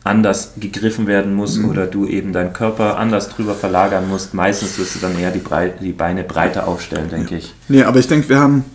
anders 0.04 0.54
gegriffen 0.60 1.08
werden 1.08 1.36
muss 1.36 1.58
mhm. 1.58 1.70
oder 1.70 1.86
du 1.86 2.08
eben 2.08 2.34
deinen 2.34 2.54
Körper 2.54 2.98
anders 2.98 3.30
drüber 3.30 3.54
verlagern 3.54 4.08
musst, 4.10 4.34
meistens 4.34 4.78
wirst 4.80 4.96
du 4.96 5.00
dann 5.00 5.18
eher 5.18 5.32
die, 5.32 5.40
Brei 5.40 5.70
die 5.70 5.92
Beine 5.92 6.24
breiter 6.24 6.68
aufstellen, 6.68 7.10
denke 7.10 7.38
ich. 7.38 7.54
Nee, 7.68 7.84
aber 7.84 8.00
ich 8.00 8.08
denke, 8.08 8.30
wir 8.30 8.40
haben 8.40 8.66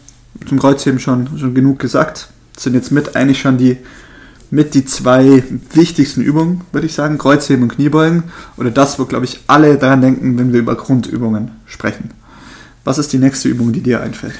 zum 0.46 0.58
Kreuzheben 0.58 1.00
schon, 1.00 1.38
schon 1.38 1.54
genug 1.54 1.78
gesagt. 1.78 2.28
Das 2.54 2.64
sind 2.64 2.74
jetzt 2.74 2.92
mit 2.92 3.16
eigentlich 3.16 3.40
schon 3.40 3.58
die 3.58 3.78
mit 4.48 4.74
die 4.74 4.84
zwei 4.84 5.42
wichtigsten 5.72 6.20
Übungen, 6.20 6.60
würde 6.70 6.86
ich 6.86 6.94
sagen, 6.94 7.18
Kreuzheben 7.18 7.64
und 7.64 7.74
Kniebeugen. 7.74 8.24
Oder 8.56 8.70
das, 8.70 8.96
wo, 8.98 9.04
glaube 9.04 9.24
ich, 9.24 9.40
alle 9.48 9.76
daran 9.76 10.00
denken, 10.00 10.38
wenn 10.38 10.52
wir 10.52 10.60
über 10.60 10.76
Grundübungen 10.76 11.50
sprechen. 11.66 12.10
Was 12.84 12.98
ist 12.98 13.12
die 13.12 13.18
nächste 13.18 13.48
Übung, 13.48 13.72
die 13.72 13.80
dir 13.80 14.00
einfällt? 14.00 14.34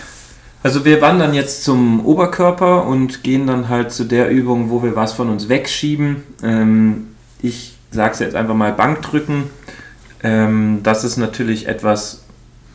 Also 0.62 0.85
wir 0.85 1.01
wandern 1.01 1.33
jetzt 1.35 1.64
zum 1.64 2.05
Oberkörper 2.05 2.87
und 2.87 3.23
gehen 3.23 3.47
dann 3.47 3.69
halt 3.69 3.92
zu 3.92 4.05
der 4.05 4.31
Übung, 4.31 4.71
wo 4.71 4.83
wir 4.83 4.97
was 4.97 5.12
von 5.12 5.31
uns 5.31 5.49
wegschieben. 5.49 6.23
Ähm, 6.42 7.09
ich 7.40 7.77
sage 7.90 8.14
es 8.14 8.19
jetzt 8.19 8.35
einfach 8.35 8.55
mal 8.55 8.73
Bankdrücken. 8.73 9.45
Ähm, 10.23 10.81
das 10.83 11.05
ist 11.05 11.19
natürlich 11.19 11.69
etwas, 11.69 12.23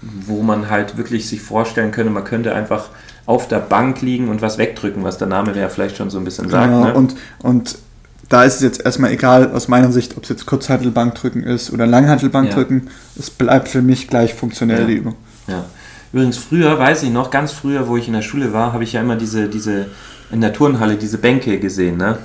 wo 0.01 0.41
man 0.41 0.69
halt 0.69 0.97
wirklich 0.97 1.27
sich 1.27 1.41
vorstellen 1.41 1.91
könnte, 1.91 2.11
man 2.11 2.23
könnte 2.23 2.55
einfach 2.55 2.89
auf 3.25 3.47
der 3.47 3.59
Bank 3.59 4.01
liegen 4.01 4.29
und 4.29 4.41
was 4.41 4.57
wegdrücken, 4.57 5.03
was 5.03 5.17
der 5.17 5.27
Name 5.27 5.55
ja 5.57 5.69
vielleicht 5.69 5.97
schon 5.97 6.09
so 6.09 6.17
ein 6.17 6.23
bisschen 6.23 6.49
sagt. 6.49 6.65
Genau, 6.65 6.85
ne? 6.85 6.93
und, 6.93 7.15
und 7.43 7.77
da 8.29 8.43
ist 8.43 8.55
es 8.55 8.61
jetzt 8.61 8.85
erstmal 8.85 9.11
egal 9.11 9.51
aus 9.51 9.67
meiner 9.67 9.91
Sicht, 9.91 10.17
ob 10.17 10.23
es 10.23 10.29
jetzt 10.29 10.45
Kurzhantelbankdrücken 10.45 11.43
ist 11.43 11.71
oder 11.71 11.85
Langhantelbankdrücken. 11.85 12.83
Ja. 12.85 12.91
Es 13.19 13.29
bleibt 13.29 13.67
für 13.67 13.81
mich 13.81 14.07
gleich 14.07 14.33
funktionell 14.33 14.81
ja. 14.81 14.85
die 14.85 14.93
Übung. 14.93 15.15
Ja. 15.47 15.65
Übrigens 16.13 16.37
früher, 16.37 16.77
weiß 16.77 17.03
ich 17.03 17.09
noch, 17.09 17.31
ganz 17.31 17.51
früher, 17.51 17.87
wo 17.87 17.97
ich 17.97 18.07
in 18.07 18.13
der 18.13 18.21
Schule 18.21 18.53
war, 18.53 18.73
habe 18.73 18.83
ich 18.83 18.93
ja 18.93 19.01
immer 19.01 19.15
diese, 19.15 19.47
diese, 19.47 19.87
in 20.31 20.41
der 20.41 20.53
Turnhalle 20.53 20.95
diese 20.95 21.17
Bänke 21.17 21.59
gesehen, 21.59 21.97
ne? 21.97 22.17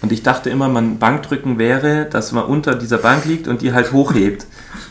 Und 0.00 0.10
ich 0.10 0.22
dachte 0.24 0.50
immer, 0.50 0.68
man 0.68 0.98
Bankdrücken 0.98 1.58
wäre, 1.58 2.06
dass 2.06 2.32
man 2.32 2.44
unter 2.44 2.74
dieser 2.74 2.98
Bank 2.98 3.24
liegt 3.24 3.46
und 3.46 3.62
die 3.62 3.72
halt 3.72 3.92
hochhebt. 3.92 4.46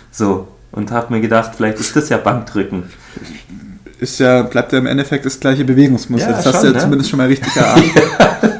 So. 0.09 0.47
Und 0.71 0.91
habe 0.91 1.13
mir 1.13 1.19
gedacht, 1.19 1.51
vielleicht 1.57 1.81
ist 1.81 1.97
das 1.97 2.07
ja 2.07 2.15
Bankdrücken 2.15 2.83
ist 4.01 4.19
ja, 4.19 4.41
bleibt 4.41 4.73
ja 4.73 4.79
im 4.79 4.87
Endeffekt 4.87 5.25
das 5.27 5.39
gleiche 5.39 5.63
Bewegungsmuster. 5.63 6.31
Ja, 6.31 6.35
das 6.35 6.43
schon, 6.43 6.53
hast 6.53 6.63
du 6.63 6.67
ja 6.67 6.73
ne? 6.73 6.79
zumindest 6.79 7.09
schon 7.11 7.17
mal 7.17 7.27
richtig 7.27 7.55
erahnt. 7.55 7.83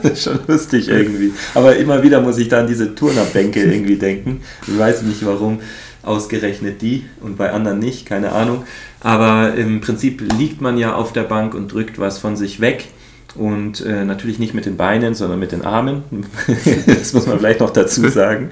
ja, 0.03 0.15
schon 0.15 0.39
lustig 0.47 0.87
irgendwie. 0.87 1.33
Aber 1.55 1.75
immer 1.75 2.03
wieder 2.03 2.21
muss 2.21 2.37
ich 2.37 2.47
da 2.47 2.59
an 2.59 2.67
diese 2.67 2.93
Turnerbänke 2.93 3.59
irgendwie 3.59 3.95
denken. 3.95 4.41
Ich 4.67 4.77
weiß 4.77 5.01
nicht 5.01 5.25
warum 5.25 5.59
ausgerechnet 6.03 6.81
die 6.81 7.05
und 7.21 7.37
bei 7.37 7.51
anderen 7.51 7.79
nicht, 7.79 8.05
keine 8.05 8.31
Ahnung. 8.31 8.63
Aber 8.99 9.53
im 9.55 9.81
Prinzip 9.81 10.21
liegt 10.37 10.61
man 10.61 10.77
ja 10.77 10.95
auf 10.95 11.13
der 11.13 11.23
Bank 11.23 11.53
und 11.53 11.71
drückt 11.71 11.99
was 11.99 12.17
von 12.17 12.35
sich 12.35 12.59
weg. 12.59 12.87
Und 13.35 13.79
äh, 13.85 14.03
natürlich 14.03 14.39
nicht 14.39 14.53
mit 14.53 14.65
den 14.65 14.75
Beinen, 14.75 15.15
sondern 15.15 15.39
mit 15.39 15.53
den 15.53 15.63
Armen. 15.63 16.03
das 16.85 17.13
muss 17.13 17.27
man 17.27 17.39
vielleicht 17.39 17.61
noch 17.61 17.69
dazu 17.69 18.09
sagen. 18.09 18.49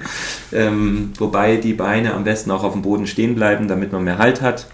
Ähm, 0.52 1.12
wobei 1.18 1.56
die 1.56 1.74
Beine 1.74 2.14
am 2.14 2.24
besten 2.24 2.50
auch 2.50 2.64
auf 2.64 2.72
dem 2.72 2.82
Boden 2.82 3.06
stehen 3.06 3.34
bleiben, 3.34 3.68
damit 3.68 3.92
man 3.92 4.04
mehr 4.04 4.16
Halt 4.16 4.40
hat 4.40 4.68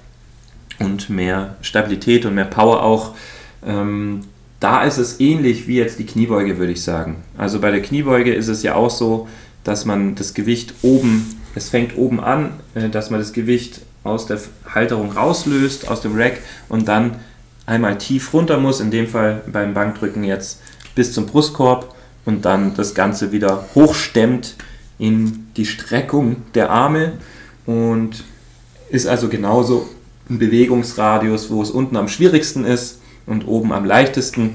und 0.79 1.11
mehr 1.11 1.57
Stabilität 1.61 2.25
und 2.25 2.37
mehr 2.37 2.45
Power 2.45 2.83
auch. 2.85 3.17
Ähm, 3.67 4.21
da 4.61 4.85
ist 4.85 4.99
es 4.99 5.21
ähnlich 5.21 5.67
wie 5.67 5.77
jetzt 5.77 5.99
die 5.99 6.07
Kniebeuge, 6.07 6.59
würde 6.59 6.73
ich 6.73 6.83
sagen. 6.83 7.25
Also 7.37 7.61
bei 7.61 7.71
der 7.71 7.83
Kniebeuge 7.83 8.33
ist 8.33 8.49
es 8.49 8.63
ja 8.63 8.75
auch 8.75 8.91
so, 8.91 9.29
dass 9.65 9.85
man 9.85 10.15
das 10.15 10.35
Gewicht 10.35 10.75
oben, 10.83 11.27
es 11.57 11.71
fängt 11.71 11.97
oben 11.97 12.21
an, 12.21 12.51
äh, 12.75 12.89
dass 12.89 13.11
man 13.11 13.19
das 13.19 13.33
Gewicht 13.33 13.81
aus 14.05 14.27
der 14.27 14.39
Halterung 14.73 15.11
rauslöst, 15.11 15.89
aus 15.89 16.03
dem 16.03 16.17
Rack 16.17 16.39
und 16.69 16.87
dann 16.87 17.17
einmal 17.65 17.99
tief 17.99 18.33
runter 18.33 18.59
muss, 18.59 18.79
in 18.79 18.93
dem 18.93 19.09
Fall 19.09 19.43
beim 19.51 19.75
Bankdrücken 19.75 20.23
jetzt 20.23 20.61
bis 20.95 21.13
zum 21.13 21.27
Brustkorb 21.27 21.97
und 22.25 22.45
dann 22.45 22.75
das 22.75 22.95
Ganze 22.95 23.33
wieder 23.33 23.67
hochstemmt 23.75 24.55
in 24.99 25.49
die 25.57 25.67
Streckung 25.67 26.43
der 26.55 26.71
Arme 26.71 27.15
und 27.65 28.23
ist 28.91 29.07
also 29.07 29.29
genauso 29.29 29.89
einen 30.29 30.39
Bewegungsradius, 30.39 31.51
wo 31.51 31.63
es 31.63 31.71
unten 31.71 31.97
am 31.97 32.09
schwierigsten 32.09 32.65
ist 32.65 33.01
und 33.27 33.49
oben 33.49 33.73
am 33.73 33.85
leichtesten. 33.85 34.55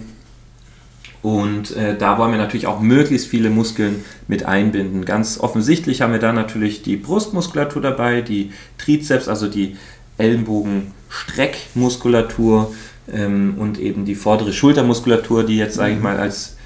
Und 1.21 1.75
äh, 1.75 1.97
da 1.97 2.17
wollen 2.17 2.31
wir 2.31 2.39
natürlich 2.39 2.65
auch 2.65 2.79
möglichst 2.79 3.27
viele 3.27 3.51
Muskeln 3.51 4.03
mit 4.27 4.45
einbinden. 4.45 5.05
Ganz 5.05 5.39
offensichtlich 5.39 6.01
haben 6.01 6.13
wir 6.13 6.19
da 6.19 6.33
natürlich 6.33 6.81
die 6.81 6.95
Brustmuskulatur 6.95 7.79
dabei, 7.81 8.21
die 8.21 8.51
Trizeps, 8.79 9.27
also 9.27 9.47
die 9.47 9.77
Ellenbogenstreckmuskulatur 10.17 12.73
ähm, 13.11 13.53
und 13.57 13.79
eben 13.79 14.05
die 14.05 14.15
vordere 14.15 14.51
Schultermuskulatur, 14.51 15.45
die 15.45 15.57
jetzt, 15.57 15.75
sage 15.75 15.91
ich 15.91 15.97
mhm. 15.97 16.03
mal, 16.03 16.17
als 16.17 16.57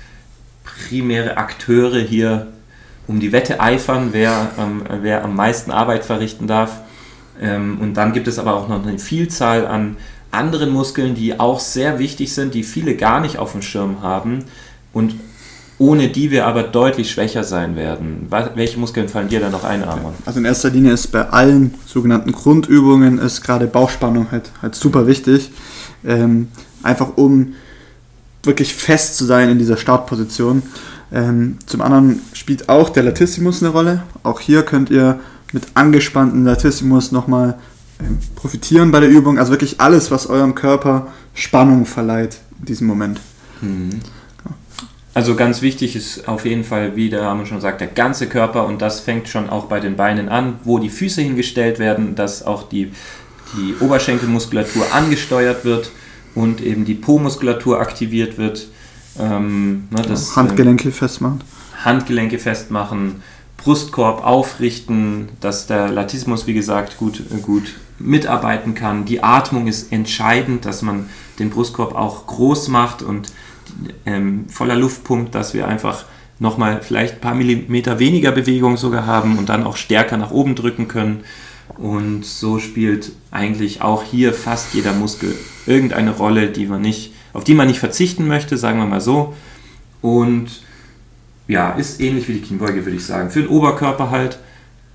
primäre 0.63 1.35
Akteure 1.37 1.99
hier 1.99 2.47
um 3.07 3.19
die 3.19 3.31
Wette 3.31 3.59
eifern, 3.59 4.09
wer, 4.11 4.51
ähm, 4.57 4.83
wer 5.01 5.23
am 5.23 5.35
meisten 5.35 5.71
Arbeit 5.71 6.05
verrichten 6.05 6.47
darf. 6.47 6.79
Ähm, 7.41 7.79
und 7.81 7.95
dann 7.95 8.13
gibt 8.13 8.27
es 8.27 8.39
aber 8.39 8.55
auch 8.55 8.69
noch 8.69 8.85
eine 8.85 8.99
Vielzahl 8.99 9.67
an 9.67 9.97
anderen 10.35 10.69
Muskeln, 10.69 11.15
die 11.15 11.39
auch 11.39 11.59
sehr 11.59 11.99
wichtig 11.99 12.33
sind, 12.33 12.53
die 12.53 12.63
viele 12.63 12.95
gar 12.95 13.19
nicht 13.21 13.37
auf 13.37 13.53
dem 13.53 13.61
Schirm 13.61 14.01
haben 14.01 14.45
und 14.93 15.15
ohne 15.77 16.07
die 16.07 16.31
wir 16.31 16.45
aber 16.45 16.63
deutlich 16.63 17.11
schwächer 17.11 17.43
sein 17.43 17.75
werden. 17.75 18.27
Welche 18.55 18.79
Muskeln 18.79 19.09
fallen 19.09 19.27
dir 19.27 19.41
da 19.41 19.49
noch 19.49 19.65
ein, 19.65 19.83
Armon? 19.83 20.13
Also 20.25 20.39
in 20.39 20.45
erster 20.45 20.69
Linie 20.69 20.93
ist 20.93 21.07
bei 21.07 21.29
allen 21.29 21.73
sogenannten 21.85 22.31
Grundübungen 22.31 23.17
ist 23.17 23.41
gerade 23.41 23.67
Bauchspannung 23.67 24.27
halt, 24.31 24.51
halt 24.61 24.75
super 24.75 25.05
wichtig. 25.05 25.51
Ähm, 26.05 26.47
einfach 26.81 27.17
um 27.17 27.55
wirklich 28.43 28.73
fest 28.73 29.17
zu 29.17 29.25
sein 29.25 29.49
in 29.49 29.59
dieser 29.59 29.75
Startposition. 29.75 30.63
Ähm, 31.11 31.57
zum 31.65 31.81
anderen 31.81 32.21
spielt 32.33 32.69
auch 32.69 32.89
der 32.89 33.03
Latissimus 33.03 33.61
eine 33.61 33.71
Rolle. 33.71 34.03
Auch 34.23 34.39
hier 34.39 34.63
könnt 34.63 34.89
ihr 34.89 35.19
mit 35.51 35.63
angespannten 35.73 36.45
Latissimus 36.45 37.11
nochmal 37.11 37.55
profitieren 38.35 38.91
bei 38.91 38.99
der 38.99 39.09
Übung. 39.09 39.39
Also 39.39 39.51
wirklich 39.51 39.79
alles, 39.79 40.11
was 40.11 40.27
eurem 40.27 40.55
Körper 40.55 41.07
Spannung 41.33 41.85
verleiht 41.85 42.39
in 42.59 42.65
diesem 42.65 42.87
Moment. 42.87 43.19
Mhm. 43.61 44.01
Also 45.13 45.35
ganz 45.35 45.61
wichtig 45.61 45.95
ist 45.95 46.27
auf 46.27 46.45
jeden 46.45 46.65
Fall, 46.65 46.97
wie 46.97 47.09
der 47.09 47.21
Name 47.21 47.45
schon 47.45 47.61
sagt, 47.61 47.79
der 47.79 47.87
ganze 47.87 48.27
Körper 48.27 48.65
und 48.65 48.81
das 48.81 48.99
fängt 48.99 49.29
schon 49.29 49.49
auch 49.49 49.65
bei 49.65 49.79
den 49.79 49.95
Beinen 49.95 50.27
an, 50.27 50.59
wo 50.65 50.77
die 50.77 50.89
Füße 50.89 51.21
hingestellt 51.21 51.79
werden, 51.79 52.15
dass 52.15 52.45
auch 52.45 52.67
die, 52.67 52.91
die 53.55 53.75
Oberschenkelmuskulatur 53.79 54.93
angesteuert 54.93 55.63
wird 55.63 55.91
und 56.35 56.59
eben 56.59 56.83
die 56.83 56.95
Po-Muskulatur 56.95 57.79
aktiviert 57.79 58.37
wird. 58.37 58.67
Ähm, 59.17 59.87
ne, 59.89 60.01
das, 60.01 60.35
Handgelenke 60.35 60.89
ähm, 60.89 60.93
festmachen. 60.93 61.41
Handgelenke 61.85 62.37
festmachen, 62.37 63.23
Brustkorb 63.55 64.21
aufrichten, 64.21 65.29
dass 65.39 65.65
der 65.65 65.87
Latissimus, 65.87 66.45
wie 66.45 66.53
gesagt, 66.53 66.97
gut, 66.97 67.23
gut 67.41 67.73
mitarbeiten 67.99 68.75
kann. 68.75 69.05
Die 69.05 69.23
Atmung 69.23 69.67
ist 69.67 69.91
entscheidend, 69.91 70.65
dass 70.65 70.81
man 70.81 71.09
den 71.39 71.49
Brustkorb 71.49 71.95
auch 71.95 72.27
groß 72.27 72.67
macht 72.67 73.01
und 73.01 73.31
ähm, 74.05 74.45
voller 74.49 74.75
Luft 74.75 75.03
pumpt, 75.03 75.35
dass 75.35 75.53
wir 75.53 75.67
einfach 75.67 76.05
nochmal 76.39 76.81
vielleicht 76.81 77.15
ein 77.15 77.21
paar 77.21 77.35
Millimeter 77.35 77.99
weniger 77.99 78.31
Bewegung 78.31 78.77
sogar 78.77 79.05
haben 79.05 79.37
und 79.37 79.49
dann 79.49 79.63
auch 79.63 79.77
stärker 79.77 80.17
nach 80.17 80.31
oben 80.31 80.55
drücken 80.55 80.87
können. 80.87 81.23
Und 81.77 82.25
so 82.25 82.59
spielt 82.59 83.11
eigentlich 83.31 83.81
auch 83.81 84.03
hier 84.03 84.33
fast 84.33 84.73
jeder 84.73 84.93
Muskel 84.93 85.35
irgendeine 85.65 86.11
Rolle, 86.11 86.47
die 86.47 86.67
man 86.67 86.81
nicht, 86.81 87.13
auf 87.33 87.43
die 87.43 87.55
man 87.55 87.67
nicht 87.67 87.79
verzichten 87.79 88.27
möchte, 88.27 88.57
sagen 88.57 88.79
wir 88.79 88.85
mal 88.85 89.01
so. 89.01 89.33
Und 90.01 90.61
ja, 91.47 91.71
ist 91.71 91.99
ähnlich 91.99 92.27
wie 92.27 92.33
die 92.33 92.41
Kniebeuge, 92.41 92.85
würde 92.85 92.97
ich 92.97 93.05
sagen. 93.05 93.29
Für 93.29 93.41
den 93.41 93.49
Oberkörper 93.49 94.11
halt 94.11 94.39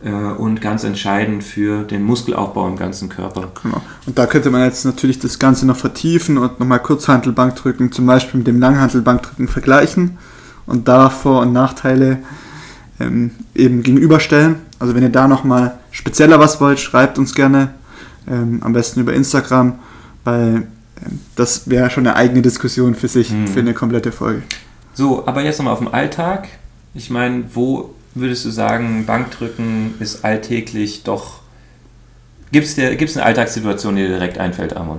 und 0.09 0.63
ganz 0.63 0.83
entscheidend 0.85 1.45
für 1.45 1.83
den 1.85 2.03
Muskelaufbau 2.03 2.67
im 2.69 2.77
ganzen 2.77 3.11
Körper. 3.11 3.53
Genau. 3.63 3.83
Und 4.07 4.19
da 4.19 4.25
könnte 4.27 4.51
man 4.51 4.63
jetzt 4.65 4.85
natürlich 4.87 5.19
das 5.19 5.39
Ganze 5.39 5.67
noch 5.67 5.77
vertiefen 5.77 6.39
und 6.39 6.59
nochmal 6.59 6.81
Kurzhantelbankdrücken 6.81 7.93
zum 7.93 8.07
Beispiel 8.07 8.39
mit 8.39 8.47
dem 8.47 8.59
Langhantelbankdrücken 8.61 9.47
vergleichen 9.49 10.17
und 10.65 10.89
da 10.89 11.11
Vor- 11.11 11.43
und 11.43 11.53
Nachteile 11.53 12.19
ähm, 12.99 13.33
eben 13.55 13.83
gegenüberstellen. 13.83 14.57
Also 14.79 14.95
wenn 14.95 15.03
ihr 15.03 15.11
da 15.11 15.29
nochmal 15.29 15.79
spezieller 15.91 16.39
was 16.41 16.61
wollt, 16.63 16.81
schreibt 16.81 17.19
uns 17.19 17.35
gerne. 17.35 17.75
Ähm, 18.29 18.61
am 18.63 18.73
besten 18.73 19.01
über 19.01 19.13
Instagram, 19.13 19.79
weil 20.25 20.67
ähm, 21.05 21.21
das 21.37 21.69
wäre 21.69 21.91
schon 21.91 22.07
eine 22.07 22.17
eigene 22.17 22.41
Diskussion 22.43 22.95
für 22.95 23.09
sich, 23.09 23.31
Mhm. 23.33 23.49
für 23.49 23.61
eine 23.61 23.75
komplette 23.75 24.13
Folge. 24.13 24.43
So, 24.95 25.27
aber 25.27 25.43
jetzt 25.43 25.59
nochmal 25.59 25.73
auf 25.75 25.81
den 25.81 25.93
Alltag. 25.93 26.49
Ich 26.95 27.11
meine, 27.11 27.45
wo 27.55 27.95
würdest 28.15 28.45
du 28.45 28.51
sagen, 28.51 29.07
Bankdrücken 29.07 29.95
ist 30.01 30.25
alltäglich 30.25 31.03
doch. 31.05 31.41
Gibt 32.53 32.67
es 32.67 32.75
gibt's 32.75 33.17
eine 33.17 33.27
Alltagssituation, 33.27 33.97
die 33.97 34.03
dir 34.03 34.09
direkt 34.09 34.39
einfällt, 34.39 34.77
Amon? 34.77 34.99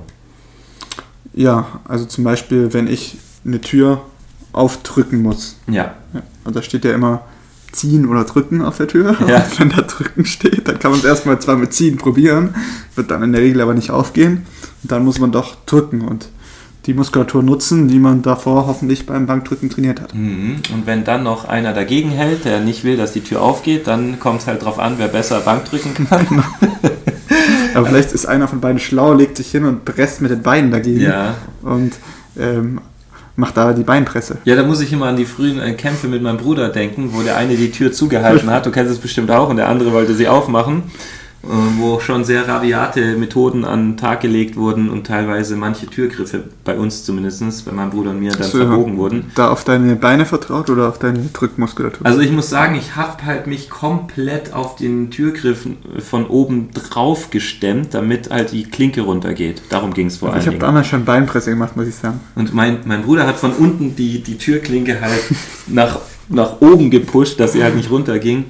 Ja, 1.34 1.82
also 1.88 2.06
zum 2.06 2.24
Beispiel, 2.24 2.74
wenn 2.74 2.88
ich 2.88 3.18
eine 3.46 3.62
Tür 3.62 4.02
aufdrücken 4.54 5.22
muss. 5.22 5.58
Ja. 5.68 5.96
Ja, 6.14 6.22
und 6.44 6.56
da 6.56 6.62
steht 6.62 6.86
ja 6.86 6.94
immer 6.94 7.24
ziehen 7.72 8.06
oder 8.08 8.26
drücken 8.26 8.62
auf 8.62 8.78
der 8.78 8.88
Tür. 8.88 9.16
Ja. 9.28 9.38
Und 9.38 9.60
wenn 9.60 9.70
da 9.70 9.82
drücken 9.82 10.26
steht, 10.26 10.68
dann 10.68 10.80
kann 10.80 10.92
man 10.92 11.00
es 11.00 11.06
erstmal 11.06 11.40
zwar 11.40 11.56
mit 11.56 11.74
ziehen 11.74 11.98
probieren, 11.98 12.56
wird 12.96 13.12
dann 13.12 13.24
in 13.24 13.32
der 13.32 13.42
Regel 13.42 13.62
aber 13.62 13.74
nicht 13.74 13.92
aufgehen. 13.92 14.46
Und 14.84 14.92
dann 14.92 15.04
muss 15.06 15.20
man 15.20 15.32
doch 15.32 15.56
drücken 15.66 16.02
und 16.02 16.30
die 16.86 16.94
Muskulatur 16.94 17.44
nutzen, 17.44 17.88
die 17.88 18.00
man 18.00 18.22
davor 18.22 18.66
hoffentlich 18.66 19.06
beim 19.06 19.28
Bankdrücken 19.28 19.70
trainiert 19.70 20.02
hat. 20.02 20.16
Mhm. 20.16 20.58
Und 20.74 20.88
wenn 20.88 21.04
dann 21.04 21.24
noch 21.24 21.48
einer 21.48 21.74
dagegen 21.74 22.10
hält, 22.10 22.46
der 22.46 22.60
nicht 22.60 22.84
will, 22.84 22.98
dass 22.98 23.14
die 23.14 23.22
Tür 23.22 23.42
aufgeht, 23.42 23.88
dann 23.88 24.20
kommt 24.20 24.42
es 24.42 24.48
halt 24.48 24.64
drauf 24.64 24.80
an, 24.80 24.96
wer 24.98 25.08
besser 25.08 25.42
Bankdrücken 25.42 25.94
kann. 26.08 26.44
Aber 27.74 27.86
vielleicht 27.86 28.12
ist 28.12 28.26
einer 28.26 28.48
von 28.48 28.60
beiden 28.60 28.80
schlau, 28.80 29.14
legt 29.14 29.38
sich 29.38 29.52
hin 29.52 29.66
und 29.66 29.86
presst 29.86 30.22
mit 30.22 30.32
den 30.32 30.42
Beinen 30.42 30.72
dagegen 30.72 31.02
ja. 31.02 31.36
und 31.62 31.94
ähm, 32.38 32.82
macht 33.36 33.58
da 33.58 33.74
die 33.74 33.84
Beinpresse. 33.84 34.40
Ja, 34.44 34.56
da 34.56 34.64
muss 34.64 34.82
ich 34.82 34.92
immer 34.92 35.08
an 35.08 35.16
die 35.16 35.26
frühen 35.26 35.60
äh, 35.60 35.74
Kämpfe 35.74 36.08
mit 36.08 36.22
meinem 36.22 36.38
Bruder 36.38 36.70
denken, 36.70 37.12
wo 37.14 37.22
der 37.22 37.38
eine 37.38 37.56
die 37.56 37.72
Tür 37.72 37.92
zugehalten 37.92 38.50
hat, 38.50 38.66
du 38.66 38.72
kennst 38.72 38.92
es 38.92 39.00
bestimmt 39.00 39.32
auch, 39.32 39.50
und 39.50 39.58
der 39.58 39.70
andere 39.70 39.94
wollte 39.94 40.16
sie 40.16 40.28
aufmachen, 40.28 40.84
äh, 41.44 41.48
wo 41.80 42.00
schon 42.00 42.24
sehr 42.24 42.48
rabiate 42.48 43.16
Methoden 43.18 43.66
an 43.66 43.92
den 43.92 43.98
Tag 43.98 44.22
gelegt 44.22 44.56
wurden 44.56 44.92
und 44.92 45.08
teilweise 45.08 45.56
manche 45.56 45.88
Türgriffe, 45.88 46.44
bei 46.64 46.78
uns 46.78 47.04
zumindest, 47.04 47.66
bei 47.66 47.72
meinem 47.72 47.90
Bruder 47.90 48.12
und 48.12 48.20
mir, 48.20 48.32
dann 48.32 48.44
So, 48.44 48.60
verbogen 48.60 48.98
wurden. 48.98 49.32
Da 49.34 49.50
auf 49.50 49.64
deine 49.64 49.96
Beine 49.96 50.28
vertraut 50.28 50.70
oder 50.70 50.88
auf 50.88 51.00
deine 51.00 51.20
Drückmuskulatur? 51.34 52.06
Also 52.06 52.20
ich 52.20 52.32
muss 52.32 52.50
sagen, 52.52 52.76
ich 52.76 52.96
habe 52.96 53.26
halt 53.26 53.48
mich 53.48 53.72
komplett 53.72 54.54
auf 54.54 54.76
den 54.76 55.10
Türgriff 55.10 55.66
von 56.00 56.28
oben 56.28 56.70
drauf 56.74 57.32
gestemmt, 57.32 57.96
damit 57.96 58.30
halt 58.30 58.52
die 58.52 58.66
Klinke 58.66 59.02
runtergeht. 59.02 59.64
Darum 59.70 59.96
ging 59.96 60.08
es 60.08 60.18
vor 60.18 60.30
Also 60.30 60.36
allen 60.36 60.42
ich 60.42 60.48
habe 60.48 60.58
damals 60.60 60.88
schon 60.88 61.06
Beinpresse 61.06 61.50
gemacht, 61.50 61.76
muss 61.76 61.88
ich 61.88 61.96
sagen. 61.96 62.20
Und 62.36 62.54
mein, 62.54 62.82
mein 62.86 63.02
Bruder 63.02 63.26
hat 63.26 63.38
von 63.38 63.54
unten 63.54 63.96
die, 63.96 64.22
die 64.22 64.38
Türklinke 64.38 65.02
halt 65.02 65.24
nach, 65.68 66.00
nach 66.30 66.62
oben 66.62 66.92
gepusht, 66.92 67.40
dass 67.40 67.54
sie 67.54 67.64
halt 67.64 67.76
nicht 67.76 67.90
runterging. 67.90 68.46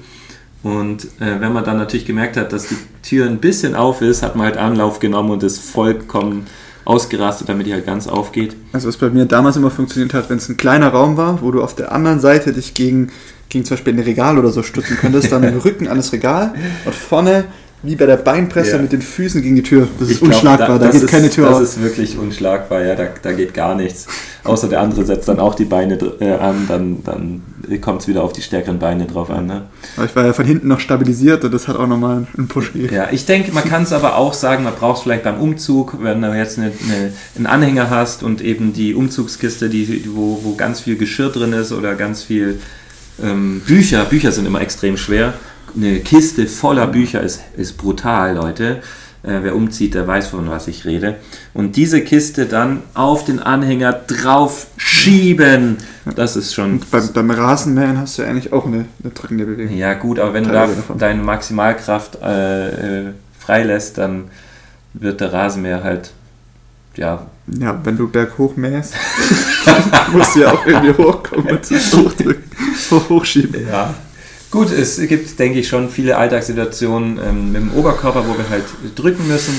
Und 0.64 1.06
äh, 1.20 1.40
wenn 1.40 1.54
man 1.54 1.64
dann 1.64 1.78
natürlich 1.78 2.06
gemerkt 2.06 2.38
hat, 2.38 2.54
dass 2.54 2.68
die 2.68 2.76
Tür 3.02 3.26
ein 3.26 3.40
bisschen 3.40 3.74
auf 3.76 4.02
ist, 4.02 4.22
hat 4.22 4.36
man 4.36 4.46
halt 4.46 4.58
Anlauf 4.58 5.00
genommen 5.00 5.32
und 5.32 5.42
ist 5.44 5.60
vollkommen 5.60 6.46
ausgerastet, 6.86 7.50
damit 7.50 7.68
die 7.68 7.74
halt 7.74 7.86
ganz 7.86 8.08
aufgeht. 8.08 8.56
Also 8.74 8.88
was 8.88 8.98
bei 8.98 9.10
mir 9.10 9.26
damals 9.26 9.56
immer 9.56 9.72
funktioniert 9.72 10.14
hat, 10.14 10.30
wenn 10.30 10.38
es 10.38 10.50
ein 10.50 10.58
kleiner 10.58 10.90
Raum 10.90 11.18
war, 11.18 11.42
wo 11.42 11.52
du 11.52 11.64
auf 11.64 11.76
der 11.76 11.92
anderen 11.92 12.20
Seite 12.20 12.54
dich 12.54 12.74
gegen, 12.74 13.12
gegen 13.50 13.66
zum 13.66 13.76
Beispiel 13.76 13.94
ein 13.94 14.00
Regal 14.00 14.38
oder 14.38 14.50
so 14.50 14.62
stützen 14.64 14.98
könntest, 15.00 15.32
dann 15.32 15.42
den 15.44 15.58
Rücken 15.58 15.88
an 15.88 15.98
das 15.98 16.12
Regal 16.12 16.54
und 16.86 16.94
vorne, 16.96 17.46
wie 17.84 17.96
bei 17.96 18.06
der 18.06 18.18
Beinpresse, 18.18 18.74
Ja. 18.76 18.78
mit 18.82 18.92
den 18.92 19.02
Füßen 19.02 19.42
gegen 19.42 19.56
die 19.56 19.64
Tür. 19.64 19.88
Das 20.00 20.08
ist 20.10 20.14
Ich 20.16 20.20
glaub, 20.20 20.32
unschlagbar, 20.34 20.78
da, 20.80 20.86
das 20.86 20.94
geht 20.96 21.04
ist, 21.04 21.10
keine 21.10 21.30
Tür 21.32 21.48
Das 21.48 21.56
auf. 21.58 21.64
ist 21.64 21.82
wirklich 21.82 22.18
unschlagbar, 22.18 22.84
ja, 22.84 22.96
da, 22.96 23.06
da 23.22 23.32
geht 23.32 23.54
gar 23.56 23.74
nichts. 23.76 24.08
Außer 24.44 24.68
der 24.68 24.82
andere 24.82 25.06
setzt 25.06 25.28
dann 25.28 25.40
auch 25.40 25.56
die 25.56 25.66
Beine 25.66 25.96
äh, 26.20 26.34
an, 26.34 26.66
dann, 26.68 27.04
dann 27.04 27.42
kommt 27.82 28.02
es 28.02 28.08
wieder 28.08 28.24
auf 28.24 28.34
die 28.34 28.42
stärkeren 28.42 28.80
Beine 28.80 29.06
drauf 29.06 29.30
an. 29.30 29.46
Ne? 29.46 29.64
Aber 29.96 30.06
ich 30.06 30.16
war 30.16 30.26
ja 30.26 30.34
von 30.34 30.46
hinten 30.46 30.68
noch 30.68 30.80
stabilisiert 30.80 31.44
und 31.44 31.54
das 31.54 31.68
hat 31.68 31.76
auch 31.76 31.88
nochmal 31.88 32.28
einen 32.38 32.48
Push 32.48 32.74
gegeben. 32.74 32.94
Ja, 32.94 33.10
ich 33.12 33.26
denke, 33.26 33.52
man 33.52 33.64
kann 33.64 33.84
es 33.84 33.94
aber 33.94 34.18
auch 34.18 34.34
sagen, 34.34 34.64
man 34.64 34.76
braucht 34.76 34.98
es 34.98 35.04
vielleicht 35.04 35.24
beim 35.24 35.40
Umzug, 35.40 35.98
wenn 36.02 36.22
du 36.22 36.36
jetzt 36.36 36.58
eine, 36.58 36.72
eine, 36.84 37.14
einen 37.36 37.46
Anhänger 37.46 37.90
hast 37.90 38.24
und 38.24 38.42
eben 38.42 38.74
die 38.74 38.94
Umzugskiste, 38.94 39.70
die, 39.70 40.10
wo, 40.14 40.40
wo 40.44 40.56
ganz 40.56 40.82
viel 40.82 40.98
Geschirr 40.98 41.30
drin 41.30 41.54
ist 41.54 41.72
oder 41.72 41.96
ganz 41.96 42.24
viel 42.24 42.60
ähm, 43.22 43.62
Bücher. 43.66 44.06
Bücher 44.06 44.32
sind 44.32 44.46
immer 44.46 44.62
extrem 44.62 44.98
schwer. 44.98 45.34
Eine 45.76 46.00
Kiste 46.00 46.48
voller 46.48 46.88
Bücher 46.88 47.22
ist, 47.22 47.42
ist 47.56 47.78
brutal, 47.78 48.36
Leute. 48.36 48.82
Äh, 49.24 49.44
wer 49.44 49.56
umzieht, 49.56 49.94
der 49.94 50.08
weiß, 50.08 50.30
von 50.30 50.50
was 50.50 50.68
ich 50.68 50.86
rede. 50.86 51.16
Und 51.54 51.76
diese 51.76 52.02
Kiste 52.02 52.48
dann 52.48 52.82
auf 52.96 53.24
den 53.24 53.40
Anhänger 53.40 53.94
drauf 53.94 54.66
schieben, 54.78 55.78
das 56.16 56.36
ist 56.36 56.56
schon 56.56 56.74
Und 56.74 56.90
beim, 56.90 57.08
beim 57.14 57.30
Rasenmähen 57.30 58.00
hast 58.00 58.18
du 58.18 58.24
ja 58.24 58.30
eigentlich 58.30 58.52
auch 58.52 58.66
eine, 58.66 58.86
eine 59.04 59.14
drückende 59.14 59.46
Bewegung. 59.46 59.78
ja, 59.78 59.94
gut, 59.94 60.18
aber 60.18 60.34
wenn 60.34 60.46
du 60.46 60.52
da 60.52 60.66
davon. 60.66 60.98
deine 60.98 61.22
Maximalkraft 61.22 62.18
äh, 62.24 62.70
äh, 62.70 63.12
freilässt, 63.38 64.00
dann 64.00 64.26
wird 64.94 65.22
der 65.22 65.32
Rasenmäher 65.32 65.84
halt, 65.84 66.12
ja, 66.96 67.28
Ja, 67.60 67.80
wenn 67.84 67.98
du 67.98 68.08
berghoch 68.08 68.56
mähst, 68.56 68.96
musst 70.14 70.36
du 70.36 70.40
ja 70.42 70.52
auch 70.52 70.66
irgendwie 70.66 70.94
hochkommen 71.04 71.48
und 71.48 71.64
hochdrücken, 71.70 72.44
hoch, 72.90 73.10
hochschieben. 73.10 73.68
ja. 73.68 73.94
Gut, 74.52 74.70
es 74.70 74.98
gibt, 75.08 75.40
denke 75.40 75.60
ich, 75.60 75.70
schon 75.70 75.90
viele 75.90 76.18
Alltagssituationen 76.18 77.20
ähm, 77.24 77.52
mit 77.54 77.62
dem 77.62 77.74
Oberkörper, 77.74 78.26
wo 78.28 78.38
wir 78.38 78.50
halt 78.50 78.66
drücken 78.96 79.26
müssen. 79.26 79.54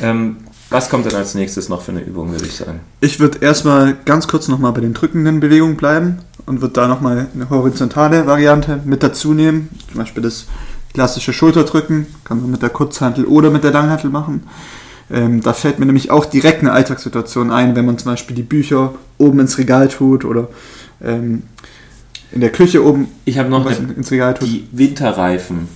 Ähm, 0.00 0.38
was 0.70 0.88
kommt 0.88 1.04
dann 1.04 1.14
als 1.14 1.34
nächstes 1.34 1.68
noch 1.68 1.82
für 1.82 1.92
eine 1.92 2.00
Übung, 2.00 2.32
würde 2.32 2.46
ich 2.46 2.54
sagen? 2.54 2.80
Ich 3.02 3.20
würde 3.20 3.38
erstmal 3.42 3.96
ganz 4.06 4.28
kurz 4.28 4.48
nochmal 4.48 4.72
bei 4.72 4.80
den 4.80 4.94
drückenden 4.94 5.40
Bewegungen 5.40 5.76
bleiben 5.76 6.20
und 6.46 6.62
würde 6.62 6.72
da 6.72 6.88
nochmal 6.88 7.26
eine 7.34 7.50
horizontale 7.50 8.26
Variante 8.26 8.80
mit 8.84 9.02
dazu 9.02 9.34
nehmen. 9.34 9.68
Zum 9.88 9.98
Beispiel 9.98 10.22
das 10.22 10.46
klassische 10.94 11.34
Schulterdrücken, 11.34 12.06
kann 12.24 12.40
man 12.40 12.50
mit 12.50 12.62
der 12.62 12.70
Kurzhantel 12.70 13.26
oder 13.26 13.50
mit 13.50 13.62
der 13.62 13.72
Langhantel 13.72 14.08
machen. 14.08 14.44
Ähm, 15.10 15.42
da 15.42 15.52
fällt 15.52 15.78
mir 15.80 15.86
nämlich 15.86 16.10
auch 16.10 16.24
direkt 16.24 16.60
eine 16.60 16.72
Alltagssituation 16.72 17.50
ein, 17.50 17.76
wenn 17.76 17.84
man 17.84 17.98
zum 17.98 18.12
Beispiel 18.12 18.36
die 18.36 18.42
Bücher 18.42 18.94
oben 19.18 19.40
ins 19.40 19.58
Regal 19.58 19.88
tut 19.88 20.24
oder 20.24 20.48
ähm, 21.02 21.42
in 22.32 22.40
der 22.40 22.50
Küche 22.50 22.84
oben 22.84 23.08
Ich 23.24 23.38
habe 23.38 23.48
noch 23.48 23.66
eine, 23.66 23.92
ins 23.92 24.10
Regal 24.10 24.34
tut. 24.34 24.46
die 24.48 24.66
Winterreifen. 24.72 25.68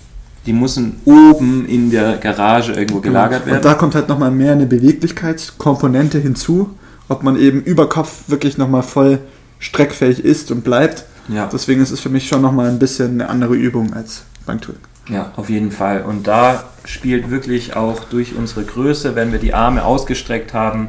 Die 0.46 0.52
müssen 0.52 0.96
oben 1.04 1.66
in 1.66 1.90
der 1.90 2.18
Garage 2.18 2.72
irgendwo 2.72 3.00
gelagert 3.00 3.46
werden. 3.46 3.56
Und 3.56 3.64
da 3.64 3.74
kommt 3.74 3.94
halt 3.94 4.08
nochmal 4.08 4.30
mehr 4.30 4.52
eine 4.52 4.66
Beweglichkeitskomponente 4.66 6.18
hinzu, 6.18 6.70
ob 7.08 7.22
man 7.22 7.38
eben 7.38 7.62
über 7.62 7.88
Kopf 7.88 8.24
wirklich 8.28 8.58
nochmal 8.58 8.82
voll 8.82 9.20
streckfähig 9.58 10.22
ist 10.22 10.50
und 10.50 10.62
bleibt. 10.64 11.04
ja. 11.28 11.48
Deswegen 11.50 11.80
ist 11.80 11.90
es 11.90 12.00
für 12.00 12.10
mich 12.10 12.28
schon 12.28 12.42
nochmal 12.42 12.68
ein 12.68 12.78
bisschen 12.78 13.12
eine 13.20 13.30
andere 13.30 13.54
Übung 13.54 13.94
als 13.94 14.24
Bankdrücken. 14.44 14.82
Ja, 15.08 15.32
auf 15.36 15.48
jeden 15.50 15.70
Fall. 15.70 16.02
Und 16.02 16.26
da 16.26 16.64
spielt 16.84 17.30
wirklich 17.30 17.76
auch 17.76 18.04
durch 18.04 18.34
unsere 18.36 18.64
Größe, 18.64 19.14
wenn 19.14 19.32
wir 19.32 19.38
die 19.38 19.54
Arme 19.54 19.84
ausgestreckt 19.84 20.52
haben, 20.54 20.88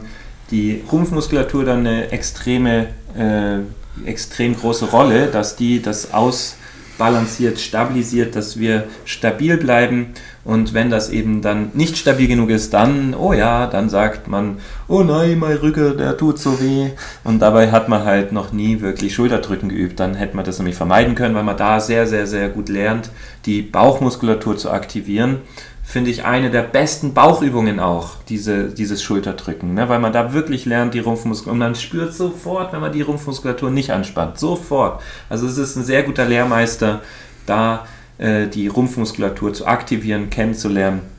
die 0.51 0.83
Rumpfmuskulatur 0.91 1.63
dann 1.65 1.79
eine 1.79 2.11
extreme, 2.11 2.87
äh, 3.17 3.59
extrem 4.05 4.55
große 4.55 4.85
Rolle, 4.85 5.27
dass 5.27 5.55
die 5.55 5.81
das 5.81 6.13
ausbalanciert, 6.13 7.59
stabilisiert, 7.59 8.35
dass 8.35 8.59
wir 8.59 8.85
stabil 9.05 9.57
bleiben. 9.57 10.13
Und 10.43 10.75
wenn 10.75 10.91
das 10.91 11.09
eben 11.09 11.41
dann 11.41 11.71
nicht 11.73 11.97
stabil 11.97 12.27
genug 12.27 12.51
ist, 12.51 12.71
dann, 12.73 13.15
oh 13.15 13.33
ja, 13.33 13.65
dann 13.65 13.89
sagt 13.89 14.27
man, 14.27 14.59
oh 14.87 15.01
nein, 15.01 15.39
mein 15.39 15.57
Rücken, 15.57 15.97
der 15.97 16.17
tut 16.17 16.37
so 16.37 16.61
weh. 16.61 16.91
Und 17.23 17.39
dabei 17.39 17.71
hat 17.71 17.89
man 17.89 18.05
halt 18.05 18.31
noch 18.31 18.51
nie 18.51 18.81
wirklich 18.81 19.15
Schulterdrücken 19.15 19.69
geübt. 19.69 19.99
Dann 19.99 20.13
hätte 20.13 20.35
man 20.35 20.45
das 20.45 20.59
nämlich 20.59 20.75
vermeiden 20.75 21.15
können, 21.15 21.33
weil 21.33 21.43
man 21.43 21.57
da 21.57 21.79
sehr, 21.79 22.05
sehr, 22.05 22.27
sehr 22.27 22.49
gut 22.49 22.69
lernt, 22.69 23.09
die 23.47 23.63
Bauchmuskulatur 23.63 24.55
zu 24.55 24.69
aktivieren. 24.69 25.39
Finde 25.87 26.09
ich 26.09 26.25
eine 26.25 26.49
der 26.49 26.63
besten 26.63 27.13
Bauchübungen 27.13 27.79
auch, 27.79 28.17
diese, 28.27 28.69
dieses 28.69 29.03
Schulterdrücken, 29.03 29.75
ne? 29.75 29.87
weil 29.87 29.99
man 29.99 30.11
da 30.11 30.33
wirklich 30.33 30.65
lernt, 30.65 30.93
die 30.93 30.99
Rumpfmuskulatur, 30.99 31.53
und 31.53 31.59
man 31.59 31.75
spürt 31.75 32.13
sofort, 32.13 32.73
wenn 32.73 32.81
man 32.81 32.91
die 32.91 33.03
Rumpfmuskulatur 33.03 33.69
nicht 33.69 33.91
anspannt, 33.91 34.39
sofort. 34.39 35.01
Also 35.29 35.45
es 35.45 35.57
ist 35.57 35.75
ein 35.75 35.83
sehr 35.83 36.03
guter 36.03 36.25
Lehrmeister, 36.25 37.01
da 37.45 37.85
äh, 38.17 38.47
die 38.47 38.67
Rumpfmuskulatur 38.67 39.53
zu 39.53 39.67
aktivieren, 39.67 40.29
kennenzulernen 40.29 41.14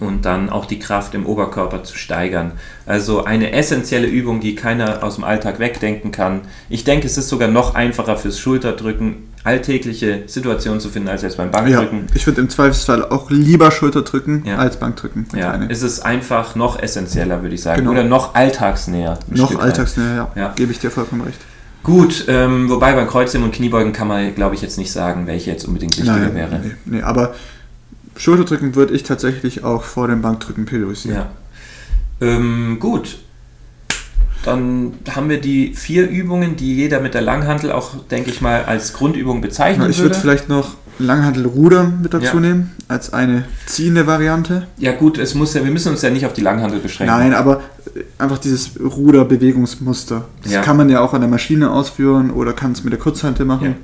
und 0.00 0.24
dann 0.24 0.48
auch 0.50 0.64
die 0.66 0.78
Kraft 0.78 1.14
im 1.14 1.26
Oberkörper 1.26 1.84
zu 1.84 1.96
steigern. 1.96 2.52
Also 2.86 3.24
eine 3.24 3.52
essentielle 3.52 4.06
Übung, 4.06 4.40
die 4.40 4.54
keiner 4.54 5.02
aus 5.04 5.16
dem 5.16 5.24
Alltag 5.24 5.58
wegdenken 5.58 6.10
kann. 6.10 6.40
Ich 6.68 6.84
denke, 6.84 7.06
es 7.06 7.16
ist 7.18 7.28
sogar 7.28 7.48
noch 7.48 7.74
einfacher 7.74 8.16
fürs 8.16 8.38
Schulterdrücken, 8.38 9.28
alltägliche 9.44 10.24
Situationen 10.26 10.80
zu 10.80 10.88
finden, 10.90 11.08
als 11.08 11.22
jetzt 11.22 11.36
beim 11.36 11.50
Ja, 11.52 11.60
Bankdrücken. 11.60 12.06
ich 12.14 12.26
würde 12.26 12.40
im 12.40 12.48
Zweifelsfall 12.50 13.04
auch 13.08 13.30
lieber 13.30 13.70
Schulterdrücken 13.70 14.44
Ja. 14.44 14.56
als 14.56 14.78
Bankdrücken. 14.78 15.26
Ja, 15.34 15.52
Eine. 15.52 15.70
es 15.70 15.82
ist 15.82 16.00
einfach 16.00 16.54
noch 16.56 16.82
essentieller, 16.82 17.42
würde 17.42 17.54
ich 17.54 17.62
sagen. 17.62 17.80
Genau. 17.80 17.92
Oder 17.92 18.04
noch 18.04 18.34
alltagsnäher. 18.34 19.18
Noch 19.28 19.48
Stück 19.50 19.62
alltagsnäher, 19.62 20.14
ja. 20.34 20.42
Ja. 20.42 20.52
Gebe 20.56 20.72
ich 20.72 20.78
dir 20.78 20.90
vollkommen 20.90 21.22
recht. 21.22 21.38
Gut, 21.82 22.26
ähm, 22.28 22.68
wobei 22.68 22.92
beim 22.92 23.06
Kreuzheben 23.08 23.44
und 23.46 23.54
Kniebeugen 23.54 23.94
kann 23.94 24.06
man, 24.08 24.34
glaube 24.34 24.54
ich, 24.54 24.60
jetzt 24.60 24.76
nicht 24.76 24.92
sagen, 24.92 25.26
welche 25.26 25.50
jetzt 25.50 25.64
unbedingt 25.66 25.96
wichtiger 25.96 26.18
Nein, 26.18 26.34
wäre. 26.34 26.60
nee, 26.62 26.72
nee, 26.98 27.02
aber 27.02 27.34
Schulterdrücken 28.20 28.74
würde 28.74 28.92
ich 28.92 29.02
tatsächlich 29.02 29.64
auch 29.64 29.82
vor 29.82 30.06
dem 30.06 30.20
Bankdrücken 30.20 30.66
priorisieren. 30.66 31.16
Ja. 31.16 31.30
Ähm, 32.26 32.76
gut. 32.78 33.16
Dann 34.44 34.92
haben 35.14 35.30
wir 35.30 35.40
die 35.40 35.72
vier 35.74 36.06
Übungen, 36.08 36.54
die 36.56 36.74
jeder 36.76 37.00
mit 37.00 37.14
der 37.14 37.22
Langhantel 37.22 37.72
auch, 37.72 37.94
denke 38.10 38.30
ich 38.30 38.42
mal, 38.42 38.64
als 38.64 38.92
Grundübung 38.92 39.40
bezeichnen 39.40 39.88
ich 39.90 39.98
würde 39.98 40.10
würde. 40.10 40.20
vielleicht 40.20 40.48
noch 40.50 40.74
Langhantelrudern 40.98 42.00
mit 42.02 42.12
dazu 42.12 42.36
Ja. 42.36 42.40
nehmen, 42.40 42.72
als 42.88 43.12
eine 43.14 43.44
ziehende 43.64 44.06
Variante. 44.06 44.66
Ja 44.76 44.92
gut, 44.92 45.16
es 45.16 45.34
muss 45.34 45.54
ja, 45.54 45.64
wir 45.64 45.70
müssen 45.70 45.90
uns 45.92 46.02
ja 46.02 46.10
nicht 46.10 46.26
auf 46.26 46.34
die 46.34 46.42
Langhandel 46.42 46.80
beschränken. 46.80 47.14
Nein, 47.16 47.32
aber 47.32 47.62
äh, 47.94 48.00
einfach 48.18 48.36
dieses 48.38 48.78
Ruderbewegungsmuster. 48.78 50.26
Das 50.42 50.52
Ja. 50.52 50.60
kann 50.60 50.76
man 50.76 50.90
ja 50.90 51.00
auch 51.00 51.14
an 51.14 51.22
der 51.22 51.30
Maschine 51.30 51.70
ausführen 51.70 52.30
oder 52.30 52.52
kann 52.52 52.72
es 52.72 52.84
mit 52.84 52.92
der 52.92 53.00
Kurzhantel 53.00 53.46
machen. 53.46 53.66
Ja. 53.66 53.74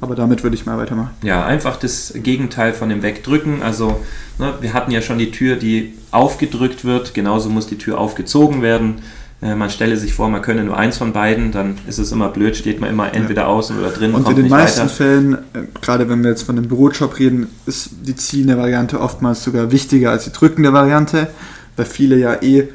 Aber 0.00 0.14
damit 0.14 0.42
würde 0.42 0.56
ich 0.56 0.66
mal 0.66 0.76
weitermachen. 0.78 1.10
Ja, 1.22 1.46
einfach 1.46 1.76
das 1.76 2.12
Gegenteil 2.16 2.72
von 2.72 2.88
dem 2.88 3.02
Wegdrücken. 3.02 3.62
Also, 3.62 4.00
ne, 4.38 4.54
wir 4.60 4.74
hatten 4.74 4.90
ja 4.90 5.00
schon 5.00 5.18
die 5.18 5.30
Tür, 5.30 5.56
die 5.56 5.94
aufgedrückt 6.10 6.84
wird. 6.84 7.14
Genauso 7.14 7.48
muss 7.48 7.66
die 7.66 7.78
Tür 7.78 7.98
aufgezogen 7.98 8.62
werden. 8.62 8.96
Äh, 9.42 9.54
man 9.54 9.70
stelle 9.70 9.96
sich 9.96 10.14
vor, 10.14 10.28
man 10.28 10.42
könne 10.42 10.64
nur 10.64 10.76
eins 10.76 10.96
von 10.96 11.12
beiden, 11.12 11.52
dann 11.52 11.76
ist 11.86 11.98
es 11.98 12.10
immer 12.10 12.28
blöd, 12.28 12.56
steht 12.56 12.80
man 12.80 12.88
immer 12.88 13.14
entweder 13.14 13.48
außen 13.48 13.78
oder 13.78 13.90
drin, 13.90 14.14
Und 14.14 14.28
in 14.28 14.34
den 14.34 14.44
nicht 14.44 14.50
meisten 14.50 14.80
weiter. 14.80 14.90
Fällen, 14.90 15.34
äh, 15.34 15.38
gerade 15.80 16.08
wenn 16.08 16.22
wir 16.22 16.30
jetzt 16.30 16.42
von 16.42 16.56
dem 16.56 16.68
Bürojob 16.68 17.18
reden, 17.18 17.48
ist 17.66 17.90
die 18.02 18.16
ziehende 18.16 18.56
Variante 18.56 18.98
oftmals 18.98 19.44
sogar 19.44 19.70
wichtiger 19.72 20.10
als 20.10 20.24
die 20.24 20.32
drückende 20.32 20.72
Variante, 20.72 21.28
weil 21.76 21.84
viele 21.84 22.16
ja 22.16 22.42
eh, 22.42 22.68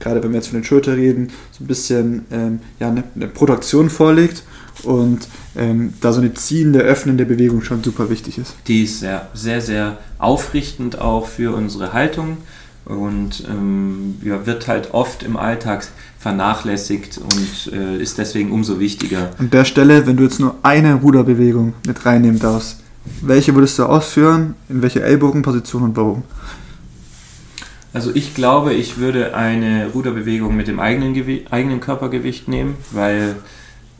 gerade 0.00 0.22
wenn 0.22 0.30
wir 0.30 0.38
jetzt 0.38 0.48
von 0.48 0.58
den 0.58 0.64
Schulter 0.64 0.96
reden, 0.96 1.28
so 1.52 1.62
ein 1.62 1.68
bisschen 1.68 2.26
ähm, 2.32 2.58
ja, 2.80 2.88
eine, 2.88 3.04
eine 3.14 3.28
Produktion 3.28 3.88
vorlegt 3.88 4.42
und 4.84 5.28
ähm, 5.56 5.94
da 6.00 6.12
so 6.12 6.20
eine 6.20 6.34
ziehende, 6.34 6.80
öffnende 6.80 7.26
Bewegung 7.26 7.62
schon 7.62 7.82
super 7.82 8.10
wichtig 8.10 8.38
ist. 8.38 8.54
Die 8.66 8.84
ist 8.84 9.00
sehr, 9.00 9.28
sehr, 9.34 9.60
sehr 9.60 9.98
aufrichtend 10.18 11.00
auch 11.00 11.26
für 11.26 11.54
unsere 11.54 11.92
Haltung 11.92 12.38
und 12.84 13.44
ähm, 13.48 14.16
ja, 14.24 14.46
wird 14.46 14.68
halt 14.68 14.92
oft 14.92 15.22
im 15.22 15.36
Alltag 15.36 15.86
vernachlässigt 16.18 17.18
und 17.18 17.72
äh, 17.72 17.96
ist 17.96 18.18
deswegen 18.18 18.52
umso 18.52 18.78
wichtiger. 18.80 19.30
An 19.38 19.50
der 19.50 19.64
Stelle, 19.64 20.06
wenn 20.06 20.16
du 20.16 20.24
jetzt 20.24 20.40
nur 20.40 20.56
eine 20.62 20.94
Ruderbewegung 20.94 21.74
mit 21.86 22.04
reinnehmen 22.04 22.38
darfst, 22.38 22.80
welche 23.22 23.54
würdest 23.54 23.78
du 23.78 23.84
ausführen, 23.84 24.54
in 24.68 24.82
welche 24.82 25.02
Ellbogenposition 25.02 25.82
und 25.82 25.96
warum? 25.96 26.22
Also 27.92 28.12
ich 28.14 28.34
glaube, 28.34 28.72
ich 28.72 28.98
würde 28.98 29.34
eine 29.34 29.88
Ruderbewegung 29.92 30.54
mit 30.54 30.68
dem 30.68 30.78
eigenen, 30.78 31.14
Gewi 31.14 31.46
eigenen 31.50 31.80
Körpergewicht 31.80 32.46
nehmen, 32.46 32.76
weil 32.92 33.36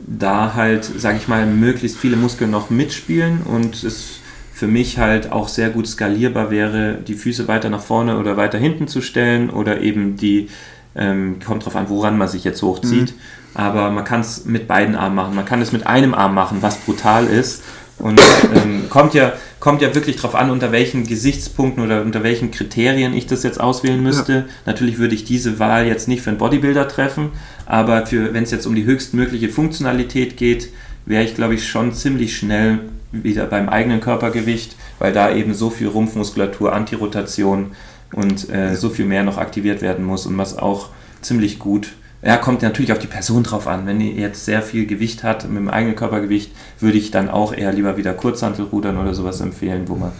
da 0.07 0.53
halt, 0.53 0.83
sage 0.85 1.17
ich 1.17 1.27
mal, 1.27 1.45
möglichst 1.45 1.97
viele 1.97 2.15
Muskeln 2.15 2.51
noch 2.51 2.69
mitspielen 2.69 3.41
und 3.43 3.83
es 3.83 4.19
für 4.53 4.67
mich 4.67 4.99
halt 4.99 5.31
auch 5.31 5.47
sehr 5.47 5.69
gut 5.69 5.87
skalierbar 5.87 6.51
wäre, 6.51 6.99
die 7.07 7.15
Füße 7.15 7.47
weiter 7.47 7.69
nach 7.69 7.81
vorne 7.81 8.19
oder 8.19 8.37
weiter 8.37 8.57
hinten 8.57 8.87
zu 8.87 9.01
stellen 9.01 9.49
oder 9.49 9.81
eben 9.81 10.17
die, 10.17 10.49
ähm, 10.95 11.39
kommt 11.43 11.65
drauf 11.65 11.75
an, 11.75 11.89
woran 11.89 12.17
man 12.17 12.27
sich 12.27 12.43
jetzt 12.43 12.61
hochzieht, 12.61 13.13
aber 13.53 13.89
man 13.89 14.03
kann 14.03 14.21
es 14.21 14.45
mit 14.45 14.67
beiden 14.67 14.95
Armen 14.95 15.15
machen, 15.15 15.35
man 15.35 15.45
kann 15.45 15.61
es 15.61 15.71
mit 15.71 15.87
einem 15.87 16.13
Arm 16.13 16.35
machen, 16.35 16.57
was 16.61 16.77
brutal 16.77 17.25
ist 17.25 17.63
und 18.01 18.19
ähm, 18.55 18.89
kommt, 18.89 19.13
ja, 19.13 19.33
kommt 19.59 19.81
ja 19.81 19.93
wirklich 19.93 20.15
drauf 20.15 20.35
an, 20.35 20.49
unter 20.49 20.71
welchen 20.71 21.05
Gesichtspunkten 21.05 21.83
oder 21.83 22.01
unter 22.01 22.23
welchen 22.23 22.51
Kriterien 22.51 23.13
ich 23.13 23.27
das 23.27 23.43
jetzt 23.43 23.61
auswählen 23.61 24.01
müsste. 24.01 24.45
Natürlich 24.65 24.97
würde 24.97 25.13
ich 25.13 25.23
diese 25.23 25.59
Wahl 25.59 25.85
jetzt 25.85 26.07
nicht 26.07 26.21
für 26.23 26.31
einen 26.31 26.39
Bodybuilder 26.39 26.87
treffen, 26.87 27.29
aber 27.65 28.05
für, 28.07 28.33
wenn 28.33 28.43
es 28.43 28.51
jetzt 28.51 28.65
um 28.65 28.75
die 28.75 28.85
höchstmögliche 28.85 29.49
Funktionalität 29.49 30.35
geht, 30.35 30.69
wäre 31.05 31.23
ich, 31.23 31.35
glaube 31.35 31.55
ich, 31.55 31.67
schon 31.67 31.93
ziemlich 31.93 32.35
schnell 32.35 32.79
wieder 33.11 33.45
beim 33.45 33.69
eigenen 33.69 34.01
Körpergewicht, 34.01 34.75
weil 34.99 35.13
da 35.13 35.33
eben 35.33 35.53
so 35.53 35.69
viel 35.69 35.87
Rumpfmuskulatur, 35.87 36.73
Antirotation 36.73 37.71
und 38.13 38.49
äh, 38.49 38.75
so 38.75 38.89
viel 38.89 39.05
mehr 39.05 39.23
noch 39.23 39.37
aktiviert 39.37 39.81
werden 39.81 40.05
muss 40.05 40.25
und 40.25 40.37
was 40.37 40.57
auch 40.57 40.89
ziemlich 41.21 41.59
gut 41.59 41.91
ja, 42.23 42.37
kommt 42.37 42.61
natürlich 42.61 42.91
auf 42.91 42.99
die 42.99 43.07
Person 43.07 43.43
drauf 43.43 43.67
an. 43.67 43.87
Wenn 43.87 43.99
die 43.99 44.11
jetzt 44.11 44.45
sehr 44.45 44.61
viel 44.61 44.85
Gewicht 44.85 45.23
hat 45.23 45.47
mit 45.47 45.57
dem 45.57 45.69
eigenen 45.69 45.95
Körpergewicht, 45.95 46.51
würde 46.79 46.97
ich 46.97 47.11
dann 47.11 47.29
auch 47.29 47.53
eher 47.53 47.73
lieber 47.73 47.97
wieder 47.97 48.13
Kurzhantelrudern 48.13 48.97
oder 48.97 49.13
sowas 49.13 49.41
empfehlen, 49.41 49.87
wo 49.87 49.95
man 49.95 50.11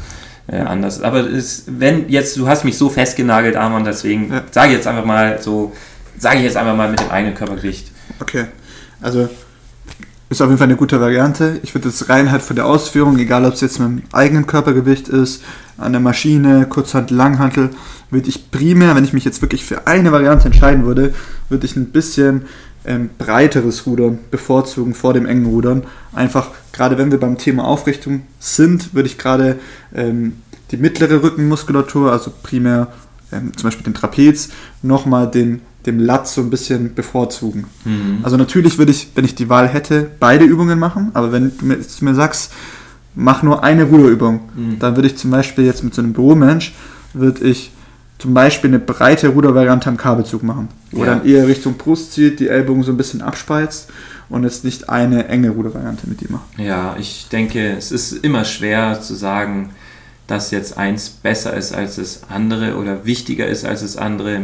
äh, 0.47 0.57
anders. 0.57 1.01
Aber 1.01 1.19
es, 1.19 1.65
wenn 1.67 2.09
jetzt, 2.09 2.37
du 2.37 2.47
hast 2.47 2.63
mich 2.65 2.77
so 2.77 2.89
festgenagelt, 2.89 3.55
Arman, 3.55 3.83
deswegen 3.83 4.31
Ja. 4.31 4.43
sage 4.49 4.69
ich 4.69 4.77
jetzt 4.77 4.87
einfach 4.87 5.05
mal 5.05 5.39
so, 5.41 5.73
sage 6.17 6.37
ich 6.37 6.43
jetzt 6.43 6.57
einfach 6.57 6.75
mal 6.75 6.89
mit 6.89 6.99
dem 6.99 7.09
eigenen 7.11 7.35
Körpergewicht. 7.35 7.91
Okay, 8.19 8.45
also 9.01 9.29
ist 10.31 10.41
auf 10.41 10.47
jeden 10.47 10.57
Fall 10.57 10.67
eine 10.67 10.77
gute 10.77 11.01
Variante. 11.01 11.59
Ich 11.61 11.75
würde 11.75 11.89
jetzt 11.89 12.07
rein 12.07 12.31
halt 12.31 12.41
von 12.41 12.55
der 12.55 12.65
Ausführung, 12.65 13.19
egal 13.19 13.45
ob 13.45 13.53
es 13.53 13.59
jetzt 13.59 13.79
mit 13.79 13.89
dem 13.89 14.03
eigenen 14.13 14.47
Körpergewicht 14.47 15.09
ist, 15.09 15.43
an 15.77 15.91
der 15.91 15.99
Maschine, 15.99 16.67
Kurzhantel, 16.67 17.17
Langhantel, 17.17 17.71
würde 18.11 18.29
ich 18.29 18.49
primär, 18.49 18.95
wenn 18.95 19.03
ich 19.03 19.11
mich 19.11 19.25
jetzt 19.25 19.41
wirklich 19.41 19.65
für 19.65 19.87
eine 19.87 20.13
Variante 20.13 20.45
entscheiden 20.45 20.85
würde, 20.85 21.13
würde 21.49 21.65
ich 21.65 21.75
ein 21.75 21.87
bisschen 21.87 22.43
ähm, 22.85 23.09
breiteres 23.17 23.85
Rudern 23.85 24.19
bevorzugen 24.31 24.93
vor 24.93 25.13
dem 25.13 25.25
engen 25.25 25.47
Rudern. 25.47 25.83
Einfach, 26.13 26.47
gerade 26.71 26.97
wenn 26.97 27.11
wir 27.11 27.19
beim 27.19 27.37
Thema 27.37 27.65
Aufrichtung 27.65 28.21
sind, 28.39 28.93
würde 28.93 29.09
ich 29.09 29.17
gerade 29.17 29.59
ähm, 29.93 30.37
die 30.71 30.77
mittlere 30.77 31.21
Rückenmuskulatur, 31.23 32.09
also 32.09 32.31
primär 32.41 32.87
ähm, 33.33 33.51
zum 33.57 33.67
Beispiel 33.67 33.83
den 33.83 33.95
Trapez, 33.95 34.47
nochmal 34.81 35.29
den, 35.29 35.61
dem 35.85 35.99
Latz 35.99 36.35
so 36.35 36.41
ein 36.41 36.49
bisschen 36.49 36.93
bevorzugen. 36.93 37.65
Also 38.23 38.37
natürlich 38.37 38.77
würde 38.77 38.91
ich, 38.91 39.09
wenn 39.15 39.25
ich 39.25 39.35
die 39.35 39.49
Wahl 39.49 39.67
hätte, 39.67 40.09
beide 40.19 40.45
Übungen 40.45 40.77
machen, 40.79 41.11
aber 41.13 41.31
wenn 41.31 41.51
du 41.57 41.65
mir, 41.65 41.75
jetzt 41.75 42.01
mir 42.01 42.13
sagst, 42.15 42.51
mach 43.15 43.43
nur 43.43 43.63
eine 43.63 43.83
Ruderübung, 43.85 44.41
Mhm. 44.55 44.79
dann 44.79 44.95
würde 44.95 45.07
ich 45.07 45.17
zum 45.17 45.31
Beispiel 45.31 45.65
jetzt 45.65 45.83
mit 45.83 45.93
so 45.93 46.01
einem 46.01 46.13
Büromensch, 46.13 46.73
würde 47.13 47.43
ich 47.45 47.71
zum 48.19 48.33
Beispiel 48.35 48.69
eine 48.69 48.79
breite 48.79 49.29
Rudervariante 49.29 49.89
am 49.89 49.97
Kabelzug 49.97 50.43
machen, 50.43 50.67
wo 50.91 51.03
Ja. 51.03 51.15
dann 51.15 51.25
eher 51.25 51.47
Richtung 51.47 51.73
Brust 51.73 52.13
zieht, 52.13 52.39
die 52.39 52.47
Ellbogen 52.47 52.83
so 52.83 52.91
ein 52.91 52.97
bisschen 52.97 53.21
abspreizt 53.23 53.89
und 54.29 54.43
jetzt 54.43 54.63
nicht 54.63 54.87
eine 54.89 55.27
enge 55.27 55.49
Rudervariante 55.49 56.07
mit 56.07 56.21
ihm 56.21 56.33
macht. 56.33 56.43
Ja, 56.57 56.95
ich 56.99 57.27
denke, 57.31 57.71
es 57.75 57.91
ist 57.91 58.13
immer 58.23 58.45
schwer 58.45 59.01
zu 59.01 59.15
sagen, 59.15 59.71
dass 60.27 60.51
jetzt 60.51 60.77
eins 60.77 61.09
besser 61.09 61.53
ist 61.57 61.73
als 61.73 61.95
das 61.97 62.21
andere 62.29 62.77
oder 62.77 63.05
wichtiger 63.05 63.47
ist 63.47 63.65
als 63.65 63.81
das 63.81 63.97
andere. 63.97 64.39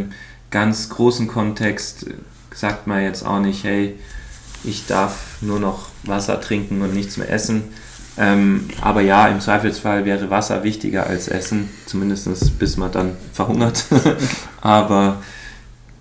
Ganz 0.52 0.90
großen 0.90 1.28
Kontext 1.28 2.06
sagt 2.54 2.88
man 2.88 3.04
jetzt 3.04 3.26
auch 3.26 3.40
nicht, 3.40 3.64
hey, 3.64 3.96
ich 4.64 4.88
darf 4.88 5.38
nur 5.42 5.60
noch 5.60 5.90
Wasser 6.04 6.42
trinken 6.42 6.82
und 6.82 6.94
nichts 6.94 7.18
mehr 7.18 7.32
essen. 7.32 7.64
Ähm, 8.18 8.66
aber 8.82 9.02
ja, 9.02 9.28
im 9.28 9.40
Zweifelsfall 9.40 10.06
wäre 10.06 10.30
Wasser 10.30 10.64
wichtiger 10.64 11.06
als 11.06 11.28
Essen, 11.28 11.70
zumindest 11.86 12.58
bis 12.58 12.78
man 12.78 12.92
dann 12.92 13.12
verhungert. 13.32 13.86
aber 14.62 15.22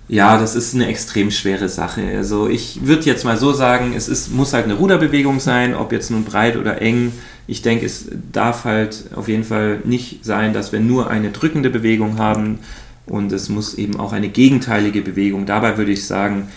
ja, 0.09 0.39
das 0.39 0.55
ist 0.55 0.75
eine 0.75 0.87
extrem 0.87 1.31
schwere 1.31 1.69
Sache. 1.69 2.03
Also 2.17 2.49
ich 2.49 2.87
würde 2.87 3.05
jetzt 3.05 3.25
mal 3.25 3.37
so 3.37 3.53
sagen, 3.53 3.93
es 3.95 4.09
ist, 4.09 4.33
muss 4.33 4.53
halt 4.53 4.65
eine 4.65 4.75
Ruderbewegung 4.75 5.41
sein, 5.41 5.75
ob 5.75 5.93
jetzt 5.93 6.11
nun 6.11 6.25
breit 6.25 6.57
oder 6.57 6.81
eng. 6.81 7.13
Ich 7.47 7.63
denke, 7.63 7.85
es 7.85 8.07
darf 8.33 8.65
halt 8.65 9.05
auf 9.15 9.29
jeden 9.29 9.45
Fall 9.45 9.81
nicht 9.85 10.25
sein, 10.25 10.55
dass 10.55 10.73
wir 10.73 10.81
nur 10.81 11.11
eine 11.11 11.33
drückende 11.33 11.71
Bewegung 11.71 12.19
haben 12.19 12.61
und 13.07 13.33
es 13.33 13.49
muss 13.49 13.75
eben 13.75 13.99
auch 13.99 14.12
eine 14.12 14.29
gegenteilige 14.29 15.03
Bewegung. 15.03 15.47
Dabei 15.47 15.79
würde 15.79 15.92
ich 15.92 16.07
sagen, 16.07 16.49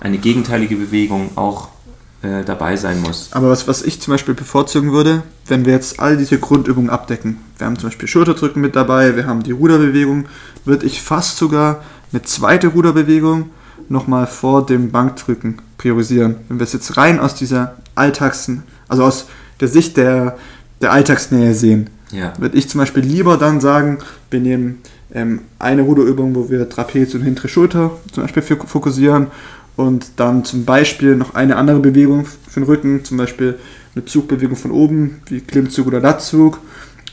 eine 0.00 0.18
gegenteilige 0.18 0.76
Bewegung 0.76 1.30
auch 1.36 1.68
äh, 2.22 2.44
dabei 2.44 2.76
sein 2.76 3.00
muss. 3.00 3.28
Aber 3.32 3.48
was, 3.50 3.68
was 3.68 3.82
ich 3.82 4.00
zum 4.00 4.12
Beispiel 4.12 4.34
bevorzugen 4.34 4.92
würde, 4.92 5.22
wenn 5.46 5.64
wir 5.64 5.72
jetzt 5.72 6.00
all 6.00 6.16
diese 6.16 6.38
Grundübungen 6.38 6.90
abdecken, 6.90 7.38
wir 7.58 7.66
haben 7.66 7.78
zum 7.78 7.88
Beispiel 7.90 8.08
Schulterdrücken 8.08 8.60
mit 8.62 8.74
dabei, 8.76 9.16
wir 9.16 9.26
haben 9.26 9.42
die 9.42 9.52
Ruderbewegung, 9.52 10.26
würde 10.64 10.86
ich 10.86 11.02
fast 11.02 11.36
sogar 11.38 11.82
eine 12.12 12.22
zweite 12.22 12.68
Ruderbewegung 12.68 13.50
nochmal 13.88 14.26
vor 14.26 14.66
dem 14.66 14.90
Bankdrücken 14.90 15.60
priorisieren. 15.78 16.36
Wenn 16.48 16.58
wir 16.58 16.64
es 16.64 16.72
jetzt 16.72 16.96
rein 16.96 17.20
aus 17.20 17.34
dieser 17.34 17.76
Alltags, 17.94 18.50
also 18.88 19.04
aus 19.04 19.26
der 19.60 19.68
Sicht 19.68 19.96
der, 19.96 20.36
der 20.80 20.92
Alltagsnähe 20.92 21.54
sehen, 21.54 21.90
Ja. 22.10 22.32
würde 22.38 22.56
ich 22.56 22.68
zum 22.68 22.78
Beispiel 22.80 23.02
lieber 23.02 23.36
dann 23.36 23.60
sagen, 23.60 23.98
wir 24.30 24.40
nehmen 24.40 24.78
ähm, 25.12 25.40
eine 25.58 25.82
Ruderübung, 25.82 26.34
wo 26.34 26.50
wir 26.50 26.68
Trapez 26.68 27.14
und 27.14 27.22
hintere 27.22 27.48
Schulter 27.48 27.92
zum 28.12 28.24
Beispiel 28.24 28.42
fok- 28.42 28.66
fokussieren 28.66 29.28
und 29.76 30.06
dann 30.16 30.44
zum 30.44 30.64
Beispiel 30.64 31.16
noch 31.16 31.34
eine 31.34 31.56
andere 31.56 31.78
Bewegung 31.78 32.26
für 32.26 32.60
den 32.60 32.64
Rücken, 32.64 33.04
zum 33.04 33.16
Beispiel 33.16 33.58
eine 33.94 34.04
Zugbewegung 34.04 34.56
von 34.56 34.70
oben, 34.70 35.20
wie 35.26 35.40
Klimmzug 35.40 35.86
oder 35.86 36.00
Latzug 36.00 36.60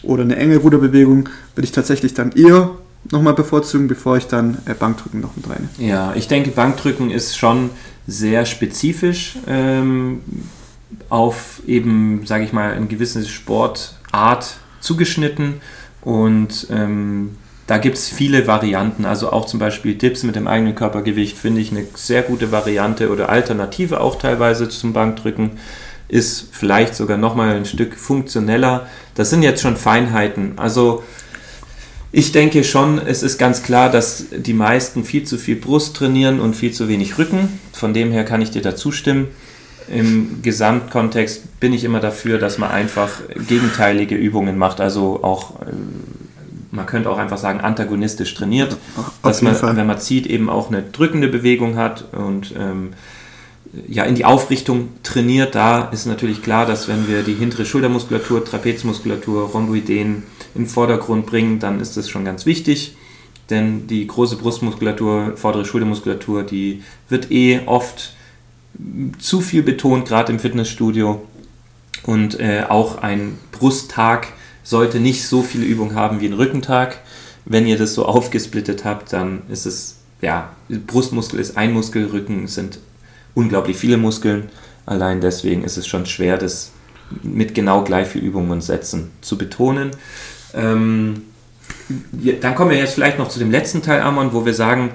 oder 0.04 0.24
eine 0.24 0.36
enge 0.36 0.58
Ruderbewegung, 0.58 1.30
würde 1.56 1.66
ich 1.66 1.72
tatsächlich 1.72 2.14
dann 2.14 2.32
eher 2.34 2.72
nochmal 3.12 3.34
bevorzugen, 3.34 3.88
bevor 3.88 4.18
ich 4.18 4.28
dann 4.28 4.58
äh, 4.66 4.74
Bankdrücken 4.74 5.22
noch 5.22 5.36
mit 5.36 5.50
rein. 5.50 5.70
Ja, 5.78 6.14
ich 6.16 6.28
denke, 6.28 6.52
Bankdrücken 6.52 7.12
ist 7.12 7.38
schon 7.38 7.70
sehr 8.08 8.46
spezifisch 8.46 9.38
ähm, 9.48 10.20
auf 11.10 11.62
eben, 11.66 12.22
sage 12.26 12.44
ich 12.44 12.54
mal, 12.54 12.74
eine 12.74 12.88
gewisse 12.88 13.26
Sportart 13.26 14.58
zugeschnitten 14.80 15.56
und 16.02 16.68
ähm, 16.72 17.32
da 17.68 17.78
gibt 17.80 17.98
es 17.98 18.10
viele 18.10 18.46
Varianten, 18.46 19.06
also 19.06 19.32
auch 19.32 19.46
zum 19.46 19.60
Beispiel 19.60 19.96
Dips 19.96 20.24
mit 20.24 20.36
dem 20.36 20.48
eigenen 20.48 20.76
Körpergewicht 20.76 21.38
finde 21.38 21.62
ich 21.62 21.72
eine 21.72 21.86
sehr 21.96 22.22
gute 22.22 22.52
Variante 22.52 23.10
oder 23.10 23.30
Alternative 23.30 24.02
auch 24.02 24.20
teilweise 24.20 24.70
zum 24.70 24.94
Bankdrücken 24.94 25.52
ist 26.08 26.50
vielleicht 26.52 26.96
sogar 26.96 27.18
nochmal 27.18 27.56
ein 27.56 27.66
Stück 27.66 27.96
funktioneller. 27.96 28.88
Das 29.16 29.30
sind 29.30 29.44
jetzt 29.44 29.62
schon 29.62 29.76
Feinheiten. 29.76 30.54
Also 30.58 31.04
ich 32.12 32.32
denke 32.32 32.64
schon, 32.64 33.00
es 33.06 33.24
ist 33.24 33.38
ganz 33.38 33.64
klar, 33.64 33.90
dass 33.92 34.26
die 34.32 34.54
meisten 34.54 35.04
viel 35.04 35.24
zu 35.24 35.38
viel 35.38 35.56
Brust 35.56 35.96
trainieren 35.96 36.40
und 36.40 36.56
viel 36.56 36.72
zu 36.72 36.88
wenig 36.88 37.18
Rücken. 37.18 37.60
Von 37.74 37.94
dem 37.94 38.12
her 38.12 38.24
kann 38.24 38.42
ich 38.42 38.52
dir 38.52 38.62
da 38.62 38.76
zustimmen. 38.76 39.28
im 39.88 40.42
Gesamtkontext 40.42 41.60
bin 41.60 41.74
ich 41.74 41.84
immer 41.84 42.00
dafür, 42.00 42.40
dass 42.40 42.58
man 42.58 42.72
einfach 42.72 43.22
gegenteilige 43.48 44.16
Übungen 44.16 44.58
macht, 44.58 44.82
also 44.82 45.24
auch 45.24 45.62
äh, 45.62 45.66
man 46.76 46.86
könnte 46.86 47.10
auch 47.10 47.18
einfach 47.18 47.38
sagen, 47.38 47.62
antagonistisch 47.62 48.34
trainiert, 48.34 48.78
Auf 48.98 49.12
dass 49.24 49.42
man, 49.42 49.56
Fall. 49.56 49.76
wenn 49.78 49.88
man 49.88 50.00
zieht, 50.00 50.28
eben 50.28 50.50
auch 50.50 50.70
eine 50.70 50.82
drückende 50.84 51.28
Bewegung 51.28 51.78
hat 51.78 52.06
und 52.14 52.54
ähm, 52.58 52.94
ja, 53.88 54.04
in 54.04 54.16
die 54.16 54.26
Aufrichtung 54.26 54.90
trainiert. 55.04 55.56
Da 55.56 55.86
ist 55.86 56.06
natürlich 56.06 56.42
klar, 56.42 56.66
dass 56.66 56.88
wenn 56.88 57.08
wir 57.08 57.24
die 57.24 57.34
hintere 57.34 57.66
Schultermuskulatur, 57.66 58.44
Trapezmuskulatur, 58.46 59.50
Rhomboideen 59.50 60.24
in 60.54 60.64
den 60.64 60.68
Vordergrund 60.68 61.26
bringen, 61.26 61.60
dann 61.60 61.80
ist 61.80 61.98
das 61.98 62.10
schon 62.10 62.26
ganz 62.26 62.46
wichtig. 62.46 62.96
Denn 63.50 63.88
die 63.88 64.08
große 64.08 64.38
Brustmuskulatur, 64.38 65.34
vordere 65.36 65.66
Schultermuskulatur, 65.66 66.44
die 66.44 66.84
wird 67.10 67.32
eh 67.32 67.62
oft 67.66 68.14
zu 69.20 69.42
viel 69.42 69.62
betont, 69.62 70.08
gerade 70.08 70.32
im 70.32 70.40
Fitnessstudio. 70.40 71.22
Und 72.04 72.40
äh, 72.40 72.64
auch 72.68 73.00
ein 73.02 73.38
Brusttag 73.52 74.34
sollte 74.66 75.00
nicht 75.00 75.26
so 75.26 75.44
viele 75.44 75.64
Übungen 75.64 75.96
haben 75.96 76.20
wie 76.20 76.28
ein 76.28 76.34
Rückentag. 76.34 76.98
Wenn 77.46 77.68
ihr 77.68 77.78
das 77.78 77.94
so 77.94 78.06
aufgesplittet 78.06 78.84
habt, 78.84 79.14
dann 79.14 79.44
ist 79.48 79.66
es, 79.66 79.98
ja, 80.22 80.50
Brustmuskel 80.68 81.40
ist 81.40 81.56
ein 81.56 81.72
Muskel, 81.72 82.08
Rücken 82.08 82.48
sind 82.48 82.80
unglaublich 83.36 83.78
viele 83.78 83.98
Muskeln. 83.98 84.50
Allein 84.88 85.22
deswegen 85.22 85.64
ist 85.64 85.78
es 85.78 85.88
schon 85.88 86.08
schwer, 86.08 86.38
das 86.38 86.72
mit 87.22 87.54
genau 87.54 87.84
gleich 87.84 88.08
viel 88.08 88.24
Übungen 88.24 88.50
und 88.52 88.62
Sätzen 88.62 89.12
zu 89.22 89.38
betonen. 89.38 89.92
Ähm, 90.56 91.22
dann 92.42 92.56
kommen 92.56 92.72
wir 92.72 92.78
jetzt 92.78 92.96
vielleicht 92.96 93.20
noch 93.20 93.30
zu 93.30 93.38
dem 93.38 93.52
letzten 93.52 93.84
Teil, 93.84 94.02
Amon, 94.02 94.34
wo 94.34 94.46
wir 94.46 94.56
sagen, 94.56 94.92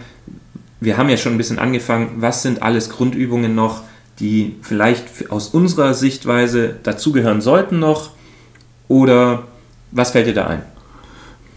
wir 0.81 0.97
haben 0.97 1.09
ja 1.09 1.17
schon 1.17 1.33
ein 1.33 1.39
bisschen 1.39 1.61
angefangen, 1.61 2.15
was 2.17 2.43
sind 2.43 2.63
alles 2.63 2.91
Grundübungen 2.91 3.55
noch, 3.55 3.85
die 4.19 4.57
vielleicht 4.63 5.31
aus 5.31 5.49
unserer 5.49 5.95
Sichtweise 5.95 6.77
dazugehören 6.83 7.41
sollten 7.41 7.79
noch 7.79 8.11
oder 8.89 9.45
was 9.93 10.11
fällt 10.11 10.27
dir 10.27 10.35
da 10.35 10.47
ein? 10.47 10.63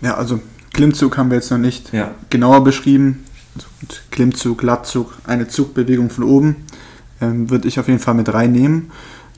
Ja, 0.01 0.15
also 0.15 0.39
Klimmzug 0.73 1.17
haben 1.17 1.29
wir 1.29 1.35
jetzt 1.35 1.51
noch 1.51 1.57
nicht 1.57 1.93
ja. 1.93 2.11
genauer 2.29 2.63
beschrieben. 2.63 3.23
Also 3.55 3.67
Klimmzug, 4.11 4.63
Lattzug, 4.63 5.13
eine 5.25 5.47
Zugbewegung 5.47 6.09
von 6.09 6.23
oben 6.23 6.55
ähm, 7.23 7.49
würde 7.49 7.67
ich 7.67 7.79
auf 7.79 7.87
jeden 7.87 7.99
Fall 7.99 8.13
mit 8.13 8.33
reinnehmen. 8.33 8.91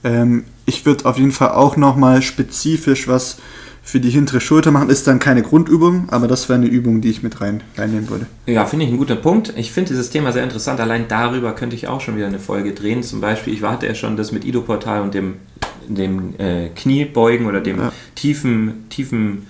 Ähm, 0.04 0.46
ich 0.66 0.86
würde 0.86 1.06
auf 1.06 1.18
jeden 1.18 1.32
Fall 1.32 1.50
auch 1.50 1.78
nochmal 1.78 2.22
spezifisch 2.22 3.08
was 3.08 3.38
für 3.84 4.00
die 4.00 4.10
hintere 4.10 4.41
Schulter 4.41 4.72
machen. 4.72 4.89
Ist 4.89 5.06
dann 5.06 5.20
keine 5.20 5.43
Grundübung, 5.43 6.10
aber 6.10 6.28
das 6.28 6.50
wäre 6.50 6.58
eine 6.58 6.68
Übung, 6.68 7.02
die 7.02 7.12
ich 7.12 7.22
mit 7.22 7.39
rein, 7.39 7.62
reinnehmen 7.78 8.10
würde. 8.10 8.26
Ja, 8.48 8.66
finde 8.66 8.86
ich 8.86 8.89
einen 8.89 8.98
guten 8.98 9.22
Punkt. 9.22 9.54
Ich 9.58 9.72
finde 9.72 9.89
dieses 9.89 10.10
Thema 10.10 10.32
sehr 10.32 10.43
interessant. 10.43 10.80
Allein 10.80 11.08
darüber 11.08 11.54
könnte 11.54 11.76
ich 11.76 11.88
auch 11.88 12.02
schon 12.02 12.16
wieder 12.16 12.26
eine 12.26 12.39
Folge 12.39 12.74
drehen. 12.74 13.04
Zum 13.04 13.22
Beispiel, 13.22 13.54
ich 13.54 13.62
warte 13.62 13.86
ja 13.86 13.93
schon 13.93 14.18
das 14.18 14.32
mit 14.32 14.43
Ido-Portal 14.43 15.04
und 15.04 15.14
dem, 15.14 15.36
dem 15.90 16.34
äh, 16.40 16.70
Kniebeugen 16.70 17.48
oder 17.48 17.62
dem 17.62 17.80
ja. 17.80 17.92
tiefen, 18.16 18.86
tiefen 18.90 19.48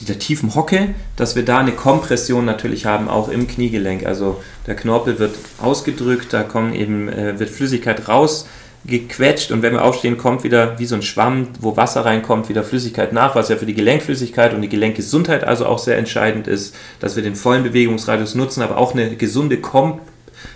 dieser 0.00 0.18
tiefen 0.18 0.54
Hocke, 0.54 0.94
dass 1.16 1.36
wir 1.36 1.44
da 1.44 1.58
eine 1.58 1.72
Kompression 1.72 2.44
natürlich 2.44 2.86
haben, 2.86 3.08
auch 3.08 3.28
im 3.28 3.46
Kniegelenk. 3.46 4.06
Also 4.06 4.42
der 4.66 4.74
Knorpel 4.74 5.18
wird 5.18 5.36
ausgedrückt, 5.60 6.32
da 6.32 6.42
kommen 6.42 6.74
eben, 6.74 7.08
äh, 7.08 7.38
wird 7.38 7.50
Flüssigkeit 7.50 8.08
raus 8.08 8.46
gequetscht 8.84 9.52
und 9.52 9.62
wenn 9.62 9.74
wir 9.74 9.84
aufstehen, 9.84 10.18
kommt 10.18 10.42
wieder 10.42 10.78
wie 10.78 10.86
so 10.86 10.96
ein 10.96 11.02
Schwamm, 11.02 11.48
wo 11.60 11.76
Wasser 11.76 12.04
reinkommt, 12.04 12.48
wieder 12.48 12.64
Flüssigkeit 12.64 13.12
nach, 13.12 13.36
was 13.36 13.48
ja 13.48 13.56
für 13.56 13.66
die 13.66 13.74
Gelenkflüssigkeit 13.74 14.54
und 14.54 14.62
die 14.62 14.68
Gelenkgesundheit 14.68 15.44
also 15.44 15.66
auch 15.66 15.78
sehr 15.78 15.98
entscheidend 15.98 16.48
ist, 16.48 16.74
dass 16.98 17.14
wir 17.14 17.22
den 17.22 17.36
vollen 17.36 17.62
Bewegungsradius 17.62 18.34
nutzen, 18.34 18.60
aber 18.62 18.78
auch 18.78 18.92
eine 18.92 19.14
gesunde 19.14 19.58
Kom 19.58 20.00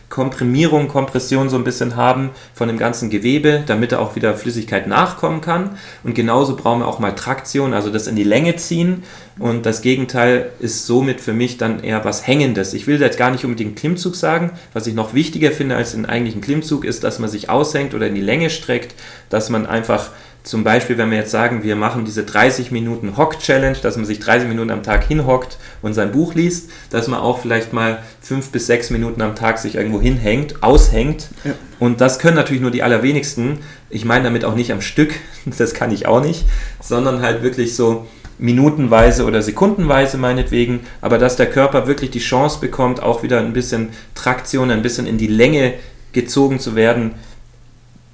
Komprimierung, 0.09 0.89
Kompression 0.89 1.49
so 1.49 1.57
ein 1.57 1.64
bisschen 1.64 1.97
haben 1.97 2.30
von 2.55 2.68
dem 2.68 2.78
ganzen 2.78 3.11
Gewebe, 3.11 3.64
damit 3.66 3.93
da 3.93 3.99
auch 3.99 4.16
wieder 4.16 4.34
Flüssigkeit 4.34 4.87
nachkommen 4.87 5.41
kann. 5.41 5.76
Und 6.05 6.14
genauso 6.14 6.57
brauchen 6.57 6.80
wir 6.80 6.89
auch 6.89 7.01
mal 7.01 7.12
Traktion, 7.12 7.74
also 7.74 7.91
das 7.91 8.07
in 8.07 8.16
die 8.16 8.24
Länge 8.24 8.57
ziehen. 8.57 9.03
Und 9.39 9.66
das 9.66 9.82
Gegenteil 9.82 10.51
ist 10.61 10.87
somit 10.87 11.20
für 11.20 11.32
mich 11.32 11.59
dann 11.59 11.82
eher 11.82 12.05
was 12.05 12.26
Hängendes. 12.26 12.72
Ich 12.72 12.87
will 12.87 13.01
jetzt 13.01 13.18
gar 13.18 13.30
nicht 13.30 13.45
unbedingt 13.45 13.76
Klimmzug 13.76 14.14
sagen. 14.14 14.53
Was 14.72 14.87
ich 14.87 14.95
noch 14.95 15.12
wichtiger 15.12 15.51
finde 15.51 15.76
als 15.76 15.93
den 15.93 16.07
eigentlichen 16.07 16.41
Klimmzug 16.41 16.84
ist, 16.84 17.05
dass 17.05 17.18
man 17.18 17.28
sich 17.28 17.51
aushängt 17.51 17.93
oder 17.93 18.07
in 18.07 18.14
die 18.14 18.20
Länge 18.20 18.51
streckt, 18.51 18.95
dass 19.28 19.51
man 19.51 19.66
einfach 19.66 20.11
zum 20.47 20.62
Beispiel, 20.62 20.97
wenn 20.97 21.11
wir 21.11 21.18
jetzt 21.18 21.32
sagen, 21.32 21.64
wir 21.64 21.74
machen 21.74 22.05
diese 22.05 22.22
30 22.22 22.70
Minuten 22.70 23.16
Hock-Challenge, 23.16 23.78
dass 23.82 23.97
man 23.97 24.07
sich 24.07 24.20
30 24.20 24.47
Minuten 24.47 24.70
am 24.70 24.84
Tag 24.84 25.03
hinhockt 25.03 25.59
und 25.82 25.92
sein 25.92 26.12
Buch 26.12 26.34
liest, 26.34 26.70
dass 26.90 27.09
man 27.09 27.18
auch 27.18 27.40
vielleicht 27.40 27.72
mal 27.72 27.99
fünf 28.20 28.51
bis 28.51 28.68
sechs 28.68 28.90
Minuten 28.90 29.22
am 29.22 29.34
Tag 29.34 29.59
sich 29.59 29.74
irgendwo 29.74 30.01
hinhängt, 30.01 30.62
aushängt. 30.62 31.30
Ja. 31.42 31.55
Und 31.80 32.01
das 32.01 32.20
können 32.20 32.36
natürlich 32.36 32.62
nur 32.62 32.70
die 32.70 32.84
allerwenigsten. 32.84 33.59
Ich 33.90 34.05
meine 34.05 34.22
damit 34.22 34.44
auch 34.44 34.55
nicht 34.55 34.70
am 34.70 34.82
Stück, 34.82 35.14
das 35.47 35.74
kann 35.74 35.90
ich 35.90 36.07
auch 36.07 36.22
nicht, 36.22 36.44
sondern 36.80 37.22
halt 37.22 37.42
wirklich 37.42 37.74
so 37.74 38.07
minutenweise 38.38 39.24
oder 39.24 39.42
sekundenweise 39.42 40.16
meinetwegen, 40.16 40.80
aber 41.01 41.18
dass 41.18 41.34
der 41.34 41.51
Körper 41.51 41.88
wirklich 41.88 42.12
die 42.12 42.20
Chance 42.20 42.61
bekommt, 42.61 43.03
auch 43.03 43.24
wieder 43.24 43.40
ein 43.40 43.53
bisschen 43.53 43.88
Traktion, 44.14 44.70
ein 44.70 44.82
bisschen 44.82 45.09
in 45.09 45.18
die 45.18 45.26
Länge 45.26 45.74
gezogen 46.12 46.61
zu 46.61 46.76
werden, 46.76 47.14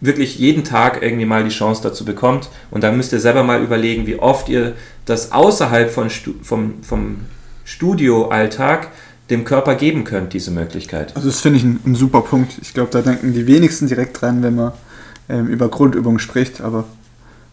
wirklich 0.02 0.38
jeden 0.38 0.64
Tag 0.64 1.00
irgendwie 1.00 1.24
mal 1.24 1.44
die 1.44 1.50
Chance 1.50 1.80
dazu 1.82 2.04
bekommt. 2.04 2.50
Und 2.70 2.82
dann 2.82 2.96
müsst 2.96 3.12
ihr 3.12 3.20
selber 3.20 3.44
mal 3.44 3.62
überlegen, 3.62 4.06
wie 4.06 4.18
oft 4.18 4.48
ihr 4.48 4.74
das 5.06 5.32
außerhalb 5.32 5.90
von 5.90 6.10
Stu 6.10 6.32
vom, 6.42 6.82
vom 6.82 7.20
Studioalltag 7.64 8.88
dem 9.30 9.44
Körper 9.44 9.76
geben 9.76 10.04
könnt, 10.04 10.32
diese 10.32 10.50
Möglichkeit. 10.50 11.14
Also 11.16 11.28
das 11.28 11.40
finde 11.40 11.58
ich 11.58 11.64
ein, 11.64 11.80
ein, 11.86 11.94
super 11.94 12.20
Punkt. 12.20 12.56
Ich 12.60 12.74
glaube, 12.74 12.90
da 12.90 13.00
denken 13.00 13.32
die 13.32 13.46
wenigsten 13.46 13.86
direkt 13.86 14.20
dran, 14.20 14.42
wenn 14.42 14.56
man 14.56 14.72
ähm, 15.28 15.46
über 15.46 15.68
Grundübungen 15.68 16.18
spricht, 16.18 16.60
aber 16.60 16.84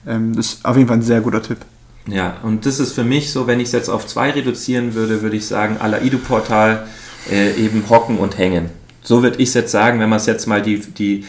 ähm, 0.08 0.36
das 0.36 0.47
ist 0.47 0.66
auf 0.66 0.76
jeden 0.76 0.88
Fall 0.88 0.97
ein 0.97 1.04
sehr 1.04 1.22
guter 1.22 1.43
Tipp. 1.43 1.60
Ja, 2.08 2.38
und 2.41 2.66
das 2.66 2.80
ist 2.80 2.93
für 2.93 3.04
mich 3.04 3.32
so, 3.32 3.45
wenn 3.45 3.60
ich 3.60 3.68
es 3.68 3.72
jetzt 3.74 3.89
auf 3.89 4.08
zwei 4.08 4.32
reduzieren 4.32 4.95
würde, 4.95 5.22
würde 5.22 5.38
ich 5.38 5.45
sagen, 5.45 5.78
à 5.80 5.88
la 5.88 6.02
Ido-Portal 6.02 6.88
äh, 7.32 7.54
eben 7.54 7.88
hocken 7.89 8.18
und 8.18 8.39
hängen. 8.39 8.72
So 9.04 9.22
würde 9.22 9.38
ich 9.38 9.50
es 9.50 9.54
jetzt 9.54 9.72
sagen, 9.72 10.00
wenn 10.00 10.10
man 10.10 10.18
es 10.18 10.26
jetzt 10.26 10.47
mal 10.47 10.62
die, 10.62 10.80
die 10.80 11.26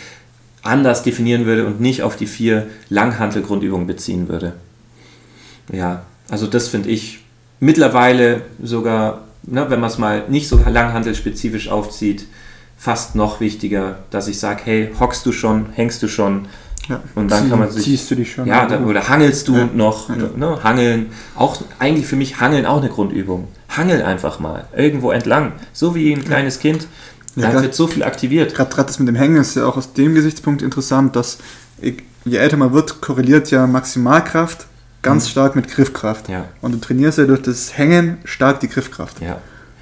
anders 0.63 1.03
definieren 1.03 1.47
würde 1.47 1.67
und 1.67 1.81
nicht 1.81 2.03
auf 2.03 2.17
die 2.17 2.27
vier 2.27 2.67
Langhantelgrundübungen 2.89 3.87
beziehen 3.87 4.29
würde. 4.29 4.55
Ja, 5.73 6.03
also 6.29 6.47
das 6.47 6.69
finde 6.69 6.91
ich 6.91 7.21
mittlerweile 7.61 8.43
sogar, 8.63 9.23
ne, 9.43 9.67
wenn 9.71 9.81
man 9.81 9.91
es 9.91 9.99
mal 9.99 10.25
nicht 10.29 10.49
so 10.49 10.59
langhandelspezifisch 10.59 11.69
aufzieht, 11.69 12.27
fast 12.77 13.15
noch 13.15 13.41
wichtiger, 13.41 13.99
dass 14.11 14.29
ich 14.29 14.39
sage, 14.39 14.63
hey, 14.65 14.91
hockst 14.99 15.25
du 15.27 15.33
schon, 15.33 15.67
hängst 15.73 16.03
du 16.03 16.09
schon, 16.09 16.47
ja, 16.89 17.01
und 17.15 17.31
dann 17.31 17.45
Zieh, 17.45 17.51
kann 17.51 17.59
man 17.59 17.71
sich. 17.71 17.85
Ziehst 17.85 18.11
du 18.11 18.15
dich 18.17 18.33
schon. 18.33 18.47
Ja, 18.47 18.67
dann, 18.67 18.85
oder 18.85 19.09
hangelst 19.09 19.47
du 19.47 19.57
ja, 19.57 19.69
noch. 19.73 20.09
Ja. 20.09 20.17
Ne, 20.37 20.59
hangeln. 20.65 21.07
Auch 21.37 21.57
eigentlich 21.79 22.07
für 22.07 22.17
mich 22.17 22.41
Hangeln 22.41 22.67
auch 22.67 22.79
eine 22.79 22.89
Grundübung. 22.89 23.49
Hangel 23.69 24.03
einfach 24.03 24.41
mal. 24.41 24.65
Irgendwo 24.77 25.13
entlang. 25.13 25.53
So 25.73 25.95
wie 25.95 26.13
ein 26.13 26.25
kleines 26.25 26.59
Kind. 26.59 26.89
Ja, 27.37 27.53
da 27.53 27.62
wird 27.62 27.74
so 27.74 27.87
viel 27.87 28.03
aktiviert. 28.03 28.55
Gerade 28.55 28.74
das 28.74 28.99
mit 28.99 29.09
dem 29.09 29.14
Hängen 29.14 29.37
ist 29.37 29.55
ja 29.55 29.66
auch 29.66 29.76
aus 29.76 29.93
dem 29.93 30.14
Gesichtspunkt 30.14 30.62
interessant, 30.62 31.14
dass 31.16 31.39
je 31.81 32.37
älter 32.37 32.57
man 32.57 32.72
wird, 32.72 33.01
korreliert 33.01 33.51
ja 33.51 33.66
Maximalkraft 33.66 34.66
ganz 35.03 35.24
mhm. 35.24 35.31
stark 35.31 35.57
mit 35.57 35.68
Griffkraft. 35.68 36.28
Ja. 36.28 36.47
Und 36.61 36.72
du 36.72 36.78
trainierst 36.78 37.18
ja 37.18 37.24
durch 37.24 37.43
das 37.43 37.76
Hängen 37.76 38.18
stark 38.24 38.61
die 38.61 38.68
Griffkraft. 38.68 39.20
Ja. 39.20 39.39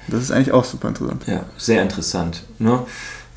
Das 0.07 0.21
ist 0.21 0.31
eigentlich 0.31 0.51
auch 0.51 0.65
super 0.65 0.87
interessant. 0.87 1.23
Ja, 1.27 1.45
sehr 1.57 1.81
interessant. 1.81 2.43
Ne? 2.57 2.79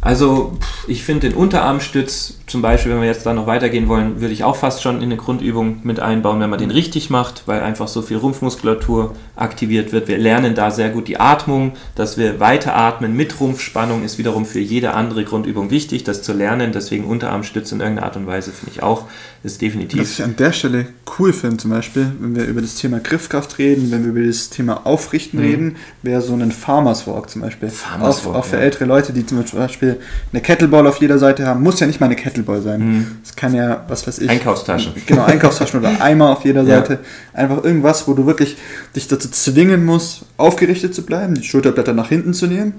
Also 0.04 0.58
ich 0.88 1.04
finde 1.04 1.28
den 1.28 1.36
Unterarmstütz, 1.36 2.34
zum 2.48 2.60
Beispiel, 2.60 2.90
wenn 2.92 3.00
wir 3.00 3.06
jetzt 3.06 3.24
da 3.24 3.32
noch 3.32 3.46
weitergehen 3.46 3.86
wollen, 3.86 4.20
würde 4.20 4.34
ich 4.34 4.42
auch 4.42 4.56
fast 4.56 4.82
schon 4.82 4.96
in 4.96 5.04
eine 5.04 5.16
Grundübung 5.16 5.78
mit 5.84 6.00
einbauen, 6.00 6.40
wenn 6.40 6.50
man 6.50 6.58
den 6.58 6.72
richtig 6.72 7.08
macht, 7.08 7.44
weil 7.46 7.60
einfach 7.60 7.86
so 7.86 8.02
viel 8.02 8.16
Rumpfmuskulatur 8.16 9.14
aktiviert 9.36 9.92
wird. 9.92 10.08
Wir 10.08 10.18
lernen 10.18 10.56
da 10.56 10.72
sehr 10.72 10.90
gut 10.90 11.06
die 11.06 11.20
Atmung, 11.20 11.74
dass 11.94 12.18
wir 12.18 12.40
weiter 12.40 12.74
atmen 12.76 13.16
mit 13.16 13.38
Rumpfspannung 13.38 14.02
ist 14.02 14.18
wiederum 14.18 14.44
für 14.44 14.58
jede 14.58 14.92
andere 14.92 15.22
Grundübung 15.22 15.70
wichtig, 15.70 16.02
das 16.02 16.22
zu 16.22 16.32
lernen. 16.32 16.72
Deswegen 16.72 17.04
Unterarmstütz 17.04 17.70
in 17.70 17.78
irgendeiner 17.78 18.08
Art 18.08 18.16
und 18.16 18.26
Weise 18.26 18.50
finde 18.50 18.72
ich 18.74 18.82
auch, 18.82 19.06
ist 19.44 19.62
definitiv. 19.62 20.00
Was 20.00 20.18
ich 20.18 20.24
an 20.24 20.34
der 20.36 20.52
Stelle 20.52 20.86
cool 21.18 21.32
finde, 21.32 21.58
zum 21.58 21.70
Beispiel, 21.70 22.10
wenn 22.18 22.34
wir 22.34 22.44
über 22.46 22.60
das 22.60 22.74
Thema 22.74 22.98
Griffkraft 22.98 23.58
reden, 23.58 23.92
wenn 23.92 24.02
wir 24.02 24.10
über 24.10 24.26
das 24.26 24.50
Thema 24.50 24.84
Aufrichten 24.84 25.38
mhm. 25.38 25.44
reden, 25.44 25.76
wäre 26.02 26.20
so 26.20 26.34
ein 26.34 26.50
Farmers 26.50 27.06
Walk 27.06 27.30
zum 27.30 27.42
Beispiel. 27.42 27.70
Farmers 27.70 28.24
Walk, 28.24 28.34
auch, 28.34 28.38
auch 28.40 28.44
für 28.44 28.56
ja. 28.56 28.62
ältere 28.62 28.84
Leute, 28.84 29.12
die 29.12 29.24
zum 29.24 29.42
Beispiel 29.52 29.91
eine 30.32 30.42
Kettleball 30.42 30.86
auf 30.86 31.00
jeder 31.00 31.18
Seite 31.18 31.46
haben. 31.46 31.62
Muss 31.62 31.80
ja 31.80 31.86
nicht 31.86 32.00
mal 32.00 32.06
eine 32.06 32.16
Kettleball 32.16 32.62
sein. 32.62 32.80
Mhm. 32.80 33.06
Es 33.24 33.34
kann 33.36 33.54
ja, 33.54 33.84
was 33.88 34.06
weiß 34.06 34.18
ich. 34.20 34.30
Einkaufstaschen. 34.30 34.92
Genau, 35.06 35.24
Einkaufstaschen 35.24 35.80
oder 35.80 36.00
Eimer 36.00 36.30
auf 36.30 36.44
jeder 36.44 36.64
Seite. 36.64 36.94
Ja. 36.94 37.40
Einfach 37.40 37.64
irgendwas, 37.64 38.06
wo 38.08 38.14
du 38.14 38.26
wirklich 38.26 38.56
dich 38.94 39.08
dazu 39.08 39.28
zwingen 39.30 39.84
musst, 39.84 40.22
aufgerichtet 40.36 40.94
zu 40.94 41.04
bleiben, 41.04 41.34
die 41.34 41.44
Schulterblätter 41.44 41.92
nach 41.92 42.08
hinten 42.08 42.34
zu 42.34 42.46
nehmen 42.46 42.74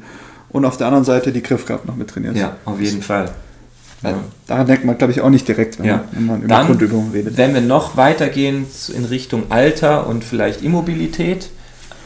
und 0.49 0.66
auf 0.66 0.78
der 0.78 0.88
anderen 0.88 1.05
Seite 1.05 1.32
die 1.32 1.41
Griffkraft 1.41 1.86
noch 1.86 1.95
mit 1.95 2.09
trainierst. 2.09 2.38
Ja, 2.38 2.55
auf 2.66 2.80
jeden 2.80 3.01
Fall. 3.01 3.32
Ja. 4.03 4.16
Daran 4.47 4.68
denkt 4.68 4.86
man, 4.86 4.97
glaube 4.97 5.14
ich, 5.14 5.22
auch 5.22 5.30
nicht 5.30 5.47
direkt, 5.47 5.80
wenn, 5.80 5.86
ja. 5.86 6.03
man 6.20 6.39
über 6.39 6.47
Dann, 6.47 6.68
Grundübungen 6.68 7.11
redet. 7.11 7.38
Wenn 7.38 7.53
wir 7.53 7.61
noch 7.61 7.95
weitergehen 7.95 8.66
in 8.93 9.05
Richtung 9.05 9.43
Alter 9.49 10.07
und 10.07 10.24
vielleicht 10.24 10.61
Immobilität, 10.61 11.49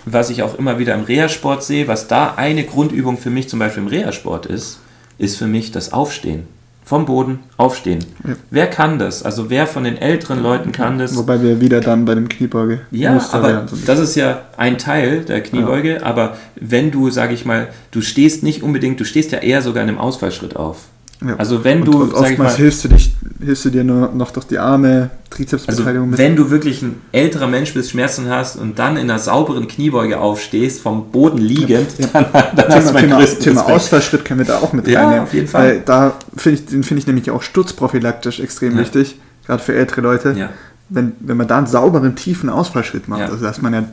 was 0.05 0.29
ich 0.29 0.43
auch 0.43 0.57
immer 0.57 0.79
wieder 0.79 0.93
im 0.93 1.01
Reha-Sport 1.01 1.63
sehe, 1.63 1.87
was 1.87 2.07
da 2.07 2.35
eine 2.35 2.63
Grundübung 2.63 3.17
für 3.17 3.29
mich 3.29 3.49
zum 3.49 3.59
Beispiel 3.59 3.83
im 3.83 3.89
Reha-Sport 3.89 4.45
ist, 4.45 4.79
ist 5.17 5.37
für 5.37 5.47
mich 5.47 5.71
das 5.71 5.93
Aufstehen 5.93 6.47
vom 6.87 7.05
Boden 7.05 7.39
aufstehen. 7.57 7.99
Ja. 8.25 8.35
Wer 8.49 8.67
kann 8.67 8.97
das? 8.97 9.21
Also 9.21 9.49
wer 9.49 9.67
von 9.67 9.83
den 9.83 9.97
älteren 9.97 10.41
Leuten 10.41 10.71
kann 10.71 10.97
das? 10.97 11.17
Wobei 11.17 11.41
wir 11.41 11.59
wieder 11.59 11.81
dann 11.81 12.05
bei 12.05 12.15
dem 12.15 12.29
Kniebeuge. 12.29 12.79
Ja, 12.91 13.21
aber 13.33 13.65
das 13.85 13.99
ist 13.99 14.15
ja 14.15 14.43
ein 14.55 14.77
Teil 14.77 15.25
der 15.25 15.43
Kniebeuge. 15.43 15.95
Ja. 15.95 16.03
Aber 16.03 16.37
wenn 16.55 16.89
du, 16.91 17.09
sage 17.09 17.33
ich 17.33 17.45
mal, 17.45 17.67
du 17.91 18.01
stehst 18.01 18.41
nicht 18.41 18.63
unbedingt, 18.63 19.01
du 19.01 19.03
stehst 19.03 19.33
ja 19.33 19.39
eher 19.39 19.61
sogar 19.61 19.83
in 19.83 19.89
einem 19.89 19.97
Ausfallschritt 19.97 20.55
auf. 20.55 20.85
Ja. 21.25 21.35
Also 21.37 21.63
wenn 21.63 21.79
und, 21.81 21.87
du, 21.87 22.03
und 22.03 22.13
oftmals 22.13 22.37
mal, 22.37 22.55
hilfst 22.55 22.83
du 22.83 22.89
dich, 22.89 23.15
hilfst 23.43 23.65
du 23.65 23.69
dir 23.71 23.83
nur 23.83 24.09
noch 24.13 24.29
durch 24.31 24.45
die 24.45 24.59
Arme, 24.59 25.09
Trizepsbeteiligung. 25.31 26.11
Also 26.11 26.17
wenn 26.23 26.35
du 26.35 26.51
wirklich 26.51 26.81
ein 26.83 27.01
älterer 27.11 27.47
Mensch 27.47 27.73
bist, 27.73 27.91
Schmerzen 27.91 28.29
hast 28.29 28.55
und 28.55 28.77
dann 28.77 28.97
in 28.97 29.09
einer 29.09 29.17
sauberen 29.17 29.67
Kniebeuge 29.67 30.19
aufstehst, 30.19 30.81
vom 30.81 31.11
Boden 31.11 31.39
liegend, 31.39 31.87
ja. 31.97 32.07
dann, 32.13 32.25
dann 32.31 32.55
Thema, 32.55 32.75
hast 32.75 32.89
du 32.89 32.93
mein 32.93 33.09
Thema, 33.09 33.25
Thema 33.25 33.65
Ausfallschritt 33.65 34.25
können 34.25 34.41
wir 34.41 34.45
da 34.45 34.59
auch 34.59 34.73
mit 34.73 34.87
ja, 34.87 35.01
reinnehmen. 35.01 35.23
auf 35.23 35.33
jeden 35.33 35.47
Fall. 35.47 35.67
Weil 35.67 35.79
da 35.81 36.13
finde 36.35 36.59
ich, 36.59 36.65
den 36.67 36.83
finde 36.83 36.99
ich 36.99 37.07
nämlich 37.07 37.31
auch 37.31 37.41
sturzprophylaktisch 37.41 38.39
extrem 38.39 38.73
ja. 38.73 38.81
wichtig, 38.81 39.19
gerade 39.45 39.63
für 39.63 39.73
ältere 39.73 40.01
Leute. 40.01 40.35
Ja. 40.37 40.49
Wenn, 40.89 41.13
wenn 41.19 41.35
man 41.35 41.47
da 41.47 41.57
einen 41.57 41.67
sauberen, 41.67 42.15
tiefen 42.15 42.49
Ausfallschritt 42.49 43.07
macht, 43.07 43.23
also 43.23 43.43
da 43.43 43.49
ist 43.49 43.61
man 43.61 43.73
ja 43.73 43.83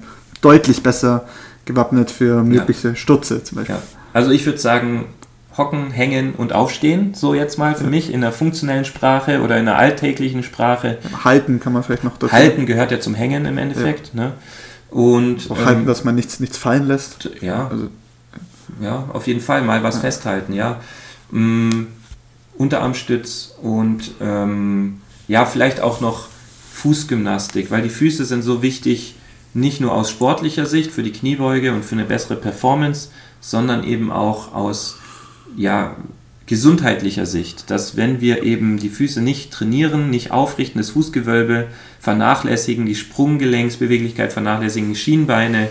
deutlich 0.43 0.83
besser 0.83 1.25
gewappnet 1.65 2.11
für 2.11 2.43
mögliche 2.43 2.95
Stürze 2.95 3.43
zum 3.43 3.57
Beispiel. 3.57 3.77
Also 4.13 4.31
ich 4.31 4.45
würde 4.45 4.59
sagen, 4.59 5.07
hocken, 5.57 5.91
hängen 5.91 6.35
und 6.35 6.53
aufstehen, 6.53 7.15
so 7.15 7.35
jetzt 7.35 7.59
mal 7.59 7.75
für 7.75 7.87
mich 7.87 8.13
in 8.13 8.21
der 8.21 8.33
funktionellen 8.33 8.85
Sprache 8.85 9.41
oder 9.41 9.59
in 9.59 9.67
der 9.67 9.77
alltäglichen 9.77 10.43
Sprache. 10.43 10.99
Halten 11.23 11.61
kann 11.61 11.73
man 11.73 11.83
vielleicht 11.83 12.05
noch 12.05 12.17
dazu. 12.17 12.33
Halten 12.33 12.67
gehört 12.67 12.91
ja 12.91 13.01
zum 13.01 13.15
Hängen 13.15 13.47
im 13.47 13.59
Endeffekt. 13.59 14.13
Ja. 14.15 14.21
Ne? 14.21 14.33
Und, 14.91 15.51
Auch 15.51 15.65
halten, 15.65 15.81
ähm, 15.81 15.87
dass 15.87 16.05
man 16.05 16.15
nichts, 16.15 16.41
nichts 16.41 16.57
fallen 16.57 16.87
lässt. 16.87 17.31
Ja, 17.41 17.69
also, 17.69 17.89
ja, 18.81 19.09
auf 19.13 19.27
jeden 19.27 19.41
Fall 19.41 19.63
mal 19.63 19.83
was 19.83 19.97
ja. 19.97 20.01
festhalten, 20.03 20.53
ja. 20.53 20.81
Ähm, 21.33 21.89
Unterarmstütz 22.57 23.55
und 23.61 24.13
ähm, 24.21 25.01
ja, 25.27 25.47
vielleicht 25.47 25.81
auch 25.81 26.01
noch 26.01 26.29
Fußgymnastik, 26.73 27.71
weil 27.71 27.83
die 27.83 27.89
Füße 27.89 28.25
sind 28.25 28.43
so 28.43 28.63
wichtig, 28.63 29.17
nicht 29.53 29.81
nur 29.81 29.93
aus 29.93 30.11
sportlicher 30.11 30.67
Sicht 30.67 30.91
für 30.93 31.03
die 31.03 31.13
Kniebeuge 31.13 31.73
und 31.73 31.85
für 31.85 31.95
eine 31.95 32.05
bessere 32.05 32.37
Performance, 32.37 33.09
sondern 33.41 33.85
eben 33.85 34.11
auch 34.13 34.55
aus 34.55 34.99
ja, 35.57 35.97
gesundheitlicher 36.47 37.25
Sicht, 37.25 37.71
dass 37.71 37.97
wenn 37.97 38.21
wir 38.21 38.43
eben 38.43 38.79
die 38.79 38.91
Füße 38.91 39.23
nicht 39.23 39.51
trainieren, 39.51 40.11
nicht 40.11 40.31
aufrichten, 40.31 40.79
das 40.79 40.91
Fußgewölbe 40.91 41.69
vernachlässigen, 42.01 42.85
die 42.85 42.95
Sprunggelenksbeweglichkeit 42.95 44.33
vernachlässigen, 44.33 44.95
Schienbeine, 44.95 45.69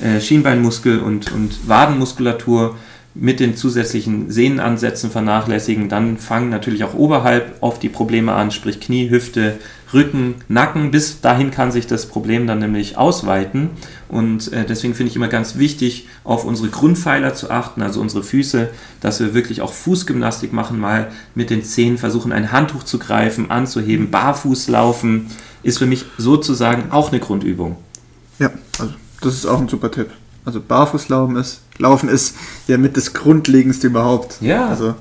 äh, 0.00 0.20
Schienbeinmuskel 0.20 1.00
und, 1.00 1.32
und 1.32 1.68
Wadenmuskulatur 1.68 2.76
mit 3.14 3.40
den 3.40 3.56
zusätzlichen 3.56 4.30
Sehnenansätzen 4.30 5.10
vernachlässigen, 5.10 5.88
dann 5.88 6.16
fangen 6.16 6.48
natürlich 6.48 6.84
auch 6.84 6.94
oberhalb 6.94 7.56
oft 7.60 7.82
die 7.82 7.90
Probleme 7.90 8.32
an, 8.32 8.50
sprich 8.50 8.80
Knie, 8.80 9.10
Hüfte, 9.10 9.58
Rücken, 9.92 10.36
Nacken. 10.48 10.90
Bis 10.90 11.20
dahin 11.20 11.50
kann 11.50 11.72
sich 11.72 11.86
das 11.86 12.06
Problem 12.06 12.46
dann 12.46 12.60
nämlich 12.60 12.96
ausweiten. 12.96 13.70
Und 14.08 14.52
äh, 14.52 14.64
deswegen 14.64 14.94
finde 14.94 15.10
ich 15.10 15.16
immer 15.16 15.28
ganz 15.28 15.56
wichtig, 15.56 16.08
auf 16.24 16.44
unsere 16.44 16.68
Grundpfeiler 16.68 17.34
zu 17.34 17.50
achten, 17.50 17.82
also 17.82 18.00
unsere 18.00 18.22
Füße, 18.22 18.70
dass 19.00 19.20
wir 19.20 19.34
wirklich 19.34 19.60
auch 19.60 19.72
Fußgymnastik 19.72 20.52
machen, 20.52 20.80
mal 20.80 21.10
mit 21.34 21.50
den 21.50 21.62
Zehen 21.64 21.98
versuchen, 21.98 22.32
ein 22.32 22.50
Handtuch 22.50 22.82
zu 22.82 22.98
greifen, 22.98 23.50
anzuheben, 23.50 24.10
barfuß 24.10 24.68
laufen, 24.68 25.26
ist 25.62 25.78
für 25.78 25.86
mich 25.86 26.06
sozusagen 26.16 26.90
auch 26.90 27.10
eine 27.10 27.20
Grundübung. 27.20 27.76
Ja, 28.38 28.50
also 28.78 28.94
das 29.20 29.34
ist 29.34 29.46
auch 29.46 29.60
ein 29.60 29.68
super 29.68 29.90
Tipp. 29.90 30.08
Also 30.44 30.60
Barfußlaufen 30.60 31.36
ist, 31.36 31.60
Laufen 31.82 32.08
ist 32.08 32.34
ja 32.66 32.78
mit 32.78 32.96
das 32.96 33.12
Grundlegendste 33.12 33.88
überhaupt. 33.88 34.36
Ja. 34.40 34.68
Also, 34.68 34.94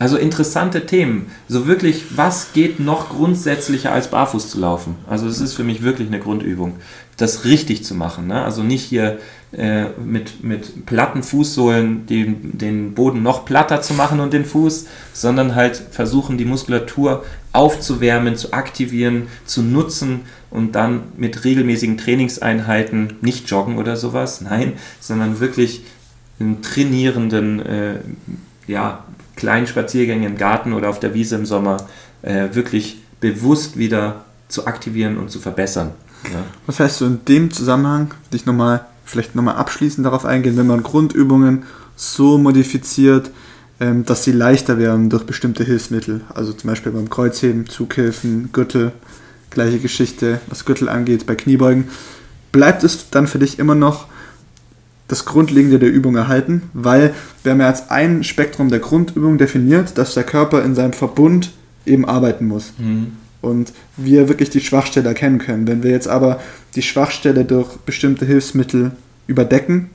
also 0.00 0.16
interessante 0.16 0.86
Themen. 0.86 1.26
So 1.46 1.66
wirklich, 1.66 2.16
was 2.16 2.54
geht 2.54 2.80
noch 2.80 3.10
grundsätzlicher 3.10 3.92
als 3.92 4.08
barfuß 4.08 4.48
zu 4.48 4.58
laufen? 4.58 4.96
Also 5.06 5.28
es 5.28 5.42
ist 5.42 5.52
für 5.52 5.62
mich 5.62 5.82
wirklich 5.82 6.08
eine 6.08 6.18
Grundübung, 6.18 6.76
das 7.18 7.44
richtig 7.44 7.84
zu 7.84 7.94
machen. 7.94 8.26
Ne? 8.26 8.42
Also 8.42 8.62
nicht 8.62 8.82
hier 8.82 9.18
äh, 9.52 9.90
mit, 10.02 10.42
mit 10.42 10.86
platten 10.86 11.22
Fußsohlen 11.22 12.06
den, 12.06 12.56
den 12.56 12.94
Boden 12.94 13.22
noch 13.22 13.44
platter 13.44 13.82
zu 13.82 13.92
machen 13.92 14.20
und 14.20 14.32
den 14.32 14.46
Fuß, 14.46 14.86
sondern 15.12 15.54
halt 15.54 15.76
versuchen, 15.76 16.38
die 16.38 16.46
Muskulatur 16.46 17.22
aufzuwärmen, 17.52 18.36
zu 18.36 18.54
aktivieren, 18.54 19.28
zu 19.44 19.60
nutzen 19.60 20.20
und 20.48 20.76
dann 20.76 21.02
mit 21.18 21.44
regelmäßigen 21.44 21.98
Trainingseinheiten, 21.98 23.18
nicht 23.20 23.50
joggen 23.50 23.76
oder 23.76 23.96
sowas, 23.96 24.40
nein, 24.48 24.72
sondern 24.98 25.40
wirklich 25.40 25.82
in 26.38 26.62
trainierenden, 26.62 27.60
äh, 27.60 27.94
ja, 28.66 29.04
kleinen 29.40 29.66
Spaziergängen 29.66 30.24
im 30.24 30.36
Garten 30.36 30.74
oder 30.74 30.90
auf 30.90 31.00
der 31.00 31.14
Wiese 31.14 31.34
im 31.34 31.46
Sommer 31.46 31.78
äh, 32.20 32.48
wirklich 32.52 32.98
bewusst 33.20 33.78
wieder 33.78 34.26
zu 34.48 34.66
aktivieren 34.66 35.16
und 35.16 35.30
zu 35.30 35.38
verbessern. 35.38 35.92
Ja. 36.24 36.44
Was 36.66 36.78
heißt 36.78 37.00
du 37.00 37.06
in 37.06 37.24
dem 37.26 37.50
Zusammenhang, 37.50 38.12
dich 38.34 38.44
nochmal, 38.44 38.84
vielleicht 39.06 39.34
nochmal 39.34 39.56
abschließend 39.56 40.04
darauf 40.04 40.26
eingehen, 40.26 40.58
wenn 40.58 40.66
man 40.66 40.82
Grundübungen 40.82 41.62
so 41.96 42.36
modifiziert, 42.36 43.30
ähm, 43.80 44.04
dass 44.04 44.24
sie 44.24 44.32
leichter 44.32 44.76
werden 44.76 45.08
durch 45.08 45.24
bestimmte 45.24 45.64
Hilfsmittel. 45.64 46.20
Also 46.34 46.52
zum 46.52 46.68
Beispiel 46.68 46.92
beim 46.92 47.08
Kreuzheben, 47.08 47.66
Zughilfen, 47.66 48.50
Gürtel, 48.52 48.92
gleiche 49.48 49.78
Geschichte, 49.78 50.40
was 50.48 50.66
Gürtel 50.66 50.90
angeht, 50.90 51.24
bei 51.24 51.34
Kniebeugen. 51.34 51.88
Bleibt 52.52 52.84
es 52.84 53.08
dann 53.08 53.26
für 53.26 53.38
dich 53.38 53.58
immer 53.58 53.74
noch 53.74 54.06
das 55.10 55.24
Grundlegende 55.24 55.78
der 55.78 55.90
Übung 55.90 56.16
erhalten, 56.16 56.62
weil 56.72 57.12
wir 57.42 57.52
haben 57.52 57.60
ja 57.60 57.66
als 57.66 57.90
ein 57.90 58.22
Spektrum 58.22 58.68
der 58.68 58.78
Grundübung 58.78 59.38
definiert, 59.38 59.98
dass 59.98 60.14
der 60.14 60.22
Körper 60.22 60.62
in 60.62 60.74
seinem 60.74 60.92
Verbund 60.92 61.50
eben 61.84 62.04
arbeiten 62.04 62.46
muss. 62.46 62.72
Mhm. 62.78 63.12
Und 63.40 63.72
wir 63.96 64.28
wirklich 64.28 64.50
die 64.50 64.60
Schwachstelle 64.60 65.08
erkennen 65.08 65.38
können. 65.38 65.66
Wenn 65.66 65.82
wir 65.82 65.90
jetzt 65.90 66.08
aber 66.08 66.40
die 66.74 66.82
Schwachstelle 66.82 67.44
durch 67.44 67.76
bestimmte 67.78 68.26
Hilfsmittel 68.26 68.92
überdecken, 69.26 69.90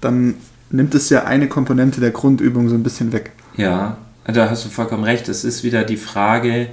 dann 0.00 0.34
nimmt 0.70 0.94
es 0.94 1.08
ja 1.08 1.24
eine 1.24 1.48
Komponente 1.48 2.00
der 2.00 2.10
Grundübung 2.10 2.68
so 2.68 2.74
ein 2.74 2.82
bisschen 2.82 3.12
weg. 3.12 3.30
Ja, 3.56 3.96
da 4.24 4.50
hast 4.50 4.64
du 4.64 4.68
vollkommen 4.68 5.04
recht. 5.04 5.28
Es 5.28 5.44
ist 5.44 5.62
wieder 5.62 5.84
die 5.84 5.96
Frage, 5.96 6.68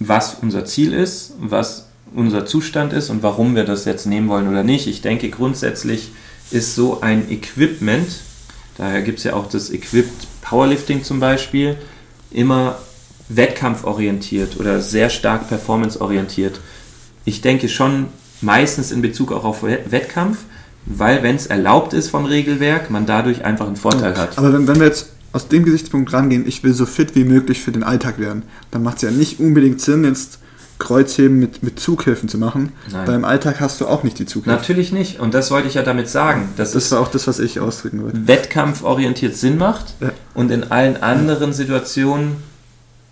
was 0.00 0.36
unser 0.42 0.64
Ziel 0.64 0.92
ist, 0.92 1.34
was 1.38 1.88
unser 2.14 2.44
Zustand 2.44 2.92
ist 2.92 3.08
und 3.08 3.22
warum 3.22 3.54
wir 3.54 3.64
das 3.64 3.84
jetzt 3.84 4.06
nehmen 4.06 4.28
wollen 4.28 4.48
oder 4.48 4.62
nicht. 4.62 4.86
Ich 4.86 5.00
denke, 5.00 5.30
grundsätzlich 5.30 6.12
ist 6.54 6.74
so 6.74 7.00
ein 7.00 7.30
Equipment, 7.30 8.20
daher 8.78 9.02
gibt 9.02 9.18
es 9.18 9.24
ja 9.24 9.34
auch 9.34 9.48
das 9.48 9.70
Equipped 9.70 10.26
Powerlifting 10.40 11.02
zum 11.02 11.20
Beispiel, 11.20 11.76
immer 12.30 12.78
wettkampforientiert 13.28 14.58
oder 14.60 14.80
sehr 14.80 15.10
stark 15.10 15.48
performanceorientiert. 15.48 16.60
Ich 17.24 17.40
denke 17.40 17.68
schon 17.68 18.06
meistens 18.40 18.92
in 18.92 19.02
Bezug 19.02 19.32
auch 19.32 19.44
auf 19.44 19.62
Wettkampf, 19.62 20.38
weil 20.86 21.22
wenn 21.22 21.36
es 21.36 21.46
erlaubt 21.46 21.94
ist 21.94 22.10
vom 22.10 22.26
Regelwerk, 22.26 22.90
man 22.90 23.06
dadurch 23.06 23.44
einfach 23.44 23.66
einen 23.66 23.76
Vorteil 23.76 24.16
hat. 24.16 24.36
Aber 24.36 24.52
wenn, 24.52 24.68
wenn 24.68 24.78
wir 24.78 24.86
jetzt 24.86 25.10
aus 25.32 25.48
dem 25.48 25.64
Gesichtspunkt 25.64 26.12
rangehen, 26.12 26.46
ich 26.46 26.62
will 26.62 26.74
so 26.74 26.86
fit 26.86 27.14
wie 27.14 27.24
möglich 27.24 27.60
für 27.62 27.72
den 27.72 27.82
Alltag 27.82 28.18
werden, 28.18 28.42
dann 28.70 28.82
macht 28.82 28.96
es 28.96 29.02
ja 29.02 29.10
nicht 29.10 29.40
unbedingt 29.40 29.80
Sinn, 29.80 30.04
jetzt 30.04 30.38
Kreuzheben 30.78 31.38
mit, 31.38 31.62
mit 31.62 31.78
Zughilfen 31.78 32.28
zu 32.28 32.38
machen. 32.38 32.72
Nein. 32.90 33.06
Weil 33.06 33.14
im 33.14 33.24
Alltag 33.24 33.60
hast 33.60 33.80
du 33.80 33.86
auch 33.86 34.02
nicht 34.02 34.18
die 34.18 34.26
Zughilfen. 34.26 34.52
Natürlich 34.52 34.92
nicht. 34.92 35.20
Und 35.20 35.34
das 35.34 35.50
wollte 35.50 35.68
ich 35.68 35.74
ja 35.74 35.82
damit 35.82 36.08
sagen. 36.08 36.48
Dass 36.56 36.72
das 36.72 36.90
war 36.92 37.00
auch 37.00 37.08
das, 37.08 37.26
was 37.26 37.38
ich 37.38 37.60
ausdrücken 37.60 38.02
wollte. 38.02 38.26
Wettkampforientiert 38.26 39.36
Sinn 39.36 39.56
macht 39.56 39.94
ja. 40.00 40.10
und 40.34 40.50
in 40.50 40.64
allen 40.64 41.02
anderen 41.02 41.52
Situationen 41.52 42.36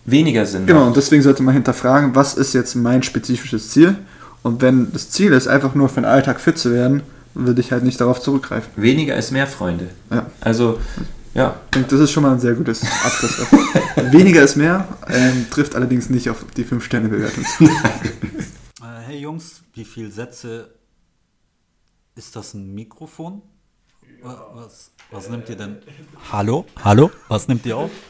weniger 0.04 0.44
Sinn 0.44 0.66
genau, 0.66 0.80
macht. 0.80 0.80
Genau, 0.80 0.86
und 0.88 0.96
deswegen 0.96 1.22
sollte 1.22 1.42
man 1.42 1.54
hinterfragen, 1.54 2.14
was 2.14 2.34
ist 2.34 2.52
jetzt 2.52 2.74
mein 2.74 3.02
spezifisches 3.02 3.70
Ziel? 3.70 3.96
Und 4.42 4.60
wenn 4.60 4.92
das 4.92 5.10
Ziel 5.10 5.32
ist, 5.32 5.46
einfach 5.46 5.74
nur 5.74 5.88
für 5.88 6.00
den 6.00 6.04
Alltag 6.04 6.40
fit 6.40 6.58
zu 6.58 6.72
werden, 6.72 7.02
würde 7.34 7.60
ich 7.60 7.72
halt 7.72 7.84
nicht 7.84 8.00
darauf 8.00 8.20
zurückgreifen. 8.20 8.70
Weniger 8.76 9.16
ist 9.16 9.30
mehr, 9.30 9.46
Freunde. 9.46 9.86
Ja. 10.10 10.26
Also, 10.40 10.78
ja. 11.34 11.60
Und 11.74 11.90
das 11.90 12.00
ist 12.00 12.10
schon 12.12 12.22
mal 12.22 12.32
ein 12.32 12.40
sehr 12.40 12.54
gutes 12.54 12.82
Abschluss. 12.82 13.38
Weniger 14.12 14.42
ist 14.42 14.56
mehr, 14.56 14.86
ähm, 15.08 15.46
trifft 15.50 15.74
allerdings 15.74 16.10
nicht 16.10 16.28
auf 16.28 16.44
die 16.56 16.64
5-Sterne-Bewertung. 16.64 17.44
Äh, 18.82 19.00
hey 19.06 19.18
Jungs, 19.20 19.62
wie 19.74 19.84
viele 19.84 20.10
Sätze 20.10 20.74
ist 22.16 22.34
das 22.34 22.52
ein 22.54 22.74
Mikrofon? 22.74 23.42
Was, 24.22 24.90
was 25.12 25.28
nimmt 25.28 25.48
ihr 25.48 25.56
denn? 25.56 25.78
Hallo? 26.32 26.66
Hallo? 26.82 27.12
Was 27.28 27.46
nimmt 27.46 27.64
ihr 27.64 27.76
auf? 27.76 27.92